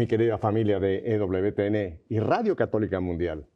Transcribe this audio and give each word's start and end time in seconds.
mi 0.00 0.06
querida 0.06 0.38
familia 0.38 0.80
de 0.80 1.02
EWTN 1.14 2.00
y 2.08 2.20
Radio 2.20 2.56
Católica 2.56 3.00
Mundial. 3.00 3.46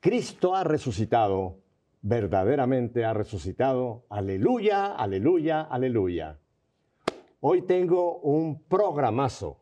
Cristo 0.00 0.56
ha 0.56 0.64
resucitado, 0.64 1.58
verdaderamente 2.00 3.04
ha 3.04 3.12
resucitado. 3.12 4.06
Aleluya, 4.08 4.94
aleluya, 4.94 5.60
aleluya. 5.60 6.38
Hoy 7.40 7.60
tengo 7.66 8.20
un 8.20 8.62
programazo. 8.62 9.58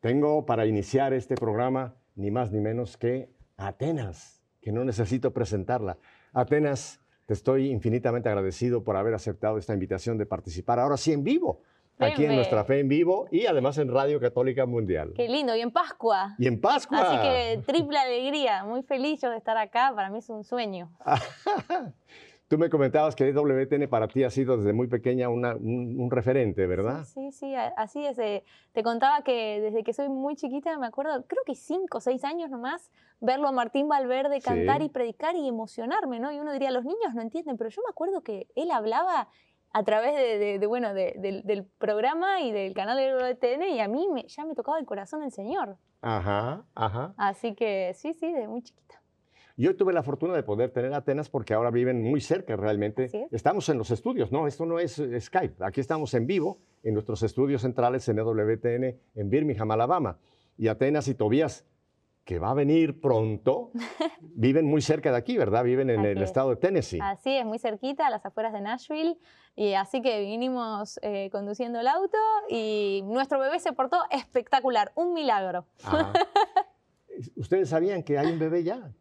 Tengo 0.00 0.44
para 0.44 0.66
iniciar 0.66 1.12
este 1.12 1.36
programa 1.36 1.94
ni 2.16 2.32
más 2.32 2.50
ni 2.50 2.58
menos 2.58 2.96
que 2.96 3.30
Atenas, 3.56 4.42
que 4.60 4.72
no 4.72 4.84
necesito 4.84 5.32
presentarla. 5.32 5.98
Atenas, 6.32 7.00
te 7.26 7.34
estoy 7.34 7.70
infinitamente 7.70 8.28
agradecido 8.28 8.82
por 8.82 8.96
haber 8.96 9.14
aceptado 9.14 9.56
esta 9.56 9.72
invitación 9.72 10.18
de 10.18 10.26
participar 10.26 10.80
ahora 10.80 10.96
sí 10.96 11.12
en 11.12 11.22
vivo 11.22 11.62
aquí 12.00 12.24
en 12.24 12.34
Nuestra 12.34 12.64
Fe 12.64 12.80
en 12.80 12.88
Vivo 12.88 13.28
y 13.30 13.46
además 13.46 13.78
en 13.78 13.92
Radio 13.92 14.20
Católica 14.20 14.66
Mundial. 14.66 15.12
Qué 15.14 15.28
lindo, 15.28 15.54
y 15.54 15.60
en 15.60 15.70
Pascua. 15.70 16.34
Y 16.38 16.46
en 16.46 16.60
Pascua. 16.60 17.00
Así 17.00 17.16
que 17.22 17.62
triple 17.66 17.98
alegría, 17.98 18.64
muy 18.64 18.82
feliz 18.82 19.20
yo 19.20 19.30
de 19.30 19.36
estar 19.36 19.56
acá, 19.56 19.92
para 19.94 20.10
mí 20.10 20.18
es 20.18 20.28
un 20.28 20.44
sueño. 20.44 20.90
Tú 22.50 22.58
me 22.58 22.68
comentabas 22.68 23.14
que 23.14 23.32
WTN 23.32 23.88
para 23.88 24.08
ti 24.08 24.24
ha 24.24 24.30
sido 24.30 24.56
desde 24.56 24.72
muy 24.72 24.88
pequeña 24.88 25.28
un, 25.28 26.10
referente, 26.10 26.66
¿verdad? 26.66 27.04
Sí, 27.04 27.30
sí, 27.30 27.54
así 27.54 28.04
es. 28.04 28.18
Eh, 28.18 28.42
te 28.72 28.82
contaba 28.82 29.22
que 29.22 29.60
desde 29.60 29.84
que 29.84 29.92
soy 29.92 30.08
muy 30.08 30.34
chiquita, 30.34 30.76
me 30.76 30.88
acuerdo, 30.88 31.24
creo 31.28 31.44
que 31.46 31.54
cinco 31.54 31.98
o 31.98 32.00
seis 32.00 32.24
años 32.24 32.50
nomás, 32.50 32.90
verlo 33.20 33.46
a 33.46 33.52
Martín 33.52 33.86
Valverde 33.86 34.40
cantar 34.40 34.82
y 34.82 34.88
predicar 34.88 35.36
y 35.36 35.46
emocionarme, 35.46 36.18
¿no? 36.18 36.32
Y 36.32 36.40
uno 36.40 36.52
diría, 36.52 36.72
los 36.72 36.84
niños 36.84 37.14
no 37.14 37.22
entienden, 37.22 37.56
pero 37.56 37.70
yo 37.70 37.82
me 37.86 37.90
acuerdo 37.90 38.22
que 38.22 38.48
él 38.56 38.72
hablaba 38.72 39.28
a 39.72 39.84
través 39.84 40.14
de, 40.14 40.66
bueno, 40.66 40.92
del 40.94 41.66
programa 41.78 42.40
y 42.40 42.52
del 42.52 42.74
canal 42.74 42.96
de 42.96 43.12
WTN 43.12 43.62
y 43.74 43.80
a 43.80 43.88
mí 43.88 44.08
me, 44.12 44.26
ya 44.26 44.44
me 44.44 44.54
tocaba 44.54 44.78
el 44.78 44.86
corazón 44.86 45.22
el 45.22 45.32
Señor. 45.32 45.76
Ajá, 46.02 46.64
ajá. 46.74 47.14
Así 47.16 47.54
que 47.54 47.92
sí, 47.94 48.14
sí, 48.14 48.32
desde 48.32 48.48
muy 48.48 48.62
chiquita. 48.62 49.00
Yo 49.56 49.76
tuve 49.76 49.92
la 49.92 50.02
fortuna 50.02 50.34
de 50.34 50.42
poder 50.42 50.70
tener 50.70 50.94
Atenas 50.94 51.28
porque 51.28 51.52
ahora 51.52 51.70
viven 51.70 52.02
muy 52.02 52.22
cerca 52.22 52.56
realmente. 52.56 53.10
Estamos 53.30 53.68
en 53.68 53.76
los 53.76 53.90
estudios, 53.90 54.32
no, 54.32 54.46
esto 54.46 54.64
no 54.64 54.78
es 54.78 55.02
Skype. 55.20 55.62
Aquí 55.62 55.80
estamos 55.80 56.14
en 56.14 56.26
vivo 56.26 56.58
en 56.82 56.94
nuestros 56.94 57.22
estudios 57.22 57.60
centrales 57.60 58.08
en 58.08 58.16
WTN 58.16 58.98
en 59.14 59.30
Birmingham, 59.30 59.70
Alabama. 59.70 60.18
Y 60.56 60.68
Atenas 60.68 61.08
y 61.08 61.14
Tobías 61.14 61.66
que 62.30 62.38
va 62.38 62.52
a 62.52 62.54
venir 62.54 63.00
pronto, 63.00 63.72
viven 64.20 64.64
muy 64.64 64.80
cerca 64.82 65.10
de 65.10 65.16
aquí, 65.16 65.36
¿verdad? 65.36 65.64
Viven 65.64 65.90
en 65.90 66.04
el 66.04 66.22
estado 66.22 66.50
de 66.50 66.56
Tennessee. 66.58 67.00
Así 67.02 67.36
es, 67.36 67.44
muy 67.44 67.58
cerquita, 67.58 68.06
a 68.06 68.10
las 68.10 68.24
afueras 68.24 68.52
de 68.52 68.60
Nashville. 68.60 69.18
Y 69.56 69.74
así 69.74 70.00
que 70.00 70.20
vinimos 70.20 71.00
eh, 71.02 71.28
conduciendo 71.32 71.80
el 71.80 71.88
auto 71.88 72.16
y 72.48 73.02
nuestro 73.06 73.40
bebé 73.40 73.58
se 73.58 73.72
portó 73.72 73.96
espectacular, 74.12 74.92
un 74.94 75.12
milagro. 75.12 75.66
¿Ustedes 77.34 77.68
sabían 77.68 78.04
que 78.04 78.16
hay 78.16 78.28
un 78.28 78.38
bebé 78.38 78.62
ya? 78.62 78.92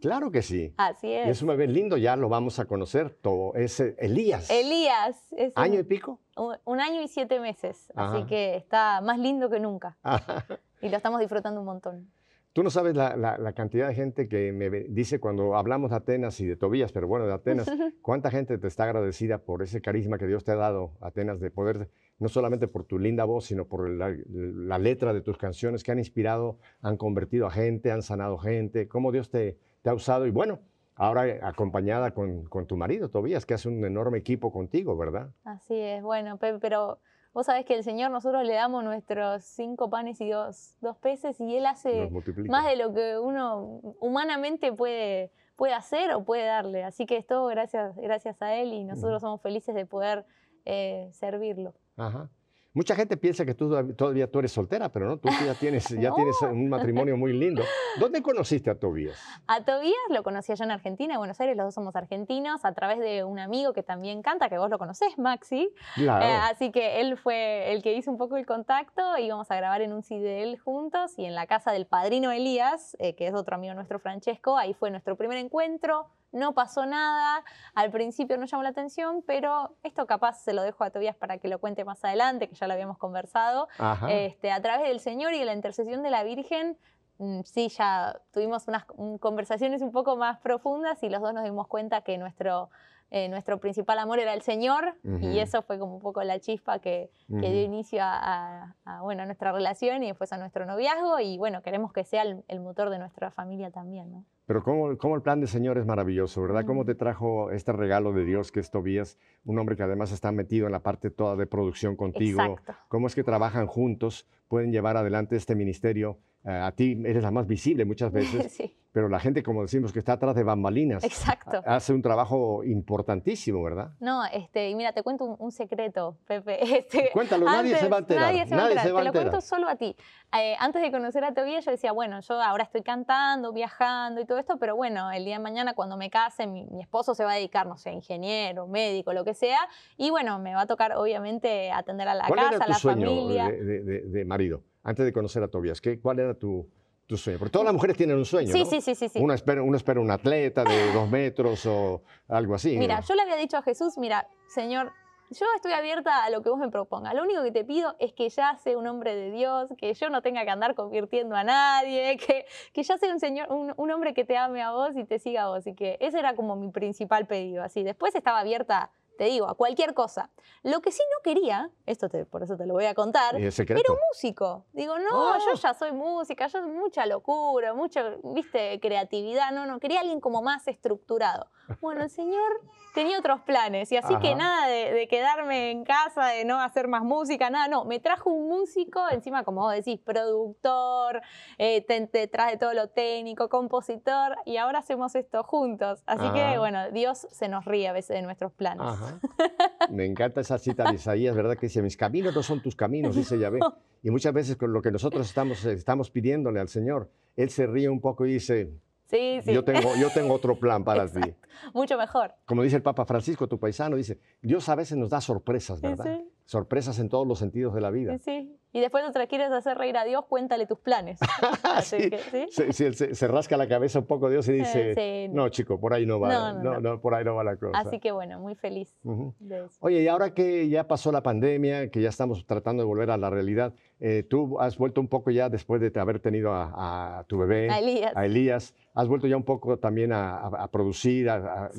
Claro 0.00 0.32
que 0.32 0.42
sí. 0.42 0.74
Así 0.76 1.12
es. 1.12 1.28
es 1.28 1.42
un 1.42 1.48
bebé 1.50 1.68
lindo, 1.68 1.96
ya 1.96 2.16
lo 2.16 2.28
vamos 2.28 2.58
a 2.58 2.64
conocer 2.64 3.10
todo. 3.10 3.54
Es 3.54 3.78
eh, 3.78 3.94
Elías. 4.00 4.50
Elías. 4.50 5.32
Es 5.36 5.52
¿Año 5.54 5.78
y 5.78 5.84
pico? 5.84 6.18
Un, 6.64 6.80
año 6.80 7.00
y 7.00 7.06
siete 7.06 7.38
meses. 7.38 7.92
Así 7.94 8.24
que 8.26 8.56
está 8.56 9.00
más 9.02 9.20
lindo 9.20 9.48
que 9.48 9.60
nunca. 9.60 9.96
Y 10.82 10.88
lo 10.88 10.96
estamos 10.96 11.20
disfrutando 11.20 11.60
un 11.60 11.66
montón. 11.66 12.10
Tú 12.52 12.62
no 12.62 12.68
sabes 12.68 12.94
la, 12.94 13.52
cantidad 13.54 13.88
de 13.88 13.94
gente 13.94 14.28
que 14.28 14.52
me 14.52 14.68
dice 14.68 15.20
cuando 15.20 15.56
hablamos 15.56 15.90
de 15.90 15.96
Atenas 15.96 16.38
y 16.40 16.46
de 16.46 16.54
Tobías, 16.54 16.92
pero 16.92 17.08
bueno, 17.08 17.26
de 17.26 17.32
Atenas, 17.32 17.66
cuánta 18.02 18.30
gente 18.30 18.58
te 18.58 18.68
está 18.68 18.84
agradecida 18.84 19.38
por 19.38 19.62
ese 19.62 19.80
carisma 19.80 20.18
que 20.18 20.26
Dios 20.26 20.44
te 20.44 20.52
ha 20.52 20.56
dado, 20.56 20.92
Atenas, 21.00 21.40
de 21.40 21.50
poder, 21.50 21.88
no 22.18 22.28
solamente 22.28 22.68
por 22.68 22.84
tu 22.84 22.98
linda 22.98 23.24
voz, 23.24 23.46
sino 23.46 23.66
por 23.66 23.88
la, 23.88 24.78
letra 24.78 25.14
de 25.14 25.22
tus 25.22 25.38
canciones 25.38 25.82
que 25.82 25.92
han 25.92 25.98
inspirado, 25.98 26.58
han 26.82 26.98
convertido 26.98 27.46
a 27.46 27.50
gente, 27.50 27.90
han 27.90 28.02
sanado 28.02 28.36
gente, 28.36 28.86
cómo 28.86 29.12
Dios 29.12 29.30
te, 29.30 29.58
ha 29.84 29.94
usado. 29.94 30.26
Y 30.26 30.30
bueno, 30.30 30.60
ahora 30.94 31.24
acompañada 31.48 32.12
con, 32.12 32.44
con 32.44 32.66
tu 32.66 32.76
marido, 32.76 33.08
Tobías, 33.08 33.46
que 33.46 33.54
hace 33.54 33.70
un 33.70 33.82
enorme 33.82 34.18
equipo 34.18 34.52
contigo, 34.52 34.94
¿verdad? 34.94 35.30
Así 35.44 35.80
es, 35.80 36.02
bueno, 36.02 36.36
pero 36.38 37.00
Vos 37.32 37.46
sabés 37.46 37.64
que 37.64 37.74
el 37.74 37.82
Señor 37.82 38.10
nosotros 38.10 38.44
le 38.44 38.54
damos 38.54 38.84
nuestros 38.84 39.42
cinco 39.44 39.88
panes 39.88 40.20
y 40.20 40.28
dos, 40.28 40.76
dos 40.80 40.98
peces 40.98 41.40
y 41.40 41.56
Él 41.56 41.64
hace 41.64 42.10
más 42.48 42.66
de 42.66 42.76
lo 42.76 42.92
que 42.92 43.18
uno 43.18 43.80
humanamente 44.00 44.72
puede, 44.72 45.32
puede 45.56 45.72
hacer 45.72 46.12
o 46.12 46.24
puede 46.24 46.44
darle. 46.44 46.84
Así 46.84 47.06
que 47.06 47.16
es 47.16 47.26
todo 47.26 47.46
gracias, 47.46 47.96
gracias 47.96 48.42
a 48.42 48.54
Él 48.54 48.74
y 48.74 48.84
nosotros 48.84 49.22
somos 49.22 49.40
felices 49.40 49.74
de 49.74 49.86
poder 49.86 50.26
eh, 50.66 51.08
servirlo. 51.12 51.74
Ajá. 51.96 52.28
Mucha 52.74 52.96
gente 52.96 53.18
piensa 53.18 53.44
que 53.44 53.54
tú 53.54 53.68
todavía 53.94 54.30
tú 54.30 54.38
eres 54.38 54.50
soltera, 54.50 54.90
pero 54.90 55.06
no, 55.06 55.18
tú 55.18 55.28
ya 55.44 55.52
tienes, 55.54 55.86
ya 55.90 56.10
tienes 56.14 56.40
un 56.40 56.70
matrimonio 56.70 57.18
muy 57.18 57.34
lindo. 57.34 57.62
¿Dónde 58.00 58.22
conociste 58.22 58.70
a 58.70 58.78
Tobías? 58.78 59.22
A 59.46 59.62
Tobías 59.62 59.94
lo 60.08 60.22
conocí 60.22 60.52
allá 60.52 60.64
en 60.64 60.70
Argentina, 60.70 61.14
en 61.14 61.20
Buenos 61.20 61.38
Aires, 61.40 61.54
los 61.54 61.66
dos 61.66 61.74
somos 61.74 61.94
argentinos, 61.96 62.64
a 62.64 62.72
través 62.72 62.98
de 62.98 63.24
un 63.24 63.38
amigo 63.38 63.74
que 63.74 63.82
también 63.82 64.22
canta, 64.22 64.48
que 64.48 64.56
vos 64.56 64.70
lo 64.70 64.78
conocés, 64.78 65.18
Maxi. 65.18 65.68
Claro. 65.96 66.24
Eh, 66.24 66.34
así 66.50 66.72
que 66.72 67.02
él 67.02 67.18
fue 67.18 67.72
el 67.72 67.82
que 67.82 67.92
hizo 67.92 68.10
un 68.10 68.16
poco 68.16 68.38
el 68.38 68.46
contacto, 68.46 69.18
íbamos 69.18 69.50
a 69.50 69.56
grabar 69.56 69.82
en 69.82 69.92
un 69.92 70.02
CD 70.02 70.22
de 70.22 70.42
él 70.42 70.58
juntos 70.58 71.18
y 71.18 71.26
en 71.26 71.34
la 71.34 71.46
casa 71.46 71.72
del 71.72 71.84
padrino 71.84 72.32
Elías, 72.32 72.96
eh, 73.00 73.14
que 73.14 73.26
es 73.26 73.34
otro 73.34 73.54
amigo 73.54 73.74
nuestro, 73.74 73.98
Francesco, 73.98 74.56
ahí 74.56 74.72
fue 74.72 74.90
nuestro 74.90 75.16
primer 75.16 75.36
encuentro 75.36 76.06
no 76.32 76.54
pasó 76.54 76.86
nada, 76.86 77.44
al 77.74 77.90
principio 77.90 78.36
no 78.36 78.46
llamó 78.46 78.62
la 78.62 78.70
atención, 78.70 79.22
pero 79.26 79.74
esto 79.82 80.06
capaz 80.06 80.42
se 80.42 80.52
lo 80.52 80.62
dejo 80.62 80.84
a 80.84 80.90
Tobias 80.90 81.16
para 81.16 81.38
que 81.38 81.48
lo 81.48 81.58
cuente 81.58 81.84
más 81.84 82.04
adelante, 82.04 82.48
que 82.48 82.54
ya 82.54 82.66
lo 82.66 82.72
habíamos 82.72 82.98
conversado. 82.98 83.68
Este, 84.08 84.50
a 84.50 84.60
través 84.60 84.88
del 84.88 85.00
Señor 85.00 85.34
y 85.34 85.38
de 85.38 85.44
la 85.44 85.54
intercesión 85.54 86.02
de 86.02 86.10
la 86.10 86.24
Virgen, 86.24 86.76
mm, 87.18 87.40
sí, 87.44 87.68
ya 87.68 88.20
tuvimos 88.32 88.66
unas 88.68 88.84
conversaciones 89.20 89.82
un 89.82 89.92
poco 89.92 90.16
más 90.16 90.38
profundas 90.40 91.02
y 91.02 91.08
los 91.08 91.20
dos 91.20 91.34
nos 91.34 91.44
dimos 91.44 91.68
cuenta 91.68 92.00
que 92.00 92.18
nuestro 92.18 92.70
eh, 93.14 93.28
nuestro 93.28 93.60
principal 93.60 93.98
amor 93.98 94.20
era 94.20 94.32
el 94.32 94.40
Señor 94.40 94.94
y 95.20 95.38
eso 95.38 95.60
fue 95.60 95.78
como 95.78 95.96
un 95.96 96.00
poco 96.00 96.22
la 96.22 96.40
chispa 96.40 96.78
que, 96.78 97.10
dio 97.28 97.62
inicio 97.62 98.00
a, 98.02 98.74
bueno, 99.02 99.26
nuestra 99.26 99.52
relación 99.52 100.02
y 100.02 100.06
después 100.06 100.32
a 100.32 100.38
nuestro 100.38 100.64
noviazgo 100.64 101.20
y 101.20 101.36
bueno, 101.36 101.60
queremos 101.60 101.92
que 101.92 102.04
sea 102.04 102.22
el, 102.22 102.60
motor 102.60 102.88
de 102.88 102.98
nuestra 102.98 103.30
familia 103.30 103.70
también. 103.70 104.10
¿no? 104.10 104.24
Pero 104.52 104.64
cómo, 104.64 104.98
cómo, 104.98 105.16
el 105.16 105.22
plan 105.22 105.40
del 105.40 105.48
Señor 105.48 105.78
es 105.78 105.86
maravilloso, 105.86 106.42
¿verdad? 106.42 106.66
¿Cómo 106.66 106.84
te 106.84 106.94
trajo 106.94 107.50
este 107.52 107.72
regalo 107.72 108.12
de 108.12 108.26
Dios 108.26 108.52
que 108.52 108.60
es 108.60 108.70
Tobías, 108.70 109.16
un 109.46 109.58
hombre 109.58 109.76
que 109.76 109.82
además 109.82 110.12
está 110.12 110.30
metido 110.30 110.66
en 110.66 110.72
la 110.72 110.82
parte 110.82 111.08
toda 111.08 111.36
de 111.36 111.46
producción 111.46 111.96
contigo? 111.96 112.42
Exacto. 112.42 112.74
¿Cómo 112.88 113.06
es 113.06 113.14
que 113.14 113.24
trabajan 113.24 113.66
juntos, 113.66 114.28
pueden 114.48 114.70
llevar 114.70 114.98
adelante 114.98 115.36
este 115.36 115.54
ministerio? 115.54 116.18
Eh, 116.44 116.50
a 116.50 116.70
ti 116.72 117.02
eres 117.02 117.22
la 117.22 117.30
más 117.30 117.46
visible 117.46 117.86
muchas 117.86 118.12
veces, 118.12 118.52
sí 118.52 118.76
pero 118.92 119.08
la 119.08 119.18
gente, 119.18 119.42
como 119.42 119.62
decimos, 119.62 119.90
que 119.90 119.98
está 119.98 120.12
atrás 120.12 120.34
de 120.36 120.42
bambalinas, 120.42 121.02
Exacto. 121.02 121.62
hace 121.64 121.94
un 121.94 122.02
trabajo 122.02 122.62
importantísimo, 122.62 123.62
¿verdad? 123.62 123.92
No, 124.00 124.22
este, 124.26 124.68
y 124.68 124.74
mira, 124.74 124.92
te 124.92 125.02
cuento 125.02 125.24
un, 125.24 125.50
secreto, 125.50 126.18
Pepe. 126.26 126.58
Este, 126.82 127.10
Cuéntalo, 127.12 127.46
nadie 127.46 127.76
se 127.76 127.88
va 127.88 127.96
a 127.96 128.00
enterar. 128.00 128.22
Nadie 128.24 128.46
se 128.46 128.54
va 128.54 128.62
a 128.62 128.64
enterar, 128.66 128.84
te 128.84 129.04
lo 129.04 129.12
cuento 129.12 129.40
solo 129.40 129.68
a 129.68 129.76
ti. 129.76 129.96
Eh, 130.38 130.56
antes 130.58 130.82
de 130.82 130.90
conocer 130.90 131.24
a 131.24 131.32
Tobias, 131.32 131.64
yo 131.64 131.70
decía, 131.70 131.92
bueno, 131.92 132.20
yo 132.20 132.40
ahora 132.42 132.64
estoy 132.64 132.82
cantando, 132.82 133.52
viajando 133.52 134.20
y 134.20 134.26
todo 134.26 134.38
esto, 134.38 134.58
pero 134.58 134.76
bueno, 134.76 135.10
el 135.10 135.24
día 135.24 135.38
de 135.38 135.42
mañana 135.42 135.74
cuando 135.74 135.96
me 135.96 136.10
case, 136.10 136.46
mi, 136.46 136.66
esposo 136.80 137.14
se 137.14 137.24
va 137.24 137.32
a 137.32 137.36
dedicar, 137.36 137.66
no 137.66 137.76
sé, 137.78 137.92
ingeniero, 137.92 138.66
médico, 138.66 139.12
lo 139.14 139.24
que 139.24 139.34
sea, 139.34 139.60
y 139.96 140.10
bueno, 140.10 140.38
me 140.38 140.54
va 140.54 140.62
a 140.62 140.66
tocar 140.66 140.96
obviamente 140.96 141.70
atender 141.70 142.08
a 142.08 142.14
la 142.14 142.28
casa, 142.28 142.64
a 142.64 142.68
la 142.68 142.78
familia. 142.78 143.48
De, 143.48 143.82
de, 143.82 144.00
de, 144.02 144.24
marido, 144.24 144.62
antes 144.82 145.04
de 145.04 145.12
conocer 145.12 145.42
a 145.42 145.48
Tobias? 145.48 145.80
¿qué, 145.80 146.00
¿Cuál 146.00 146.18
era 146.18 146.34
tu 146.34 146.68
tu 147.06 147.16
sueño? 147.16 147.38
Porque 147.38 147.52
todas 147.52 147.66
las 147.66 147.74
mujeres 147.74 147.96
tienen 147.96 148.16
un 148.16 148.24
sueño, 148.24 148.52
sí, 148.52 148.64
¿no? 148.64 148.66
Sí, 148.66 148.80
sí, 148.80 148.94
sí. 148.94 149.10
Uno 149.16 149.34
espera, 149.34 149.62
uno 149.62 149.76
espera 149.76 150.00
un 150.00 150.10
atleta 150.10 150.64
de 150.64 150.92
dos 150.92 151.08
metros 151.08 151.66
o 151.66 152.02
algo 152.28 152.54
así. 152.54 152.76
Mira, 152.76 153.00
yo 153.00 153.14
le 153.14 153.22
había 153.22 153.36
dicho 153.36 153.56
a 153.56 153.62
Jesús, 153.62 153.98
mira, 153.98 154.28
Señor, 154.48 154.92
yo 155.32 155.46
estoy 155.56 155.72
abierta 155.72 156.24
a 156.24 156.30
lo 156.30 156.42
que 156.42 156.50
vos 156.50 156.58
me 156.58 156.68
propongas. 156.68 157.14
Lo 157.14 157.22
único 157.22 157.42
que 157.42 157.52
te 157.52 157.64
pido 157.64 157.96
es 157.98 158.12
que 158.12 158.28
ya 158.28 158.56
sea 158.58 158.76
un 158.76 158.86
hombre 158.86 159.14
de 159.14 159.30
Dios, 159.30 159.70
que 159.78 159.94
yo 159.94 160.10
no 160.10 160.20
tenga 160.22 160.44
que 160.44 160.50
andar 160.50 160.74
convirtiendo 160.74 161.34
a 161.34 161.44
nadie, 161.44 162.16
que, 162.26 162.44
que 162.72 162.82
ya 162.82 162.98
sea 162.98 163.12
un, 163.12 163.20
señor, 163.20 163.50
un, 163.50 163.72
un, 163.76 163.90
hombre 163.90 164.14
que 164.14 164.24
te 164.24 164.36
ame 164.36 164.62
a 164.62 164.72
vos 164.72 164.96
y 164.96 165.04
te 165.04 165.18
siga 165.18 165.44
a 165.44 165.48
vos. 165.48 165.66
Y 165.66 165.74
que 165.74 165.96
ese 166.00 166.18
era 166.18 166.34
como 166.34 166.56
mi 166.56 166.70
principal 166.70 167.26
pedido. 167.26 167.62
Así, 167.62 167.82
después 167.82 168.14
estaba 168.14 168.40
abierta 168.40 168.90
te 169.22 169.28
digo, 169.28 169.48
a 169.48 169.54
cualquier 169.54 169.94
cosa. 169.94 170.30
Lo 170.64 170.80
que 170.80 170.90
sí 170.90 171.00
no 171.12 171.22
quería, 171.22 171.70
esto 171.86 172.08
por 172.28 172.42
eso 172.42 172.56
te 172.56 172.66
lo 172.66 172.74
voy 172.74 172.86
a 172.86 172.94
contar, 172.94 173.36
era 173.36 173.52
un 173.52 173.98
músico. 174.10 174.64
Digo, 174.72 174.98
no, 174.98 175.38
yo 175.38 175.52
ah. 175.52 175.60
ya 175.62 175.74
soy 175.74 175.92
música, 175.92 176.48
yo 176.48 176.60
mucha 176.66 177.06
locura, 177.06 177.72
mucha, 177.72 178.16
viste, 178.24 178.80
creatividad, 178.80 179.52
no, 179.52 179.64
no, 179.64 179.78
quería 179.78 180.00
alguien 180.00 180.18
como 180.18 180.42
más 180.42 180.66
estructurado. 180.66 181.46
Bueno, 181.80 182.02
el 182.02 182.10
señor 182.10 182.62
tenía 182.94 183.18
otros 183.18 183.40
planes 183.42 183.90
y 183.92 183.96
así 183.96 184.16
que 184.18 184.34
nada 184.34 184.66
de, 184.66 185.06
quedarme 185.08 185.70
en 185.70 185.84
casa, 185.84 186.26
de 186.26 186.44
no 186.44 186.60
hacer 186.60 186.88
más 186.88 187.02
música, 187.02 187.48
nada, 187.48 187.68
no, 187.68 187.84
me 187.84 188.00
trajo 188.00 188.28
un 188.28 188.48
músico, 188.48 189.08
encima 189.10 189.44
como 189.44 189.62
vos 189.62 189.72
decís, 189.72 190.00
productor, 190.00 191.22
eh, 191.58 191.80
te, 191.82 192.26
trae 192.26 192.56
todo 192.56 192.74
lo 192.74 192.88
técnico, 192.88 193.48
compositor 193.48 194.36
y 194.44 194.56
ahora 194.56 194.80
hacemos 194.80 195.14
esto 195.14 195.44
juntos. 195.44 196.02
Así 196.06 196.28
que 196.32 196.58
bueno, 196.58 196.90
Dios 196.90 197.28
se 197.30 197.48
nos 197.48 197.64
ríe 197.64 197.88
a 197.88 197.92
veces 197.92 198.16
de 198.16 198.22
nuestros 198.22 198.52
planes. 198.52 198.86
Me 199.90 200.04
encanta 200.06 200.40
esa 200.40 200.58
cita 200.58 200.84
de 200.88 200.94
Isaías, 200.94 201.34
¿verdad? 201.34 201.56
Que 201.56 201.66
dice, 201.66 201.82
mis 201.82 201.96
caminos 201.96 202.34
no 202.34 202.42
son 202.42 202.62
tus 202.62 202.76
caminos, 202.76 203.16
dice 203.16 203.38
Yahvé. 203.38 203.60
Y 204.02 204.10
muchas 204.10 204.32
veces 204.32 204.56
con 204.56 204.72
lo 204.72 204.80
que 204.82 204.90
nosotros 204.90 205.26
estamos, 205.26 205.64
estamos 205.64 206.10
pidiéndole 206.10 206.60
al 206.60 206.68
Señor, 206.68 207.10
Él 207.36 207.50
se 207.50 207.66
ríe 207.66 207.88
un 207.88 208.00
poco 208.00 208.26
y 208.26 208.34
dice, 208.34 208.72
Sí, 209.06 209.40
sí. 209.42 209.52
yo 209.52 209.62
tengo, 209.64 209.94
yo 210.00 210.08
tengo 210.10 210.32
otro 210.34 210.58
plan 210.58 210.84
para 210.84 211.06
ti. 211.06 211.34
Mucho 211.74 211.98
mejor. 211.98 212.32
Como 212.46 212.62
dice 212.62 212.76
el 212.76 212.82
Papa 212.82 213.04
Francisco, 213.04 213.46
tu 213.46 213.58
paisano, 213.58 213.96
dice, 213.96 214.18
Dios 214.40 214.68
a 214.68 214.74
veces 214.74 214.96
nos 214.96 215.10
da 215.10 215.20
sorpresas, 215.20 215.80
¿verdad? 215.80 216.04
sí. 216.18 216.28
Sorpresas 216.44 216.98
en 216.98 217.08
todos 217.08 217.26
los 217.26 217.38
sentidos 217.38 217.74
de 217.74 217.80
la 217.80 217.90
vida. 217.90 218.16
Sí, 218.18 218.22
sí. 218.24 218.56
Y 218.74 218.80
después 218.80 219.04
otra 219.06 219.26
quieres 219.26 219.50
hacer 219.52 219.76
reír 219.76 219.96
a 219.98 220.04
Dios, 220.04 220.24
cuéntale 220.26 220.66
tus 220.66 220.78
planes. 220.78 221.18
Así 221.62 222.00
Sí. 222.04 222.10
que, 222.10 222.18
¿sí? 222.18 222.46
Se, 222.72 222.92
se- 222.92 223.14
se- 223.14 223.28
rasca 223.28 223.56
la 223.56 223.68
cabeza 223.68 223.98
un 223.98 224.06
poco 224.06 224.30
Dios 224.30 224.48
y 224.48 224.52
dice, 224.52 224.92
Eh, 224.96 225.26
sí. 225.28 225.32
no, 225.34 225.48
chico, 225.50 225.78
por 225.78 225.92
ahí 225.92 226.06
no 226.06 226.18
va, 226.18 226.28
No, 226.32 226.52
no, 226.54 226.62
no, 226.74 226.80
no, 226.80 227.00
por 227.00 227.14
ahí 227.14 227.24
no 227.24 227.34
va 227.34 227.44
la 227.44 227.56
cosa. 227.56 227.78
Así 227.78 228.00
que 228.00 228.12
bueno, 228.12 228.40
muy 228.40 228.54
feliz 228.54 228.94
de 229.02 229.64
eso. 229.66 229.76
Oye, 229.80 230.02
y 230.02 230.08
ahora 230.08 230.32
que 230.34 230.68
ya 230.68 230.88
pasó 230.88 231.12
la 231.12 231.22
pandemia, 231.22 231.90
que 231.90 232.00
ya 232.00 232.08
estamos 232.08 232.46
tratando 232.46 232.82
de 232.82 232.86
volver 232.86 233.10
a 233.10 233.16
la 233.18 233.28
realidad, 233.30 233.74
eh, 234.00 234.22
tú 234.28 234.58
has 234.58 234.76
vuelto 234.78 235.00
un 235.00 235.08
poco 235.08 235.30
ya 235.30 235.48
después 235.48 235.80
de 235.80 235.92
haber 236.00 236.18
tenido 236.18 236.52
a, 236.52 237.18
a 237.20 237.24
tu 237.24 237.38
bebé, 237.38 237.70
A 237.70 237.78
Elías. 237.78 238.12
a 238.16 238.24
Elías, 238.26 238.74
has 238.94 239.06
vuelto 239.06 239.26
ya 239.26 239.36
un 239.36 239.44
poco 239.44 239.78
también 239.78 240.12
a, 240.12 240.38
a- 240.38 240.64
a 240.64 240.68
producir, 240.70 241.28
a, 241.30 241.70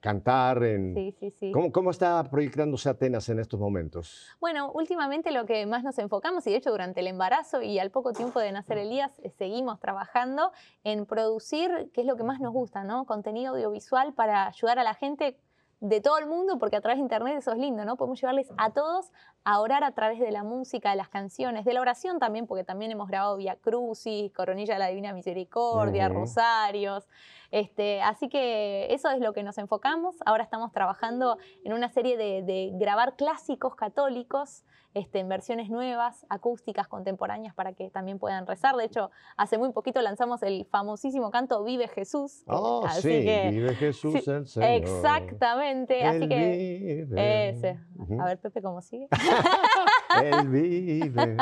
cantar. 0.00 0.62
En, 0.64 0.94
Sí, 0.94 1.14
sí, 1.18 1.30
sí. 1.30 1.52
¿Cómo, 1.52 1.72
¿Cómo 1.72 1.90
está 1.90 2.22
proyectándose 2.30 2.88
Atenas 2.88 3.28
en 3.28 3.38
estos 3.38 3.58
momentos? 3.58 4.28
Bueno, 4.40 4.70
últimamente 4.72 5.30
lo 5.32 5.46
que 5.46 5.64
más 5.66 5.82
nos 5.84 5.98
enfocamos, 6.24 6.46
y 6.46 6.50
de 6.50 6.56
hecho 6.56 6.70
durante 6.70 7.00
el 7.00 7.06
embarazo 7.06 7.60
y 7.60 7.78
al 7.78 7.90
poco 7.90 8.12
tiempo 8.12 8.40
de 8.40 8.50
nacer 8.50 8.78
Elías, 8.78 9.12
eh, 9.22 9.30
seguimos 9.30 9.78
trabajando 9.78 10.52
en 10.82 11.04
producir, 11.04 11.90
que 11.92 12.00
es 12.00 12.06
lo 12.06 12.16
que 12.16 12.22
más 12.22 12.40
nos 12.40 12.52
gusta, 12.52 12.82
¿no? 12.82 13.04
Contenido 13.04 13.54
audiovisual 13.54 14.14
para 14.14 14.46
ayudar 14.46 14.78
a 14.78 14.84
la 14.84 14.94
gente 14.94 15.36
de 15.80 16.00
todo 16.00 16.16
el 16.16 16.26
mundo, 16.26 16.58
porque 16.58 16.76
a 16.76 16.80
través 16.80 16.96
de 16.96 17.02
internet 17.02 17.36
eso 17.36 17.52
es 17.52 17.58
lindo, 17.58 17.84
¿no? 17.84 17.96
Podemos 17.96 18.18
llevarles 18.18 18.48
a 18.56 18.70
todos 18.70 19.12
a 19.44 19.60
orar 19.60 19.84
a 19.84 19.92
través 19.92 20.18
de 20.18 20.30
la 20.30 20.42
música, 20.42 20.90
de 20.90 20.96
las 20.96 21.10
canciones, 21.10 21.66
de 21.66 21.74
la 21.74 21.82
oración 21.82 22.18
también, 22.18 22.46
porque 22.46 22.64
también 22.64 22.90
hemos 22.90 23.08
grabado 23.08 23.36
Via 23.36 23.56
Crucis, 23.56 24.32
Coronilla 24.32 24.74
de 24.74 24.80
la 24.80 24.88
Divina 24.88 25.12
Misericordia. 25.12 26.08
Rosarios. 26.08 27.06
Este, 27.54 28.02
así 28.02 28.28
que 28.28 28.92
eso 28.92 29.08
es 29.10 29.20
lo 29.20 29.32
que 29.32 29.44
nos 29.44 29.58
enfocamos. 29.58 30.16
Ahora 30.26 30.42
estamos 30.42 30.72
trabajando 30.72 31.38
en 31.62 31.72
una 31.72 31.88
serie 31.88 32.16
de, 32.16 32.42
de 32.42 32.72
grabar 32.74 33.14
clásicos 33.14 33.76
católicos 33.76 34.64
este, 34.92 35.20
en 35.20 35.28
versiones 35.28 35.70
nuevas, 35.70 36.26
acústicas, 36.28 36.88
contemporáneas, 36.88 37.54
para 37.54 37.72
que 37.72 37.90
también 37.90 38.18
puedan 38.18 38.48
rezar. 38.48 38.74
De 38.74 38.84
hecho, 38.84 39.12
hace 39.36 39.56
muy 39.56 39.70
poquito 39.70 40.02
lanzamos 40.02 40.42
el 40.42 40.66
famosísimo 40.66 41.30
canto 41.30 41.62
Vive 41.62 41.86
Jesús. 41.86 42.42
Oh, 42.48 42.84
así 42.86 43.02
sí, 43.02 43.24
que- 43.24 43.50
vive 43.52 43.74
Jesús 43.76 44.24
sí, 44.24 44.30
el 44.32 44.48
Señor. 44.48 44.70
Exactamente. 44.70 46.02
Así 46.02 46.28
que. 46.28 47.06
vive. 47.06 47.48
Ese. 47.50 47.78
A 48.18 48.24
ver, 48.24 48.40
Pepe, 48.40 48.62
¿cómo 48.62 48.80
sigue? 48.82 49.06
Él 50.24 50.48
vive, 50.48 51.36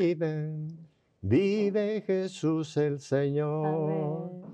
vive, 0.00 0.52
vive 1.20 2.00
Jesús 2.04 2.76
el 2.78 2.98
Señor. 2.98 3.64
Amén. 3.64 4.45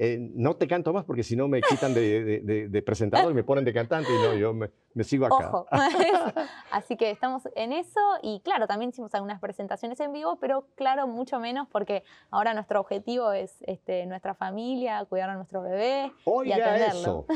Eh, 0.00 0.16
no 0.34 0.54
te 0.54 0.68
canto 0.68 0.92
más 0.92 1.04
porque 1.04 1.24
si 1.24 1.34
no 1.34 1.48
me 1.48 1.60
quitan 1.60 1.92
de, 1.92 2.22
de- 2.24 2.40
de- 2.40 2.68
de 2.68 2.82
presentador 2.82 3.32
y 3.32 3.34
me 3.34 3.42
ponen 3.42 3.64
de 3.64 3.72
cantante 3.74 4.08
y 4.14 4.22
no, 4.22 4.32
yo 4.34 4.54
me, 4.54 4.70
me 4.94 5.02
sigo 5.02 5.26
acá. 5.26 5.48
Ojo. 5.48 5.66
Así 6.70 6.96
que 6.96 7.10
estamos 7.10 7.48
en 7.56 7.72
eso 7.72 8.00
y 8.22 8.40
claro, 8.44 8.68
también 8.68 8.90
hicimos 8.90 9.12
algunas 9.14 9.40
presentaciones 9.40 9.98
en 9.98 10.12
vivo, 10.12 10.38
pero 10.40 10.68
claro, 10.76 11.08
mucho 11.08 11.40
menos 11.40 11.66
porque 11.68 12.04
ahora 12.30 12.54
nuestro 12.54 12.78
objetivo 12.80 13.32
es 13.32 13.56
este, 13.66 14.06
nuestra 14.06 14.34
familia, 14.34 15.04
cuidar 15.06 15.30
a 15.30 15.34
nuestro 15.34 15.62
bebé. 15.62 16.12
Oiga 16.24 16.54
atenderlo. 16.56 17.00
eso, 17.00 17.26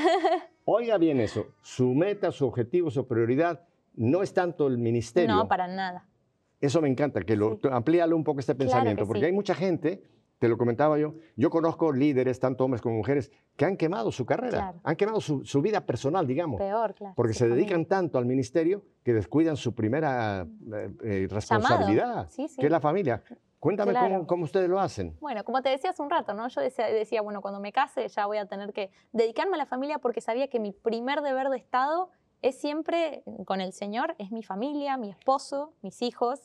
oiga 0.64 0.98
bien 0.98 1.18
eso. 1.20 1.46
Su 1.62 1.88
meta, 1.94 2.30
su 2.30 2.46
objetivo, 2.46 2.92
su 2.92 3.08
prioridad 3.08 3.64
no 3.94 4.22
es 4.22 4.32
tanto 4.34 4.68
el 4.68 4.78
ministerio. 4.78 5.34
No, 5.34 5.48
para 5.48 5.66
nada. 5.66 6.06
Eso 6.60 6.80
me 6.80 6.88
encanta, 6.88 7.22
que 7.22 7.34
lo 7.34 7.54
Sí. 7.60 7.68
amplíale 7.72 8.14
un 8.14 8.22
poco 8.22 8.38
este 8.38 8.54
pensamiento, 8.54 9.02
que 9.02 9.06
porque 9.08 9.20
sí. 9.22 9.26
hay 9.26 9.32
mucha 9.32 9.54
gente, 9.56 10.04
te 10.42 10.48
lo 10.48 10.58
comentaba 10.58 10.98
yo, 10.98 11.14
yo 11.36 11.50
conozco 11.50 11.92
líderes, 11.92 12.40
tanto 12.40 12.64
hombres 12.64 12.82
como 12.82 12.96
mujeres, 12.96 13.30
que 13.54 13.64
han 13.64 13.76
quemado 13.76 14.10
su 14.10 14.26
carrera, 14.26 14.58
Claro. 14.58 14.80
han 14.82 14.96
quemado 14.96 15.20
su, 15.20 15.44
su 15.44 15.62
vida 15.62 15.86
personal, 15.86 16.26
digamos, 16.26 16.58
Peor, 16.58 16.94
claro. 16.94 17.14
porque 17.14 17.32
se 17.32 17.48
dedican 17.48 17.86
tanto 17.86 18.18
al 18.18 18.26
ministerio 18.26 18.82
que 19.04 19.12
descuidan 19.14 19.56
su 19.56 19.72
primera 19.72 20.44
eh, 20.74 20.90
eh, 21.04 21.28
responsabilidad, 21.30 22.26
Sí, 22.28 22.48
sí. 22.48 22.56
que 22.58 22.66
es 22.66 22.72
la 22.72 22.80
familia. 22.80 23.22
Cuéntame 23.60 23.92
Claro. 23.92 24.08
cómo, 24.14 24.26
cómo 24.26 24.44
ustedes 24.46 24.68
lo 24.68 24.80
hacen. 24.80 25.16
Bueno, 25.20 25.44
como 25.44 25.62
te 25.62 25.68
decía 25.68 25.90
hace 25.90 26.02
un 26.02 26.10
rato, 26.10 26.34
¿no? 26.34 26.48
Yo 26.48 26.60
decía, 26.60 26.86
decía, 26.86 27.22
bueno, 27.22 27.40
cuando 27.40 27.60
me 27.60 27.70
case 27.70 28.08
ya 28.08 28.26
voy 28.26 28.38
a 28.38 28.46
tener 28.46 28.72
que 28.72 28.90
dedicarme 29.12 29.54
a 29.54 29.58
la 29.58 29.66
familia 29.66 30.00
porque 30.00 30.20
sabía 30.20 30.48
que 30.48 30.58
mi 30.58 30.72
primer 30.72 31.20
deber 31.22 31.50
de 31.50 31.58
Estado 31.58 32.10
es 32.40 32.58
siempre 32.58 33.22
con 33.44 33.60
el 33.60 33.72
Señor, 33.72 34.16
es 34.18 34.32
mi 34.32 34.42
familia, 34.42 34.96
mi 34.96 35.08
esposo, 35.10 35.74
mis 35.82 36.02
hijos, 36.02 36.40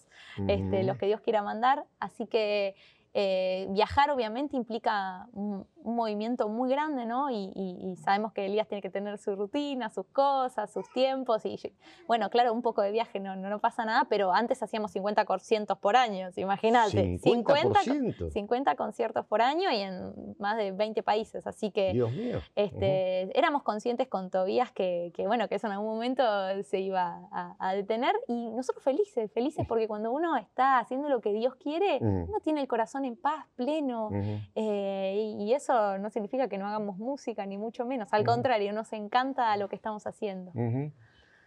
este, 0.48 0.84
los 0.84 0.96
que 1.00 1.08
Dios 1.08 1.22
quiera 1.22 1.42
mandar. 1.42 1.86
Así 2.00 2.28
que 2.28 2.76
eh, 3.20 3.66
viajar 3.72 4.12
obviamente 4.12 4.56
implica 4.56 5.28
un, 5.34 5.66
un 5.84 5.96
movimiento 5.96 6.50
muy 6.50 6.70
grande, 6.70 7.08
¿no? 7.08 7.32
Y, 7.32 7.52
y- 7.56 7.92
y 7.92 7.96
sabemos 7.96 8.32
que 8.32 8.46
Elías 8.46 8.68
tiene 8.68 8.84
que 8.84 8.92
tener 8.92 9.18
su 9.18 9.36
rutina, 9.36 9.90
sus 9.90 10.06
cosas, 10.08 10.72
sus 10.72 10.88
tiempos. 10.94 11.44
Y 11.46 11.58
bueno, 12.06 12.30
claro, 12.30 12.54
un 12.54 12.62
poco 12.62 12.84
de 12.84 12.92
viaje 12.92 13.20
no, 13.20 13.36
no, 13.36 13.50
no 13.50 13.58
pasa 13.60 13.86
nada, 13.86 14.06
pero 14.08 14.32
antes 14.32 14.62
hacíamos 14.62 14.92
50 14.92 15.26
conciertos 15.26 15.80
por 15.80 15.96
año, 15.96 16.30
imagínate. 16.36 17.18
50%. 17.18 18.30
50 18.30 18.76
conciertos 18.76 19.26
por 19.26 19.42
año 19.42 19.72
y 19.72 19.78
en 19.78 20.36
más 20.38 20.56
de 20.58 20.72
20 20.72 21.02
países. 21.02 21.48
Así 21.48 21.72
que 21.72 21.94
Dios 21.94 22.12
mío. 22.12 22.40
este, 22.56 23.36
éramos 23.38 23.64
conscientes 23.64 24.08
con 24.08 24.30
Tobías 24.30 24.72
que, 24.72 25.12
que, 25.16 25.26
bueno, 25.26 25.48
que 25.48 25.56
eso 25.56 25.66
en 25.66 25.74
algún 25.74 25.88
momento 25.90 26.24
se 26.66 26.82
iba 26.82 27.28
a, 27.32 27.56
a 27.58 27.74
detener 27.74 28.14
y 28.28 28.52
nosotros 28.52 28.84
felices, 28.84 29.32
felices 29.32 29.66
porque 29.68 29.88
cuando 29.88 30.12
uno 30.12 30.38
está 30.38 30.78
haciendo 30.78 31.10
lo 31.10 31.20
que 31.22 31.34
Dios 31.34 31.56
quiere, 31.56 31.98
uno 32.28 32.40
tiene 32.44 32.62
el 32.62 32.68
corazón 32.68 33.06
en 33.08 33.16
paz, 33.16 33.46
pleno. 33.56 34.08
Ujú. 34.08 34.40
eh, 34.56 35.16
y, 35.38 35.44
y 35.44 35.54
eso 35.54 35.98
no 35.98 36.10
significa 36.10 36.48
que 36.48 36.58
no 36.58 36.68
hagamos 36.68 36.98
música, 36.98 37.46
ni 37.46 37.58
mucho 37.58 37.86
menos. 37.86 38.10
Al 38.14 38.22
Ujú. 38.22 38.32
contrario, 38.32 38.74
nos 38.74 38.92
encanta 38.94 39.56
lo 39.58 39.68
que 39.70 39.76
estamos 39.76 40.06
haciendo. 40.06 40.52
Ujú. 40.52 40.92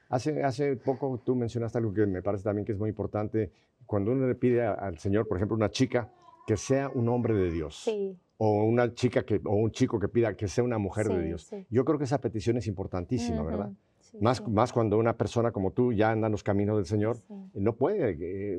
Hace, 0.09 0.43
hace 0.43 0.77
poco 0.77 1.21
tú 1.25 1.37
mencionaste 1.37 1.79
algo 1.79 1.93
que 1.95 2.05
me 2.07 2.23
parece 2.23 2.43
también 2.45 2.65
que 2.65 2.73
es 2.73 2.79
muy 2.79 2.89
importante. 2.91 3.53
Cuando 3.87 4.11
uno 4.13 4.27
le 4.27 4.35
pide 4.35 4.67
a- 4.67 4.73
al 4.73 4.99
Señor, 4.99 5.29
por 5.29 5.37
ejemplo, 5.37 5.57
una 5.57 5.71
chica, 5.71 6.11
que 6.47 6.57
sea 6.57 6.89
un 6.93 7.09
hombre 7.09 7.35
de 7.35 7.51
Dios. 7.51 7.77
Sí, 7.85 8.19
O 8.43 8.65
una 8.65 8.93
chica 8.95 9.23
que, 9.23 9.39
o 9.45 9.55
un 9.55 9.71
chico 9.71 10.01
que 10.01 10.09
pida 10.09 10.35
que 10.35 10.49
sea 10.49 10.65
una 10.65 10.79
mujer 10.79 11.07
de 11.09 11.17
Sí, 11.21 11.27
Dios. 11.27 11.43
sí. 11.43 11.67
Yo 11.69 11.85
creo 11.85 11.99
que 11.99 12.05
esa 12.05 12.19
petición 12.23 12.57
es 12.57 12.67
importantísima, 12.67 13.43
¿verdad? 13.43 13.71
Sí, 14.11 14.19
Más, 14.21 14.39
sí, 14.39 14.45
más 14.49 14.73
cuando 14.73 14.99
una 14.99 15.17
persona 15.17 15.53
como 15.53 15.71
tú 15.71 15.93
ya 15.93 16.11
anda 16.11 16.27
en 16.27 16.33
los 16.33 16.43
caminos 16.43 16.77
del 16.77 16.87
Señor, 16.87 17.17
sí. 17.17 17.35
no 17.55 17.75
puede 17.75 18.17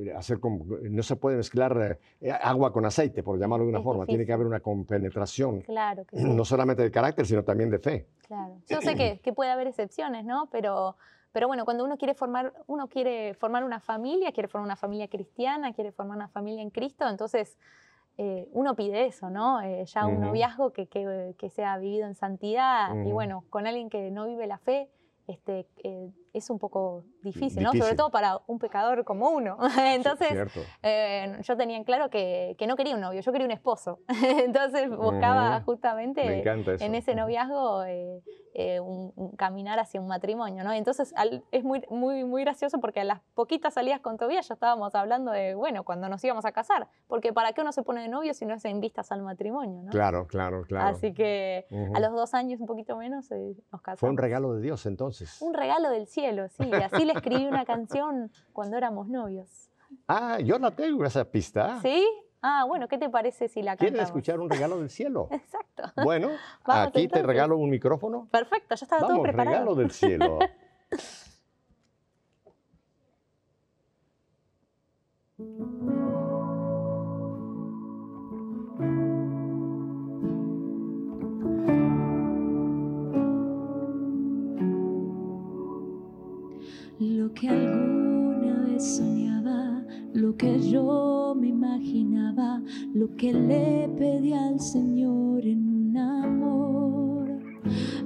eh, 0.07 0.13
hacer 0.13 0.39
como, 0.39 0.65
no 0.81 1.03
se 1.03 1.15
puede 1.17 1.37
mezclar 1.37 1.99
eh, 2.21 2.31
agua 2.31 2.71
con 2.71 2.85
aceite, 2.85 3.21
por 3.21 3.37
llamarlo 3.37 3.65
de 3.65 3.69
una 3.71 3.79
Es 3.79 3.83
forma. 3.83 4.05
Tiene 4.05 4.19
que 4.19 4.31
difícil. 4.31 4.33
haber 4.33 4.47
una 4.47 4.59
compenetración, 4.61 5.61
Claro 5.61 6.05
que 6.05 6.15
sí. 6.17 6.23
no 6.23 6.45
solamente 6.45 6.83
de 6.83 6.91
carácter, 6.91 7.25
sino 7.25 7.43
también 7.43 7.69
de 7.69 7.79
fe. 7.79 8.07
Claro. 8.27 8.61
Yo 8.67 8.81
sé 8.81 8.95
que, 8.95 9.19
que 9.19 9.33
puede 9.33 9.51
haber 9.51 9.67
excepciones, 9.67 10.23
¿no? 10.23 10.47
Pero, 10.51 10.95
pero 11.33 11.47
bueno, 11.47 11.65
cuando 11.65 11.83
uno 11.83 11.97
quiere 11.97 12.13
formar, 12.13 12.53
uno 12.67 12.87
quiere 12.87 13.33
formar 13.33 13.65
una 13.65 13.81
familia, 13.81 14.31
quiere 14.31 14.47
formar 14.47 14.67
una 14.67 14.77
familia 14.77 15.09
cristiana, 15.09 15.73
quiere 15.73 15.91
formar 15.91 16.15
una 16.15 16.29
familia 16.29 16.61
en 16.61 16.69
Cristo, 16.69 17.09
entonces 17.09 17.57
eh, 18.17 18.47
uno 18.53 18.75
pide 18.75 19.05
eso, 19.05 19.29
¿no? 19.29 19.61
Eh, 19.61 19.83
ya 19.85 20.07
un 20.07 20.13
Ujú. 20.13 20.21
noviazgo 20.27 20.71
que, 20.71 20.87
que, 20.87 21.35
que 21.37 21.49
sea 21.49 21.77
vivido 21.77 22.07
en 22.07 22.15
santidad 22.15 22.93
y 22.95 22.99
Ujú. 23.07 23.11
bueno, 23.13 23.43
con 23.49 23.67
alguien 23.67 23.89
que 23.89 24.11
no 24.11 24.27
vive 24.27 24.47
la 24.47 24.57
fe, 24.57 24.89
este, 25.31 25.67
eh, 25.83 26.11
es 26.33 26.49
un 26.49 26.59
poco 26.59 27.03
difícil, 27.21 27.63
¿no? 27.63 27.71
Difícil. 27.71 27.81
Sobre 27.83 27.95
todo 27.95 28.09
para 28.11 28.39
un 28.47 28.57
pecador 28.59 29.03
como 29.03 29.29
uno. 29.31 29.57
Entonces, 29.79 30.29
eh, 30.83 31.37
yo 31.43 31.57
tenía 31.57 31.77
en 31.77 31.83
claro 31.83 32.09
que, 32.09 32.55
que 32.57 32.67
no 32.67 32.75
quería 32.75 32.95
un 32.95 33.01
novio, 33.01 33.21
yo 33.21 33.31
quería 33.31 33.45
un 33.45 33.51
esposo. 33.51 33.99
Entonces 34.23 34.89
buscaba 34.89 35.61
justamente 35.61 36.25
Me 36.25 36.39
encanta 36.39 36.73
eso. 36.73 36.83
en 36.85 36.95
ese 36.95 37.15
noviazgo 37.15 37.83
eh, 37.83 38.21
eh, 38.53 38.79
un, 38.79 39.13
un 39.15 39.31
caminar 39.35 39.79
hacia 39.79 40.01
un 40.01 40.07
matrimonio, 40.07 40.63
¿no? 40.63 40.73
Entonces 40.73 41.13
al- 41.15 41.43
es 41.51 41.63
muy, 41.63 41.83
muy, 41.89 42.23
muy 42.25 42.43
gracioso 42.43 42.79
porque 42.79 42.99
a 43.01 43.03
las 43.05 43.21
poquitas 43.33 43.73
salidas 43.73 44.01
con 44.01 44.17
Tobías 44.17 44.47
ya 44.47 44.53
estábamos 44.55 44.93
hablando 44.95 45.31
de, 45.31 45.55
bueno, 45.55 45.83
cuando 45.83 46.09
nos 46.09 46.23
íbamos 46.23 46.45
a 46.45 46.51
casar, 46.51 46.87
porque 47.07 47.31
¿para 47.33 47.53
qué 47.53 47.61
uno 47.61 47.71
se 47.71 47.83
pone 47.83 48.01
de 48.01 48.07
novio 48.09 48.33
si 48.33 48.45
no 48.45 48.53
es 48.53 48.65
en 48.65 48.79
vistas 48.81 49.11
al 49.11 49.21
matrimonio, 49.21 49.83
¿no? 49.83 49.91
Claro, 49.91 50.27
claro, 50.27 50.63
claro. 50.63 50.87
Así 50.95 51.13
que 51.13 51.65
Ujú. 51.71 51.95
a 51.95 51.99
los 52.01 52.11
dos 52.13 52.33
años, 52.33 52.59
un 52.59 52.67
poquito 52.67 52.97
menos, 52.97 53.31
eh, 53.31 53.53
nos 53.71 53.81
casamos. 53.81 53.99
Fue 53.99 54.09
un 54.09 54.17
regalo 54.17 54.53
de 54.53 54.61
Dios 54.61 54.85
entonces. 54.85 55.41
Un 55.41 55.53
regalo 55.53 55.89
del 55.89 56.07
cielo, 56.07 56.20
sí. 56.57 56.71
Así 56.73 57.05
le 57.05 57.13
escribí 57.13 57.45
una 57.45 57.65
canción 57.65 58.31
cuando 58.53 58.77
éramos 58.77 59.07
novios. 59.07 59.69
Ah, 60.07 60.39
yo 60.39 60.57
la 60.57 60.71
tengo 60.71 61.05
esa 61.05 61.25
pista. 61.25 61.79
¿Sí? 61.81 62.05
Ah, 62.41 62.65
bueno, 62.67 62.87
¿qué 62.87 62.97
te 62.97 63.09
parece 63.09 63.47
si 63.47 63.61
la 63.61 63.71
cantamos? 63.71 63.91
¿Quieres 63.91 64.07
escuchar 64.07 64.39
un 64.39 64.49
regalo 64.49 64.79
del 64.79 64.89
cielo? 64.89 65.27
Exacto. 65.31 65.83
Bueno, 66.03 66.29
Vamos, 66.65 66.87
aquí 66.87 67.07
te 67.07 67.21
regalo 67.21 67.57
un 67.57 67.69
micrófono. 67.69 68.27
Perfecto, 68.31 68.75
ya 68.75 68.85
estaba 68.85 69.07
todo 69.07 69.21
preparado. 69.21 69.51
regalo 69.51 69.75
del 69.75 69.91
cielo. 69.91 70.39
que 87.33 87.49
alguna 87.49 88.63
vez 88.65 88.97
soñaba, 88.97 89.85
lo 90.13 90.35
que 90.35 90.59
yo 90.59 91.35
me 91.39 91.47
imaginaba, 91.47 92.61
lo 92.93 93.15
que 93.15 93.33
le 93.33 93.89
pedí 93.97 94.33
al 94.33 94.59
Señor 94.59 95.45
en 95.45 95.67
un 95.67 95.97
amor, 95.97 97.29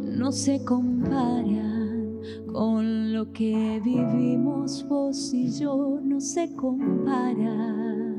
no 0.02 0.32
se 0.32 0.64
comparan 0.64 2.20
con 2.52 3.14
lo 3.14 3.32
que 3.32 3.82
vivimos 3.84 4.88
vos 4.88 5.34
y 5.34 5.50
yo, 5.50 6.00
no 6.02 6.20
se 6.22 6.54
comparan. 6.54 8.16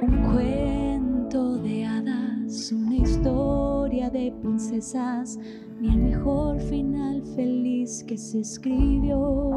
Un 0.00 0.22
cuento 0.32 1.58
de 1.58 1.84
hadas, 1.84 2.72
una 2.72 2.96
historia 2.96 4.08
de 4.08 4.32
princesas, 4.40 5.38
ni 5.80 5.88
el 5.88 5.98
mejor 5.98 6.60
final 6.60 7.22
feliz 7.34 8.04
que 8.06 8.18
se 8.18 8.40
escribió 8.40 9.50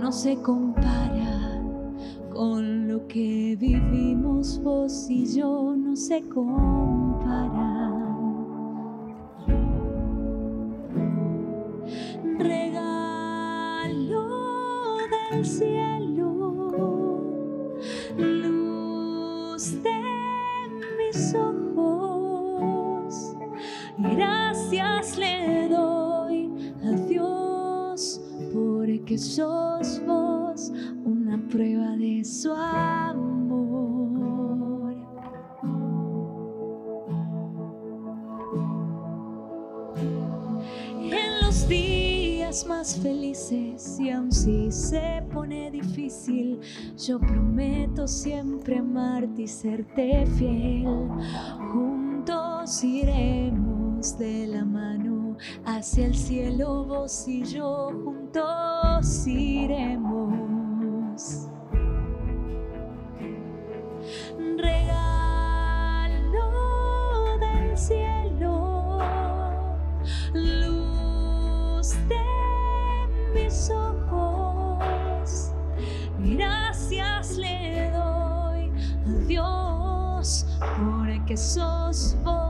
no 0.00 0.12
se 0.12 0.36
compara 0.36 1.62
con 2.30 2.88
lo 2.88 3.06
que 3.06 3.56
vivimos 3.58 4.62
vos 4.62 5.10
y 5.10 5.26
yo, 5.26 5.74
no 5.76 5.96
se 5.96 6.22
compara. 6.28 7.77
Sos 29.38 30.72
una 31.04 31.40
prueba 31.48 31.96
de 31.96 32.24
su 32.24 32.52
amor. 32.52 33.68
En 41.00 41.40
los 41.40 41.68
días 41.68 42.66
más 42.66 42.96
felices 42.96 44.00
y 44.00 44.10
aun 44.10 44.32
si 44.32 44.72
se 44.72 45.22
pone 45.32 45.70
difícil, 45.70 46.58
yo 46.96 47.20
prometo 47.20 48.08
siempre 48.08 48.78
amarte 48.78 49.42
y 49.42 49.46
serte 49.46 50.26
fiel. 50.36 51.08
Iremos 52.68 54.18
de 54.18 54.46
la 54.46 54.62
mano 54.62 55.38
hacia 55.64 56.04
el 56.04 56.14
cielo, 56.14 56.84
vos 56.84 57.26
y 57.26 57.42
yo 57.42 57.88
juntos 58.04 59.26
iremos. 59.26 60.18
Regalo 64.58 64.98
del 67.40 67.74
cielo, 67.74 68.98
luz 70.34 71.94
de 72.06 72.20
mis 73.32 73.70
ojos, 73.70 75.52
gracias 76.18 77.38
le 77.38 77.90
doy 77.92 78.70
a 79.06 79.12
Dios 79.26 80.44
porque 80.76 81.34
sos 81.34 82.14
vos 82.22 82.47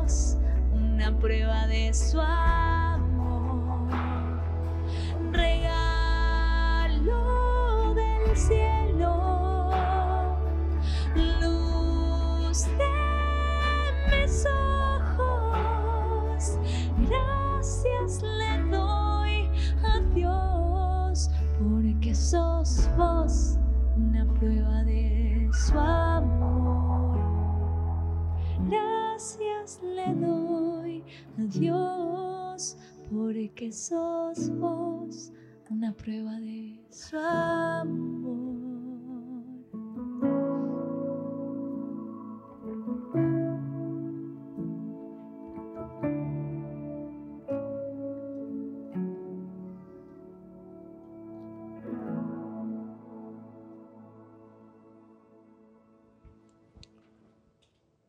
una 0.73 1.17
prueba 1.19 1.67
de 1.67 1.93
su 1.95 2.21
amor. 2.21 3.08
Dios 31.49 32.77
porque 33.11 33.73
sos 33.73 34.51
vos 34.59 35.33
una 35.71 35.95
prueba 35.95 36.39
de 36.41 36.85
su 36.91 37.17
amor. 37.17 38.39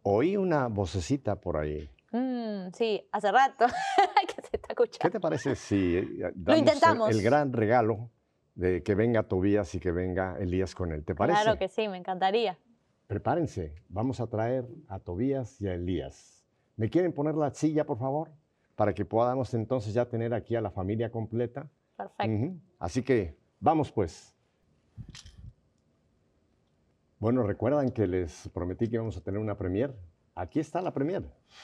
Oí 0.03 0.35
una 0.35 0.67
vocecita 0.67 1.39
por 1.39 1.55
ahí. 1.55 1.89
Sí, 2.73 3.07
hace 3.11 3.31
rato 3.31 3.65
que 4.27 4.41
se 4.41 4.49
está 4.57 4.67
¿Qué 4.67 4.73
escuchando. 4.73 5.11
te 5.11 5.19
parece 5.19 5.55
si 5.55 5.97
eh, 5.97 6.31
damos 6.35 6.47
el- 6.53 6.59
intentamos. 6.59 7.09
El, 7.09 7.21
gran 7.21 7.53
regalo 7.53 8.09
de 8.55 8.83
que 8.83 8.95
venga 8.95 9.23
Tobías 9.23 9.73
y 9.75 9.79
que 9.79 9.91
venga 9.91 10.37
Elías 10.39 10.75
con 10.75 10.91
él? 10.91 11.03
¿Te 11.05 11.15
parece? 11.15 11.41
Claro 11.43 11.57
que 11.57 11.67
sí, 11.69 11.87
me 11.87 11.97
encantaría. 11.97 12.57
Prepárense, 13.07 13.73
vamos 13.89 14.19
a 14.19 14.27
traer 14.27 14.67
a 14.87 14.99
Tobías 14.99 15.59
y 15.61 15.67
a 15.67 15.73
Elías. 15.73 16.45
¿Me 16.75 16.89
quieren 16.89 17.11
poner 17.13 17.35
la 17.35 17.53
silla, 17.53 17.85
por 17.85 17.97
favor? 17.97 18.29
Para 18.75 18.93
que 18.93 19.03
podamos 19.03 19.53
entonces 19.53 19.93
ya 19.93 20.05
tener 20.05 20.33
aquí 20.33 20.55
a 20.55 20.61
la 20.61 20.69
familia 20.71 21.11
completa. 21.11 21.67
Perfecto. 21.97 22.55
Así 22.77 23.03
que 23.03 23.37
vamos 23.59 23.91
pues. 23.91 24.33
Bueno, 27.19 27.43
recuerdan 27.43 27.89
que 27.91 28.07
les 28.07 28.47
prometí 28.53 28.87
que 28.87 28.95
íbamos 28.95 29.17
a 29.17 29.21
tener 29.21 29.39
una 29.39 29.57
premier. 29.57 29.93
Aquí 30.39 30.61
está 30.61 30.81
la 30.81 30.93
premier. 30.93 31.23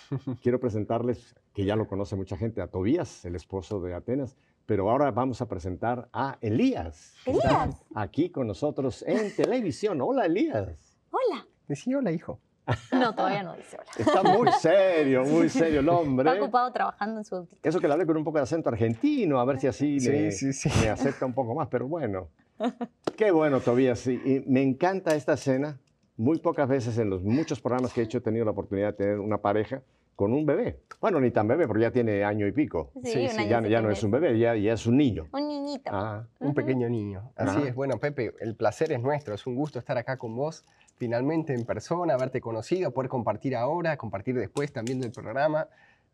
Quiero 0.43 0.59
presentarles, 0.59 1.33
que 1.53 1.63
ya 1.63 1.77
lo 1.77 1.87
conoce 1.87 2.17
mucha 2.17 2.35
gente, 2.35 2.61
a 2.61 2.67
Tobías, 2.67 3.23
el 3.23 3.35
esposo 3.35 3.79
de 3.79 3.93
Atenas, 3.93 4.35
pero 4.65 4.89
ahora 4.89 5.11
vamos 5.11 5.41
a 5.41 5.47
presentar 5.47 6.09
a 6.11 6.37
Elías. 6.41 7.13
que 7.23 7.31
está 7.31 7.63
Elías. 7.63 7.85
Aquí 7.95 8.29
con 8.29 8.47
nosotros 8.47 9.01
en 9.07 9.33
televisión. 9.33 10.01
Hola, 10.01 10.25
Elías. 10.25 10.97
Hola. 11.09 11.47
Decí 11.69 11.93
hola, 11.93 12.11
hijo. 12.11 12.39
No, 12.91 13.15
todavía 13.15 13.43
no 13.43 13.55
dice 13.55 13.77
hola. 13.77 13.91
Está 13.97 14.23
muy 14.23 14.51
serio, 14.59 15.23
muy 15.23 15.47
serio 15.47 15.79
el 15.79 15.87
hombre. 15.87 16.29
Está 16.29 16.41
ocupado 16.43 16.71
trabajando 16.73 17.19
en 17.19 17.23
su 17.23 17.35
autito. 17.35 17.61
Eso 17.63 17.79
que 17.79 17.87
le 17.87 17.93
hablé 17.93 18.05
con 18.05 18.17
un 18.17 18.25
poco 18.25 18.39
de 18.39 18.43
acento 18.43 18.67
argentino, 18.67 19.39
a 19.39 19.45
ver 19.45 19.57
si 19.59 19.67
así 19.67 19.99
Sí, 20.01 20.09
le, 20.09 20.31
sí, 20.31 20.51
sí. 20.51 20.69
me 20.81 20.89
acepta 20.89 21.25
un 21.25 21.33
poco 21.33 21.55
más, 21.55 21.69
pero 21.69 21.87
bueno. 21.87 22.27
Qué 23.15 23.31
bueno, 23.31 23.61
Tobías. 23.61 24.05
Y, 24.07 24.13
y 24.15 24.43
me 24.47 24.63
encanta 24.63 25.15
esta 25.15 25.33
escena. 25.33 25.79
Muy 26.17 26.39
pocas 26.39 26.67
veces 26.69 26.97
en 26.97 27.09
los 27.09 27.23
muchos 27.23 27.59
programas 27.59 27.93
que 27.93 28.01
he 28.01 28.03
hecho 28.05 28.19
he 28.19 28.21
tenido 28.21 28.45
la 28.45 28.51
oportunidad 28.51 28.87
de 28.87 28.93
tener 28.93 29.19
una 29.19 29.37
pareja 29.39 29.81
con 30.15 30.31
un 30.31 30.45
bebé. 30.45 30.79
Bueno, 31.01 31.19
ni 31.19 31.29
tan 31.31 31.45
bebé, 31.47 31.67
porque 31.67 31.83
ya 31.83 31.91
tiene 31.91 32.23
año 32.23 32.47
y 32.47 32.53
pico. 32.53 32.91
Sí, 33.03 33.27
Ya, 33.49 33.61
ya 33.61 33.81
no 33.81 33.89
es 33.91 34.01
un 34.01 34.11
bebé, 34.11 34.39
ya, 34.39 34.55
ya 34.55 34.73
es 34.73 34.85
un 34.85 34.95
niño. 34.95 35.27
Un 35.33 35.47
niñito. 35.49 35.91
Ah, 35.93 36.25
Un 36.39 36.53
pequeño 36.53 36.87
niño. 36.89 37.31
Así 37.35 37.61
es. 37.63 37.75
Bueno, 37.75 37.97
Pepe, 37.99 38.33
el 38.39 38.55
placer 38.55 38.93
es 38.93 39.01
nuestro. 39.01 39.33
Es 39.35 39.45
un 39.45 39.55
gusto 39.55 39.77
estar 39.77 39.97
acá 39.97 40.15
con 40.17 40.33
vos, 40.37 40.63
finalmente 40.95 41.53
en 41.53 41.65
persona, 41.65 42.13
haberte 42.13 42.39
conocido, 42.39 42.91
poder 42.91 43.09
compartir 43.09 43.55
ahora, 43.57 43.97
compartir 43.97 44.35
después 44.35 44.71
también 44.71 45.01
del 45.01 45.11
programa. 45.11 45.67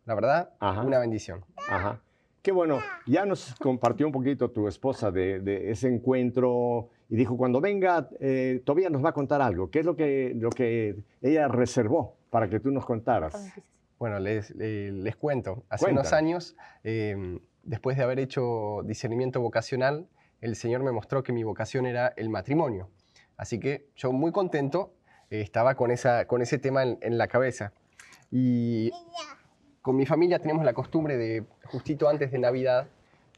La 0.05 0.15
verdad, 0.15 0.49
Ajá. 0.59 0.81
una 0.81 0.97
bendición. 0.97 1.45
ajá. 1.69 1.99
Qué 2.41 2.51
bueno. 2.51 2.79
Ya 3.05 3.25
nos 3.25 3.53
compartió 3.55 4.05
un 4.07 4.11
poquito 4.11 4.49
tu 4.49 4.67
esposa 4.67 5.11
de, 5.11 5.39
de 5.41 5.69
ese 5.71 5.87
encuentro 5.87 6.89
y 7.09 7.15
dijo, 7.15 7.37
cuando 7.37 7.61
venga, 7.61 8.09
eh, 8.19 8.61
Tobías 8.65 8.91
nos 8.91 9.03
va 9.05 9.09
a 9.09 9.13
contar 9.13 9.41
algo. 9.41 9.69
¿Qué 9.69 9.79
es 9.79 9.85
lo 9.85 9.95
que, 9.95 10.33
lo 10.35 10.49
que 10.49 11.03
ella 11.21 11.47
reservó 11.47 12.17
para 12.31 12.49
que 12.49 12.59
tú 12.59 12.71
nos 12.71 12.85
contaras? 12.85 13.53
Bueno, 13.99 14.19
les, 14.19 14.49
le- 14.55 14.91
les 14.91 15.15
cuento. 15.15 15.63
Hace 15.69 15.85
unos 15.91 16.07
años, 16.13 16.55
eh, 16.83 17.39
después 17.61 17.95
de 17.97 18.03
haber 18.03 18.17
hecho 18.19 18.81
discernimiento 18.85 19.39
vocacional, 19.39 20.07
el 20.39 20.55
Señor 20.55 20.81
me 20.81 20.91
mostró 20.91 21.21
que 21.21 21.33
mi 21.33 21.43
vocación 21.43 21.85
era 21.85 22.07
el 22.17 22.29
matrimonio. 22.29 22.89
Así 23.37 23.59
que 23.59 23.87
yo 23.95 24.11
muy 24.11 24.31
contento 24.31 24.95
eh, 25.29 25.41
estaba 25.41 25.75
con, 25.75 25.91
esa, 25.91 26.25
con 26.25 26.41
ese 26.41 26.57
tema 26.57 26.81
en, 26.81 26.97
en 27.01 27.19
la 27.19 27.27
cabeza. 27.27 27.73
Y 28.31 28.89
con 29.81 29.95
mi 29.95 30.05
familia 30.05 30.39
tenemos 30.39 30.63
la 30.65 30.73
costumbre 30.73 31.17
de, 31.17 31.43
justito 31.65 32.07
antes 32.09 32.31
de 32.31 32.37
Navidad, 32.39 32.87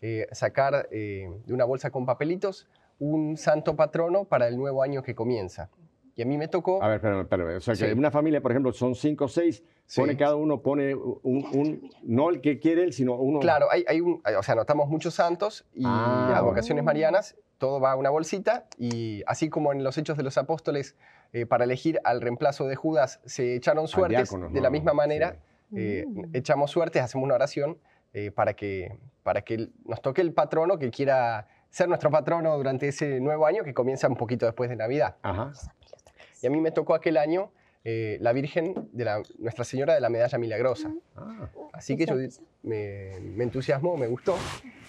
eh, 0.01 0.27
sacar 0.31 0.87
eh, 0.91 1.29
de 1.45 1.53
una 1.53 1.65
bolsa 1.65 1.89
con 1.89 2.05
papelitos 2.05 2.67
un 2.99 3.37
santo 3.37 3.75
patrono 3.75 4.25
para 4.25 4.47
el 4.47 4.57
nuevo 4.57 4.83
año 4.83 5.01
que 5.03 5.15
comienza. 5.15 5.69
y 6.15 6.21
a 6.21 6.25
mí 6.27 6.37
me 6.37 6.47
tocó... 6.47 6.83
A 6.83 6.87
ver, 6.89 6.97
espérame, 6.97 7.21
espérame. 7.21 7.55
O 7.57 7.59
sea, 7.59 7.73
que 7.73 7.79
Sí. 7.79 7.85
en 7.85 7.97
una 7.97 8.11
familia, 8.11 8.39
por 8.39 8.51
ejemplo, 8.51 8.71
son 8.71 8.93
cinco 8.93 9.25
o 9.25 9.27
seis, 9.27 9.63
Sí. 9.87 9.99
pone 9.99 10.15
cada 10.15 10.35
uno, 10.35 10.61
pone 10.61 10.93
un, 10.93 11.19
un- 11.23 11.89
no 12.03 12.29
el 12.29 12.39
que 12.39 12.59
quiere 12.59 12.83
él, 12.83 12.93
sino 12.93 13.15
uno. 13.15 13.39
Claro, 13.39 13.65
hay, 13.71 13.83
hay 13.87 13.99
un, 13.99 14.21
o 14.37 14.43
sea, 14.43 14.53
anotamos 14.53 14.87
muchos 14.89 15.15
santos 15.15 15.65
y 15.73 15.81
Ah, 15.87 16.35
advocaciones 16.37 16.83
marianas, 16.83 17.35
todo 17.57 17.79
va 17.79 17.93
a 17.93 17.95
una 17.95 18.11
bolsita 18.11 18.67
y 18.77 19.23
así 19.25 19.49
como 19.49 19.71
en 19.73 19.83
los 19.83 19.97
Hechos 19.97 20.15
de 20.15 20.21
los 20.21 20.37
Apóstoles, 20.37 20.95
eh, 21.31 21.47
para 21.47 21.63
elegir 21.63 21.99
al 22.03 22.21
reemplazo 22.21 22.67
de 22.67 22.75
Judas 22.75 23.19
se 23.25 23.55
echaron 23.55 23.87
suertes, 23.87 24.29
diáconos, 24.29 24.53
de 24.53 24.61
la 24.61 24.69
misma 24.69 24.93
manera 24.93 25.31
Sí. 25.31 25.37
Eh, 25.75 26.05
Mm. 26.07 26.25
echamos 26.33 26.71
suertes, 26.71 27.01
hacemos 27.01 27.25
una 27.25 27.35
oración 27.35 27.77
eh, 28.13 28.31
para, 28.31 28.53
que, 28.53 28.97
para 29.23 29.41
que 29.41 29.69
nos 29.85 30.01
toque 30.01 30.21
el 30.21 30.33
patrono 30.33 30.77
que 30.77 30.91
quiera 30.91 31.47
ser 31.69 31.87
nuestro 31.87 32.11
patrono 32.11 32.55
durante 32.57 32.87
ese 32.87 33.19
nuevo 33.19 33.45
año 33.47 33.63
que 33.63 33.73
comienza 33.73 34.07
un 34.07 34.15
poquito 34.15 34.45
después 34.45 34.69
de 34.69 34.75
Navidad. 34.75 35.15
Ajá. 35.23 35.51
Y 36.41 36.47
a 36.47 36.49
mí 36.49 36.61
me 36.61 36.71
tocó 36.71 36.93
aquel 36.93 37.17
año 37.17 37.51
eh, 37.83 38.17
la 38.21 38.31
Virgen 38.33 38.89
de 38.91 39.03
la, 39.05 39.23
Nuestra 39.39 39.63
Señora 39.65 39.93
de 39.95 39.99
la 40.01 40.09
Medalla 40.09 40.37
Milagrosa. 40.37 40.93
Ah, 41.15 41.49
Así 41.73 41.97
que 41.97 42.05
yo 42.05 42.15
me, 42.61 43.19
me 43.19 43.43
entusiasmó, 43.43 43.97
me 43.97 44.07
gustó 44.07 44.35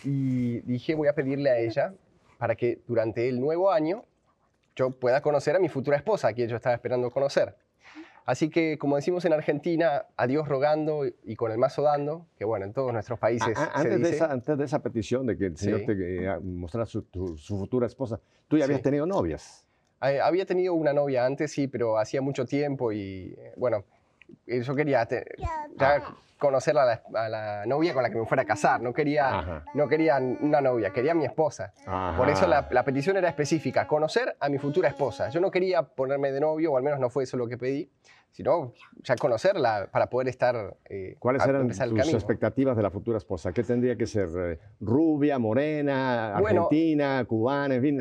y 0.05 0.61
dije 0.61 0.95
voy 0.95 1.09
a 1.09 1.15
pedirle 1.15 1.51
a 1.51 1.59
ella 1.59 1.95
para 2.39 2.55
que 2.55 2.81
durante 2.87 3.29
el 3.29 3.41
nuevo 3.41 3.71
año 3.73 4.05
yo 4.77 4.91
pueda 4.91 5.23
conocer 5.23 5.57
a 5.57 5.59
mi 5.59 5.69
futura 5.69 5.97
esposa, 5.97 6.29
a 6.29 6.33
quien 6.35 6.49
yo 6.49 6.57
estaba 6.57 6.75
esperando 6.75 7.11
conocer. 7.11 7.57
Así 8.27 8.49
que, 8.49 8.79
como 8.79 8.97
decimos 8.97 9.25
en 9.27 9.35
Argentina, 9.35 10.07
a 10.17 10.27
Dios 10.27 10.49
rogando 10.49 11.03
y 11.25 11.37
con 11.37 11.53
el 11.53 11.59
mazo 11.59 11.83
dando, 11.83 12.27
que 12.39 12.45
bueno, 12.47 12.65
en 12.65 12.73
todos 12.73 12.91
nuestros 12.93 13.19
países 13.19 13.57
a- 13.59 13.65
a- 13.65 13.83
se 13.83 13.89
antes, 13.93 14.03
de 14.03 14.17
esa, 14.17 14.33
antes 14.33 14.57
de 14.59 14.65
esa 14.65 14.83
petición 14.83 15.27
de 15.27 15.37
que 15.37 15.47
el 15.47 15.57
Señor 15.59 15.83
te 15.85 15.93
eh, 16.25 16.39
mostrara 16.43 16.87
su, 16.87 17.03
tu- 17.03 17.37
su 17.37 17.59
futura 17.59 17.87
esposa, 17.87 18.19
tú 18.49 18.57
ya 18.57 18.65
habías 18.65 18.79
Sí. 18.79 18.85
tenido 18.85 19.05
novias. 19.05 19.67
Eh, 20.03 20.21
había 20.21 20.47
tenido 20.47 20.73
una 20.73 20.93
novia 20.95 21.27
antes, 21.27 21.53
sí, 21.53 21.69
pero 21.69 21.99
hacía 21.99 22.23
mucho 22.23 22.47
tiempo 22.47 22.93
y, 22.93 23.35
eh, 23.39 23.53
bueno, 23.57 23.85
yo 24.47 24.75
quería 24.75 25.05
te- 25.07 25.25
ya 25.77 26.03
conocer 26.39 26.77
a 26.77 26.85
la, 26.85 27.03
a 27.15 27.29
la 27.29 27.67
novia 27.67 27.95
con 27.95 28.03
la 28.03 28.11
que 28.11 28.17
me 28.17 28.27
fuera 28.27 28.43
a 28.43 28.47
casar. 28.47 28.81
No 28.83 28.93
quería, 28.93 29.39
Ajá. 29.39 29.65
no 29.75 29.89
quería 29.89 30.17
una 30.19 30.61
novia, 30.61 30.91
quería 30.91 31.13
a 31.13 31.15
mi 31.15 31.25
esposa. 31.25 31.73
Por 32.17 32.29
eso 32.29 32.47
la, 32.47 32.67
la 32.71 32.85
petición 32.85 33.17
era 33.17 33.29
específica, 33.29 33.87
conocer 33.87 34.37
a 34.41 34.49
mi 34.49 34.59
futura 34.59 34.89
esposa. 34.89 35.31
Yo 35.31 35.41
no 35.41 35.51
quería 35.51 35.83
ponerme 35.83 36.33
de 36.33 36.41
novio, 36.41 36.73
o 36.73 36.77
al 36.77 36.83
menos 36.83 37.01
no 37.01 37.09
fue 37.09 37.25
eso 37.25 37.37
lo 37.37 37.49
que 37.49 37.57
pedí, 37.57 37.89
sino 38.35 38.73
ya 39.05 39.15
conocerla 39.15 39.89
para 39.93 40.11
poder 40.11 40.27
estar... 40.27 40.77
eh, 40.87 41.15
¿Cuáles 41.21 41.47
eran 41.47 41.69
tus 41.69 41.79
camino. 41.79 42.03
expectativas 42.03 42.77
de 42.77 42.83
la 42.83 42.91
futura 42.91 43.17
esposa? 43.19 43.53
¿Qué 43.53 43.63
tendría 43.63 43.97
que 43.97 44.07
ser? 44.09 44.29
eh, 44.37 44.59
¿Rubia, 44.81 45.39
morena, 45.39 46.35
Bueno. 46.41 46.63
argentina, 46.65 47.25
cubana, 47.29 47.77
en 47.77 47.83
fin? 47.83 47.99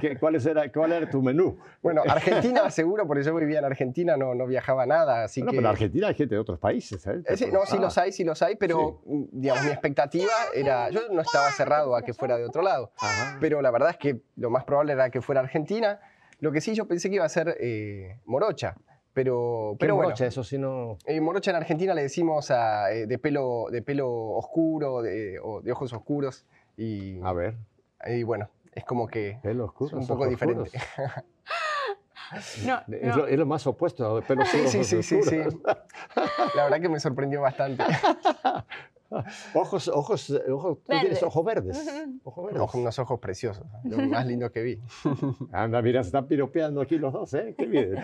¿Qué- 0.00 0.18
cuáles 0.18 0.44
era, 0.44 0.72
¿Cuál 0.72 0.90
era 0.92 1.08
tu 1.08 1.22
menú? 1.22 1.56
Bueno, 1.82 2.02
Argentina 2.08 2.68
seguro, 2.70 3.06
porque 3.06 3.22
yo 3.22 3.32
vivía 3.36 3.60
en 3.60 3.64
Argentina, 3.64 4.16
no, 4.16 4.34
no 4.34 4.44
viajaba 4.48 4.86
nada, 4.86 5.22
así 5.22 5.40
Bueno, 5.40 5.52
que... 5.52 5.56
pero 5.58 5.68
en 5.68 5.72
Argentina 5.72 6.08
hay 6.08 6.14
gente 6.14 6.34
de 6.34 6.40
otros 6.40 6.58
países. 6.58 7.06
¿eh? 7.06 7.22
Eh, 7.26 7.36
sí, 7.36 7.46
no, 7.52 7.64
sí 7.64 7.78
los 7.78 7.96
hay, 7.96 8.10
sí 8.10 8.24
los 8.24 8.42
hay, 8.42 8.56
pero 8.56 9.00
mm, 9.06 9.22
digamos, 9.30 9.64
mi 9.66 9.70
expectativa 9.70 10.32
era, 10.52 10.90
yo 10.90 11.02
no 11.12 11.20
estaba 11.22 11.48
cerrado 11.52 11.94
a 11.94 12.02
que 12.02 12.12
fuera 12.12 12.36
de 12.36 12.44
otro 12.44 12.62
lado, 12.62 12.90
Ajá. 12.98 13.36
pero 13.40 13.62
la 13.62 13.70
verdad 13.70 13.90
es 13.90 13.98
que 13.98 14.20
lo 14.34 14.50
más 14.50 14.64
probable 14.64 14.94
era 14.94 15.10
que 15.10 15.20
fuera 15.20 15.40
Argentina. 15.42 16.00
Lo 16.40 16.50
que 16.52 16.60
sí 16.62 16.74
yo 16.74 16.88
pensé 16.88 17.08
que 17.10 17.16
iba 17.16 17.24
a 17.26 17.28
ser 17.28 17.54
eh, 17.60 18.16
morocha, 18.24 18.74
pero, 19.12 19.72
¿Qué 19.74 19.78
pero 19.80 19.94
bueno, 19.96 20.08
morocha? 20.08 20.26
Eso 20.26 20.44
sí 20.44 20.58
no... 20.58 20.96
eh, 21.06 21.20
morocha 21.20 21.50
en 21.50 21.56
Argentina 21.56 21.94
le 21.94 22.02
decimos 22.02 22.50
a, 22.50 22.92
eh, 22.92 23.06
de, 23.06 23.18
pelo, 23.18 23.66
de 23.70 23.82
pelo 23.82 24.08
oscuro 24.10 25.02
de, 25.02 25.38
o 25.42 25.60
de 25.62 25.72
ojos 25.72 25.92
oscuros 25.92 26.46
y, 26.76 27.20
A 27.22 27.32
ver, 27.32 27.56
y 28.06 28.22
bueno, 28.22 28.48
es 28.72 28.84
como 28.84 29.06
que 29.08 29.38
pelo 29.42 29.64
oscuro. 29.66 29.88
es 29.98 30.02
un 30.02 30.06
poco 30.06 30.20
ojos 30.22 30.30
diferente. 30.30 30.62
oscuros. 30.62 31.12
No, 32.64 32.80
Es, 32.92 33.02
no. 33.08 33.16
lo, 33.16 33.26
es 33.26 33.36
lo 33.36 33.44
más 33.44 33.66
opuesto 33.66 34.18
a 34.18 34.22
pelo 34.22 34.44
Sí, 34.46 34.58
oscuro. 34.64 34.70
sí, 34.70 34.76
ojos 34.78 34.86
sí, 34.86 35.02
sí, 35.02 35.22
sí. 35.24 35.38
oscuros. 35.40 35.56
La 36.54 36.62
verdad 36.64 36.80
que 36.80 36.88
me 36.88 37.00
sorprendió 37.00 37.40
bastante. 37.40 37.82
Ojos, 39.52 39.88
ojos, 39.88 40.30
ojos, 40.48 40.78
tú 40.78 40.84
tienes 40.86 41.02
Verdes. 41.08 41.22
ojos 41.24 41.44
verdes. 41.44 41.76
Ojos 42.22 42.44
verdes. 42.46 42.62
Ojo, 42.62 42.78
unos 42.78 42.98
ojos 43.00 43.18
preciosos, 43.18 43.66
lo 43.82 43.98
más 44.06 44.24
lindo 44.26 44.52
que 44.52 44.62
vi. 44.62 44.80
Anda, 45.50 45.82
mira, 45.82 46.04
se 46.04 46.08
están 46.10 46.28
piropeando 46.28 46.80
aquí 46.80 46.96
los 46.98 47.12
dos, 47.12 47.34
¿eh? 47.34 47.56
Qué 47.58 47.66
bien. 47.66 47.96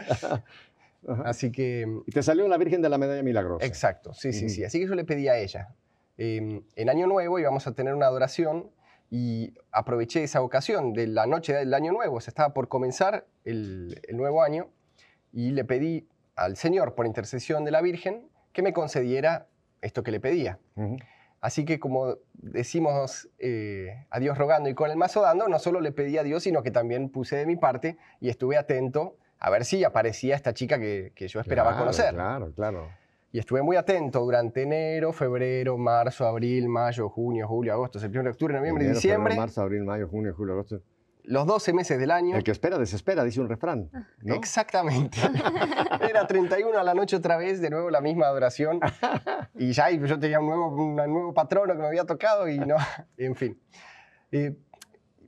Ajá. 1.06 1.22
Así 1.26 1.52
que 1.52 1.86
Y 2.06 2.10
te 2.12 2.22
salió 2.22 2.46
la 2.48 2.56
Virgen 2.58 2.82
de 2.82 2.88
la 2.88 2.98
Medalla 2.98 3.22
Milagrosa. 3.22 3.64
Exacto, 3.66 4.12
sí, 4.14 4.32
sí, 4.32 4.48
sí. 4.48 4.64
Así 4.64 4.80
que 4.80 4.86
yo 4.86 4.94
le 4.94 5.04
pedí 5.04 5.28
a 5.28 5.38
ella. 5.38 5.74
eh, 6.18 6.62
en 6.76 6.88
Año 6.90 7.06
Nuevo 7.06 7.38
íbamos 7.38 7.66
a 7.66 7.72
tener 7.74 7.94
una 7.94 8.06
adoración 8.06 8.70
y 9.10 9.54
aproveché 9.70 10.24
esa 10.24 10.42
ocasión 10.42 10.92
de 10.92 11.06
la 11.06 11.26
noche 11.26 11.52
del 11.54 11.72
Año 11.74 11.92
Nuevo. 11.92 12.16
O 12.16 12.20
sea, 12.20 12.30
estaba 12.30 12.52
por 12.54 12.68
comenzar 12.68 13.26
el, 13.44 14.00
el 14.08 14.16
nuevo 14.16 14.42
año 14.42 14.68
y 15.32 15.50
le 15.50 15.64
pedí 15.64 16.08
al 16.34 16.56
Señor, 16.56 16.94
por 16.94 17.06
intercesión 17.06 17.64
de 17.64 17.70
la 17.70 17.80
Virgen, 17.82 18.28
que 18.52 18.62
me 18.62 18.72
concediera 18.72 19.46
esto 19.82 20.02
que 20.02 20.10
le 20.10 20.18
pedía. 20.20 20.58
Así 21.40 21.64
que 21.64 21.78
como 21.78 22.16
decimos 22.32 23.28
eh, 23.38 24.06
a 24.10 24.18
Dios 24.18 24.36
rogando 24.38 24.68
y 24.68 24.74
con 24.74 24.90
el 24.90 24.96
mazo 24.96 25.20
dando, 25.22 25.46
no 25.48 25.58
solo 25.58 25.80
le 25.80 25.92
pedí 25.92 26.18
a 26.18 26.22
Dios, 26.24 26.42
sino 26.42 26.62
que 26.62 26.70
también 26.70 27.10
puse 27.10 27.36
de 27.36 27.46
mi 27.46 27.56
parte 27.56 27.98
y 28.20 28.28
estuve 28.30 28.56
atento 28.56 29.16
a 29.38 29.50
ver 29.50 29.64
si 29.64 29.84
aparecía 29.84 30.34
esta 30.34 30.52
chica 30.54 30.78
que, 30.78 31.12
que 31.14 31.28
yo 31.28 31.40
esperaba 31.40 31.70
Claro, 31.70 31.84
conocer. 31.84 32.14
Claro, 32.14 32.52
claro. 32.54 32.88
Y 33.32 33.38
estuve 33.38 33.60
muy 33.62 33.76
atento 33.76 34.20
durante 34.20 34.62
enero, 34.62 35.12
febrero, 35.12 35.76
marzo, 35.76 36.26
abril, 36.26 36.68
mayo, 36.68 37.08
junio, 37.10 37.46
julio, 37.46 37.72
agosto, 37.74 37.98
septiembre, 37.98 38.30
octubre, 38.32 38.54
noviembre, 38.56 38.84
Enero, 38.84 39.00
febrero, 39.00 39.18
diciembre. 39.18 39.36
marzo, 39.36 39.62
abril, 39.62 39.84
mayo, 39.84 40.08
junio, 40.08 40.34
julio, 40.34 40.54
agosto. 40.54 40.80
Los 41.24 41.44
12 41.44 41.72
meses 41.72 41.98
del 41.98 42.12
año. 42.12 42.36
El 42.36 42.44
que 42.44 42.52
espera, 42.52 42.78
desespera, 42.78 43.24
dice 43.24 43.40
un 43.40 43.48
refrán. 43.48 43.90
¿no? 44.22 44.34
Exactamente. 44.36 45.18
Era 46.08 46.24
31 46.26 46.78
a 46.78 46.84
la 46.84 46.94
noche 46.94 47.16
otra 47.16 47.36
vez, 47.36 47.60
de 47.60 47.68
nuevo 47.68 47.90
la 47.90 48.00
misma 48.00 48.26
adoración. 48.26 48.80
Y 49.58 49.72
ya 49.72 49.90
y 49.90 49.98
yo 50.06 50.18
tenía 50.18 50.38
un 50.38 50.46
nuevo, 50.46 50.68
un 50.68 50.96
nuevo 50.96 51.32
patrono 51.34 51.72
que 51.74 51.80
me 51.80 51.86
había 51.86 52.04
tocado 52.04 52.46
y 52.46 52.58
no, 52.58 52.76
en 53.16 53.34
fin. 53.34 53.58
Eh, 54.30 54.54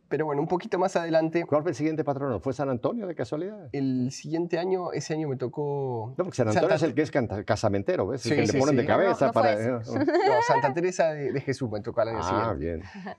pero 0.09 0.25
bueno, 0.27 0.41
un 0.41 0.49
poquito 0.49 0.79
más 0.79 0.97
adelante, 0.97 1.45
¿Cuál 1.45 1.63
fue 1.63 1.71
el 1.73 1.75
siguiente 1.77 2.03
patrono? 2.05 2.41
¿Fue 2.41 2.53
San 2.53 2.69
Antonio 2.71 3.07
de 3.07 3.15
casualidad? 3.15 3.69
el 3.73 4.11
siguiente 4.11 4.59
año, 4.59 4.93
ese 4.93 5.15
año 5.15 5.29
me 5.29 5.37
tocó... 5.37 6.15
No, 6.17 6.25
porque 6.25 6.37
San 6.37 6.49
Antonio 6.49 6.69
Santa- 6.71 6.75
es 6.77 6.83
el 6.83 6.95
que 6.95 7.03
es 7.03 7.11
canta- 7.11 7.45
casamentero, 7.45 8.07
¿ves? 8.09 8.25
El 8.27 8.31
Sí, 8.33 8.37
que 8.37 8.47
sí, 8.47 8.53
le 8.55 8.59
ponen 8.59 8.75
sí. 8.75 8.81
de 8.81 8.87
cabeza 8.87 9.27
No, 9.27 9.33
no 9.33 9.33
fue 9.33 9.43
para... 9.43 9.79
No, 10.05 10.43
Santa 10.47 10.73
Teresa 10.75 11.11
de, 11.13 11.33
de 11.33 11.41
Jesús 11.41 11.71
me 11.71 11.81
tocó 11.81 12.01
al 12.01 12.09
año 12.09 12.21
ah, 12.23 12.55
siguiente. 12.55 12.65
bien. 12.65 12.83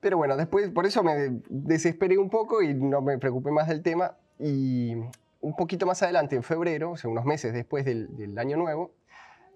Pero 0.00 0.18
bueno, 0.18 0.36
después, 0.36 0.70
por 0.70 0.84
eso 0.86 1.02
me 1.02 1.40
desesperé 1.48 2.18
un 2.18 2.28
poco 2.30 2.60
y 2.62 2.74
no 2.74 3.00
me 3.00 3.18
preocupé 3.18 3.50
más 3.50 3.68
del 3.68 3.82
tema. 3.82 4.16
Y 4.38 4.94
un 5.40 5.56
poquito 5.56 5.86
más 5.86 6.02
adelante, 6.02 6.36
en 6.36 6.42
febrero, 6.42 6.90
o 6.92 6.96
sea, 6.96 7.10
unos 7.10 7.24
meses 7.24 7.52
después 7.54 7.84
del, 7.86 8.14
del 8.16 8.38
año 8.38 8.56
nuevo, 8.58 8.92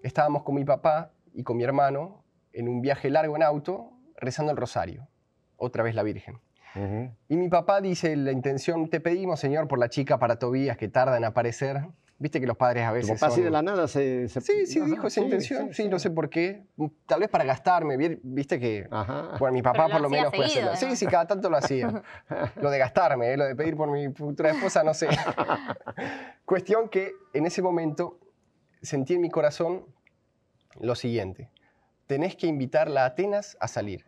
estábamos 0.01 0.41
con 0.43 0.55
mi 0.55 0.65
papá 0.65 1.11
y 1.33 1.43
con 1.43 1.55
mi 1.57 1.63
hermano 1.63 2.23
en 2.51 2.67
un 2.67 2.81
viaje 2.81 3.09
largo 3.11 3.35
en 3.35 3.43
auto, 3.43 3.91
rezando 4.17 4.51
el 4.51 4.57
rosario. 4.57 5.07
Otra 5.55 5.83
vez 5.83 5.93
la 5.93 6.01
Virgen. 6.03 6.39
Y 7.27 7.35
mi 7.35 7.49
papá 7.49 7.81
dice, 7.81 8.15
la 8.15 8.31
intención, 8.31 8.89
te 8.89 8.99
pedimos, 8.99 9.39
Señor, 9.39 9.67
por 9.67 9.79
la 9.79 9.89
chica 9.89 10.17
para 10.19 10.37
Tobías 10.39 10.77
que 10.77 10.87
tarda 10.87 11.17
en 11.17 11.25
aparecer. 11.25 11.81
Viste 12.21 12.41
que 12.41 12.47
los 12.47 12.57
padres 12.57 12.83
a 12.83 12.89
Tu 12.89 12.95
veces 12.95 13.23
así 13.23 13.35
son- 13.35 13.43
de 13.45 13.49
la 13.49 13.61
nada 13.61 13.87
se... 13.87 14.27
se- 14.27 14.41
Sí, 14.41 14.65
sí, 14.65 14.79
Ajá, 14.79 14.89
dijo 14.89 15.07
esa 15.07 15.21
sí, 15.21 15.25
intención. 15.25 15.67
Sí, 15.73 15.83
sí, 15.83 15.89
no 15.89 15.99
sé 15.99 16.11
por 16.11 16.29
qué. 16.29 16.65
Tal 17.05 17.21
vez 17.21 17.29
para 17.29 17.45
gastarme. 17.45 17.95
vi- 17.95 18.19
Viste 18.21 18.59
que 18.59 18.87
Ajá. 18.91 19.37
bueno, 19.39 19.53
mi 19.53 19.61
papá 19.61 19.87
lo 19.87 19.93
por 19.93 20.01
lo 20.01 20.09
menos 20.09 20.29
puede 20.33 20.45
hacerlo. 20.47 20.75
Sí, 20.75 20.97
sí, 20.97 21.05
cada 21.07 21.25
tanto 21.27 21.49
lo 21.49 21.55
hacía. 21.55 22.03
Lo 22.61 22.69
de 22.69 22.77
gastarme, 22.77 23.31
¿eh? 23.31 23.37
lo 23.37 23.45
de 23.45 23.55
pedir 23.55 23.77
por 23.77 23.89
mi 23.89 24.09
futura 24.09 24.51
esposa, 24.51 24.83
no 24.83 24.93
sé. 24.93 25.07
Cuestión 26.45 26.89
que 26.89 27.13
en 27.33 27.45
ese 27.45 27.61
momento 27.61 28.19
sentí 28.81 29.13
en 29.13 29.21
mi 29.21 29.29
corazón 29.29 29.85
lo 30.79 30.95
siguiente. 30.95 31.49
Tenés 32.07 32.35
que 32.35 32.47
invitarla 32.47 33.03
a 33.03 33.07
Atenas 33.07 33.55
a 33.61 33.67
salir. 33.69 34.03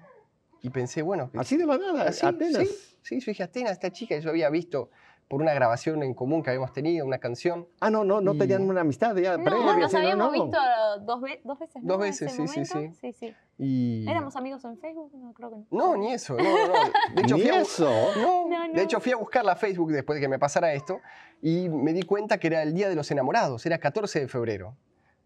Y 0.62 0.69
pensé, 0.69 1.02
bueno, 1.02 1.32
Así 1.36 1.58
de 1.58 1.65
la 1.65 1.78
nada, 1.78 2.04
así, 2.10 2.26
Atenas. 2.26 2.67
Sí, 2.67 2.76
sí, 3.02 3.19
yo 3.19 3.26
dije, 3.32 3.43
Atenas, 3.43 3.71
esta 3.74 3.91
chica 3.91 4.15
que 4.15 4.21
yo 4.21 4.30
había 4.30 4.50
visto 4.50 4.89
por 5.28 5.41
una 5.41 5.54
grabación 5.54 6.04
en 6.04 6.13
común 6.13 6.43
que 6.43 6.50
habíamos 6.50 6.74
tenido, 6.74 7.06
una 7.06 7.17
canción. 7.17 7.65
Ah, 7.80 7.89
no, 7.89 8.04
no, 8.04 8.19
no 8.19 8.34
Y- 8.34 8.38
tenían 8.38 8.63
una 8.69 8.82
amistad 8.82 9.15
ya 9.15 9.38
No, 9.38 9.43
previa. 9.45 9.78
nos 9.78 9.89
sí, 9.91 9.95
no, 9.97 10.04
habíamos 10.04 10.28
no. 10.38 10.43
visto 10.43 10.60
dos, 11.06 11.21
ve- 11.21 11.41
dos 11.45 11.58
veces. 11.58 11.82
Dos 11.86 11.97
veces, 12.00 12.32
sí, 12.34 12.47
sí, 12.47 12.60
momento. 12.76 12.97
sí. 13.00 13.13
sí. 13.13 13.36
Y... 13.58 14.06
¿Éramos 14.10 14.36
amigos 14.36 14.63
en 14.65 14.78
Facebook? 14.78 15.12
No, 15.15 15.34
creo 15.34 15.50
que 15.52 15.56
no. 15.56 15.65
No, 15.71 15.95
ni 15.97 16.12
eso, 16.13 16.36
no, 16.36 16.43
no. 16.43 16.74
De 17.15 17.21
hecho, 17.21 17.36
Ni 17.38 17.41
fui 17.43 17.50
a 17.50 17.62
eso. 17.62 17.89
No, 18.17 18.47
No, 18.50 18.67
no. 18.67 18.74
de 18.74 18.84
hecho 18.84 19.00
fui 19.00 19.13
a 19.13 19.15
buscarla 19.15 19.54
a 19.54 19.56
Facebook 19.56 19.91
después 19.93 20.17
de 20.17 20.21
que 20.21 20.28
me 20.28 20.38
pasara 20.38 20.74
esto 20.74 21.00
y 21.41 21.69
me 21.69 21.93
di 21.93 22.04
cuenta 22.04 22.38
que 22.38 22.47
era 22.47 22.62
el 22.63 22.74
Día 22.74 22.89
de 22.89 22.95
los 22.95 23.10
Enamorados, 23.10 23.65
era 23.65 23.78
14 23.80 24.19
de 24.19 24.28
febrero. 24.28 24.76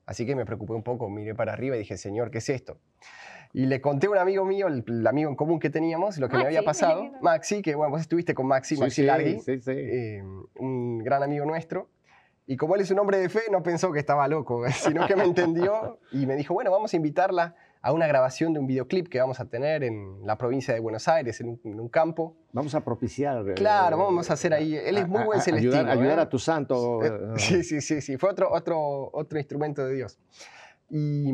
Así 0.06 0.24
que 0.28 0.36
me 0.36 0.46
preocupé 0.46 0.74
un 0.74 0.84
poco, 0.84 1.10
miré 1.10 1.34
para 1.34 1.54
arriba 1.54 1.76
y 1.78 1.80
dije, 1.80 1.98
Señor, 1.98 2.30
¿qué 2.30 2.38
es 2.38 2.50
esto? 2.50 2.78
Y 3.58 3.68
le 3.68 3.80
conté 3.80 4.08
a 4.08 4.10
un 4.10 4.18
amigo 4.18 4.44
mío, 4.44 4.68
el, 4.68 4.84
el 4.86 5.08
amigo 5.08 5.30
en 5.30 5.36
común 5.38 5.60
que 5.60 5.70
teníamos, 5.70 6.18
lo 6.18 6.28
que 6.28 6.34
me 6.36 6.44
Maxi, 6.44 6.58
había 6.58 6.66
pasado. 6.66 7.12
Maxi, 7.22 7.62
que 7.62 7.74
bueno, 7.76 7.92
vos 7.92 8.02
estuviste 8.02 8.34
con 8.34 8.48
Maxi, 8.48 8.76
Sí, 8.76 8.82
Maxi 8.82 8.96
sí, 9.02 9.04
Largui, 9.04 9.40
sí, 9.40 9.62
sí. 9.62 9.72
eh, 9.72 10.24
un 10.60 10.98
gran 11.00 11.24
amigo 11.24 11.46
nuestro. 11.46 11.88
Y 12.48 12.58
como 12.58 12.76
él 12.76 12.82
es 12.82 12.92
un 12.92 13.00
hombre 13.00 13.18
de 13.18 13.30
fe, 13.30 13.44
no 13.52 13.64
pensó 13.64 13.92
que 13.94 14.00
estaba 14.00 14.28
loco, 14.28 14.64
sino 14.72 15.08
que 15.08 15.16
me 15.16 15.24
entendió 15.24 16.00
y 16.12 16.26
me 16.26 16.36
dijo, 16.36 16.54
bueno, 16.54 16.70
vamos 16.70 16.94
a 16.94 16.98
invitarla 16.98 17.56
a 17.82 17.94
una 17.94 18.08
grabación 18.08 18.52
de 18.52 18.60
un 18.60 18.68
videoclip 18.68 19.08
que 19.08 19.20
vamos 19.20 19.40
a 19.40 19.46
tener 19.46 19.84
en 19.84 20.26
la 20.26 20.38
provincia 20.38 20.74
de 20.74 20.80
Buenos 20.82 21.08
Aires, 21.08 21.40
en 21.40 21.50
un, 21.50 21.62
en 21.64 21.80
un 21.80 21.88
campo. 21.88 22.36
Vamos 22.52 22.76
a 22.76 22.84
propiciar. 22.84 23.48
eh, 23.50 23.54
Claro, 23.54 23.98
vamos 24.00 24.30
a 24.30 24.34
hacer 24.34 24.54
ahí. 24.54 24.76
Él 24.76 24.98
es 24.98 25.08
muy 25.08 25.22
a- 25.22 25.26
buen 25.26 25.40
celestino. 25.42 25.76
Ayudar, 25.76 25.98
ayudar 25.98 26.20
¿eh? 26.20 26.22
a 26.24 26.30
tu 26.30 26.40
santo. 26.40 27.00
Sí, 27.38 27.64
sí, 27.64 27.80
sí, 27.82 28.02
sí. 28.02 28.18
Fue 28.18 28.30
otro, 28.32 28.52
otro, 28.52 29.10
otro 29.14 29.38
instrumento 29.40 29.86
de 29.86 29.94
Dios. 29.96 30.20
Y 30.90 31.32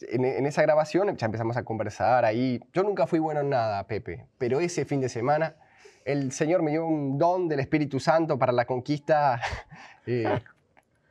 en, 0.00 0.24
en 0.24 0.46
esa 0.46 0.62
grabación 0.62 1.16
ya 1.16 1.26
empezamos 1.26 1.56
a 1.56 1.64
conversar 1.64 2.24
ahí. 2.24 2.60
Yo 2.72 2.82
nunca 2.82 3.06
fui 3.06 3.18
bueno 3.18 3.40
en 3.40 3.50
nada, 3.50 3.86
Pepe, 3.86 4.26
pero 4.38 4.60
ese 4.60 4.84
fin 4.84 5.00
de 5.00 5.08
semana 5.08 5.56
el 6.04 6.32
Señor 6.32 6.62
me 6.62 6.72
dio 6.72 6.86
un 6.86 7.16
don 7.18 7.48
del 7.48 7.60
Espíritu 7.60 7.98
Santo 8.00 8.38
para 8.38 8.52
la 8.52 8.64
conquista 8.66 9.40
eh, 10.06 10.40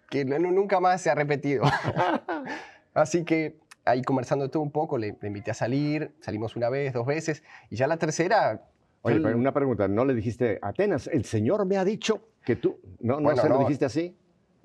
que 0.10 0.24
no- 0.26 0.38
nunca 0.40 0.80
más 0.80 1.02
se 1.02 1.10
ha 1.10 1.16
repetido. 1.16 1.64
Así 2.94 3.24
que 3.24 3.58
ahí 3.86 4.02
conversando 4.04 4.50
todo 4.50 4.62
un 4.64 4.72
poco, 4.72 4.98
le, 4.98 5.18
le 5.20 5.28
invité 5.28 5.52
a 5.52 5.54
salir, 5.56 6.14
salimos 6.22 6.56
una 6.56 6.70
vez, 6.70 6.94
dos 6.94 7.06
veces, 7.06 7.44
y 7.70 7.76
ya 7.76 7.88
la 7.88 7.98
tercera... 7.98 8.62
Oye, 9.02 9.20
pero 9.20 9.38
una 9.38 9.52
pregunta, 9.52 9.88
¿no 9.90 10.06
le 10.06 10.14
dijiste, 10.14 10.60
Atenas, 10.62 11.08
el 11.08 11.26
Señor 11.26 11.66
me 11.66 11.76
ha 11.78 11.84
dicho 11.84 12.30
que 12.46 12.56
tú, 12.56 12.80
no, 13.02 13.16
no 13.16 13.24
Bueno, 13.24 13.42
se 13.42 13.50
lo 13.50 13.56
no. 13.56 13.60
dijiste 13.62 13.84
así? 13.84 14.16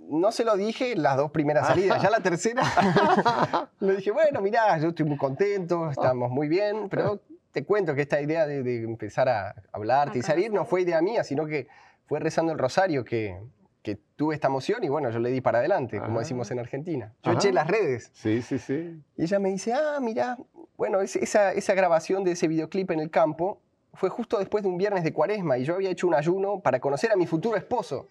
No 0.08 0.32
se 0.32 0.44
lo 0.44 0.56
dije 0.56 0.96
las 0.96 1.16
dos 1.16 1.30
primeras 1.30 1.66
salidas, 1.66 2.02
ya 2.02 2.10
la 2.10 2.20
tercera 2.20 2.62
le 3.80 3.96
dije, 3.96 4.10
bueno, 4.10 4.40
mirá, 4.40 4.78
yo 4.78 4.88
estoy 4.88 5.06
muy 5.06 5.16
contento, 5.18 5.90
estamos 5.90 6.30
muy 6.30 6.48
bien, 6.48 6.88
pero 6.88 7.20
te 7.52 7.64
cuento 7.64 7.94
que 7.94 8.02
esta 8.02 8.20
idea 8.20 8.46
de, 8.46 8.62
de 8.62 8.82
empezar 8.84 9.28
a 9.28 9.54
hablarte 9.72 10.18
y 10.18 10.22
salir 10.22 10.52
no 10.52 10.64
fue 10.64 10.82
idea 10.82 11.00
mía, 11.02 11.24
sino 11.24 11.46
que 11.46 11.68
fue 12.06 12.20
rezando 12.20 12.52
el 12.52 12.58
rosario 12.58 13.04
que, 13.04 13.38
que 13.82 13.96
tuve 14.16 14.34
esta 14.34 14.48
emoción 14.48 14.82
y 14.84 14.88
bueno, 14.88 15.10
yo 15.10 15.18
le 15.18 15.30
di 15.30 15.40
para 15.40 15.58
adelante, 15.58 15.98
como 16.00 16.18
Ah. 16.18 16.20
decimos 16.22 16.50
en 16.50 16.58
Argentina. 16.58 17.12
Yo 17.22 17.30
Ajá. 17.32 17.38
eché 17.38 17.52
las 17.52 17.66
redes 17.66 18.10
Sí, 18.12 18.42
sí, 18.42 18.58
sí. 18.58 19.02
y 19.16 19.22
ella 19.24 19.38
me 19.38 19.50
dice, 19.50 19.72
ah, 19.74 19.98
mira, 20.00 20.36
bueno, 20.76 21.00
es- 21.00 21.16
esa, 21.16 21.52
esa 21.52 21.74
grabación 21.74 22.24
de 22.24 22.32
ese 22.32 22.48
videoclip 22.48 22.90
en 22.90 23.00
el 23.00 23.10
campo 23.10 23.60
fue 23.94 24.10
justo 24.10 24.38
después 24.38 24.62
de 24.62 24.68
un 24.70 24.78
viernes 24.78 25.02
de 25.04 25.12
cuaresma 25.12 25.58
y 25.58 25.64
yo 25.64 25.74
había 25.74 25.90
hecho 25.90 26.06
un 26.06 26.14
ayuno 26.14 26.60
para 26.60 26.78
conocer 26.80 27.10
a 27.12 27.16
mi 27.16 27.26
futuro 27.26 27.56
esposo. 27.56 28.06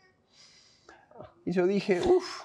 Y 1.47 1.51
yo 1.53 1.65
dije, 1.65 2.01
uff, 2.01 2.43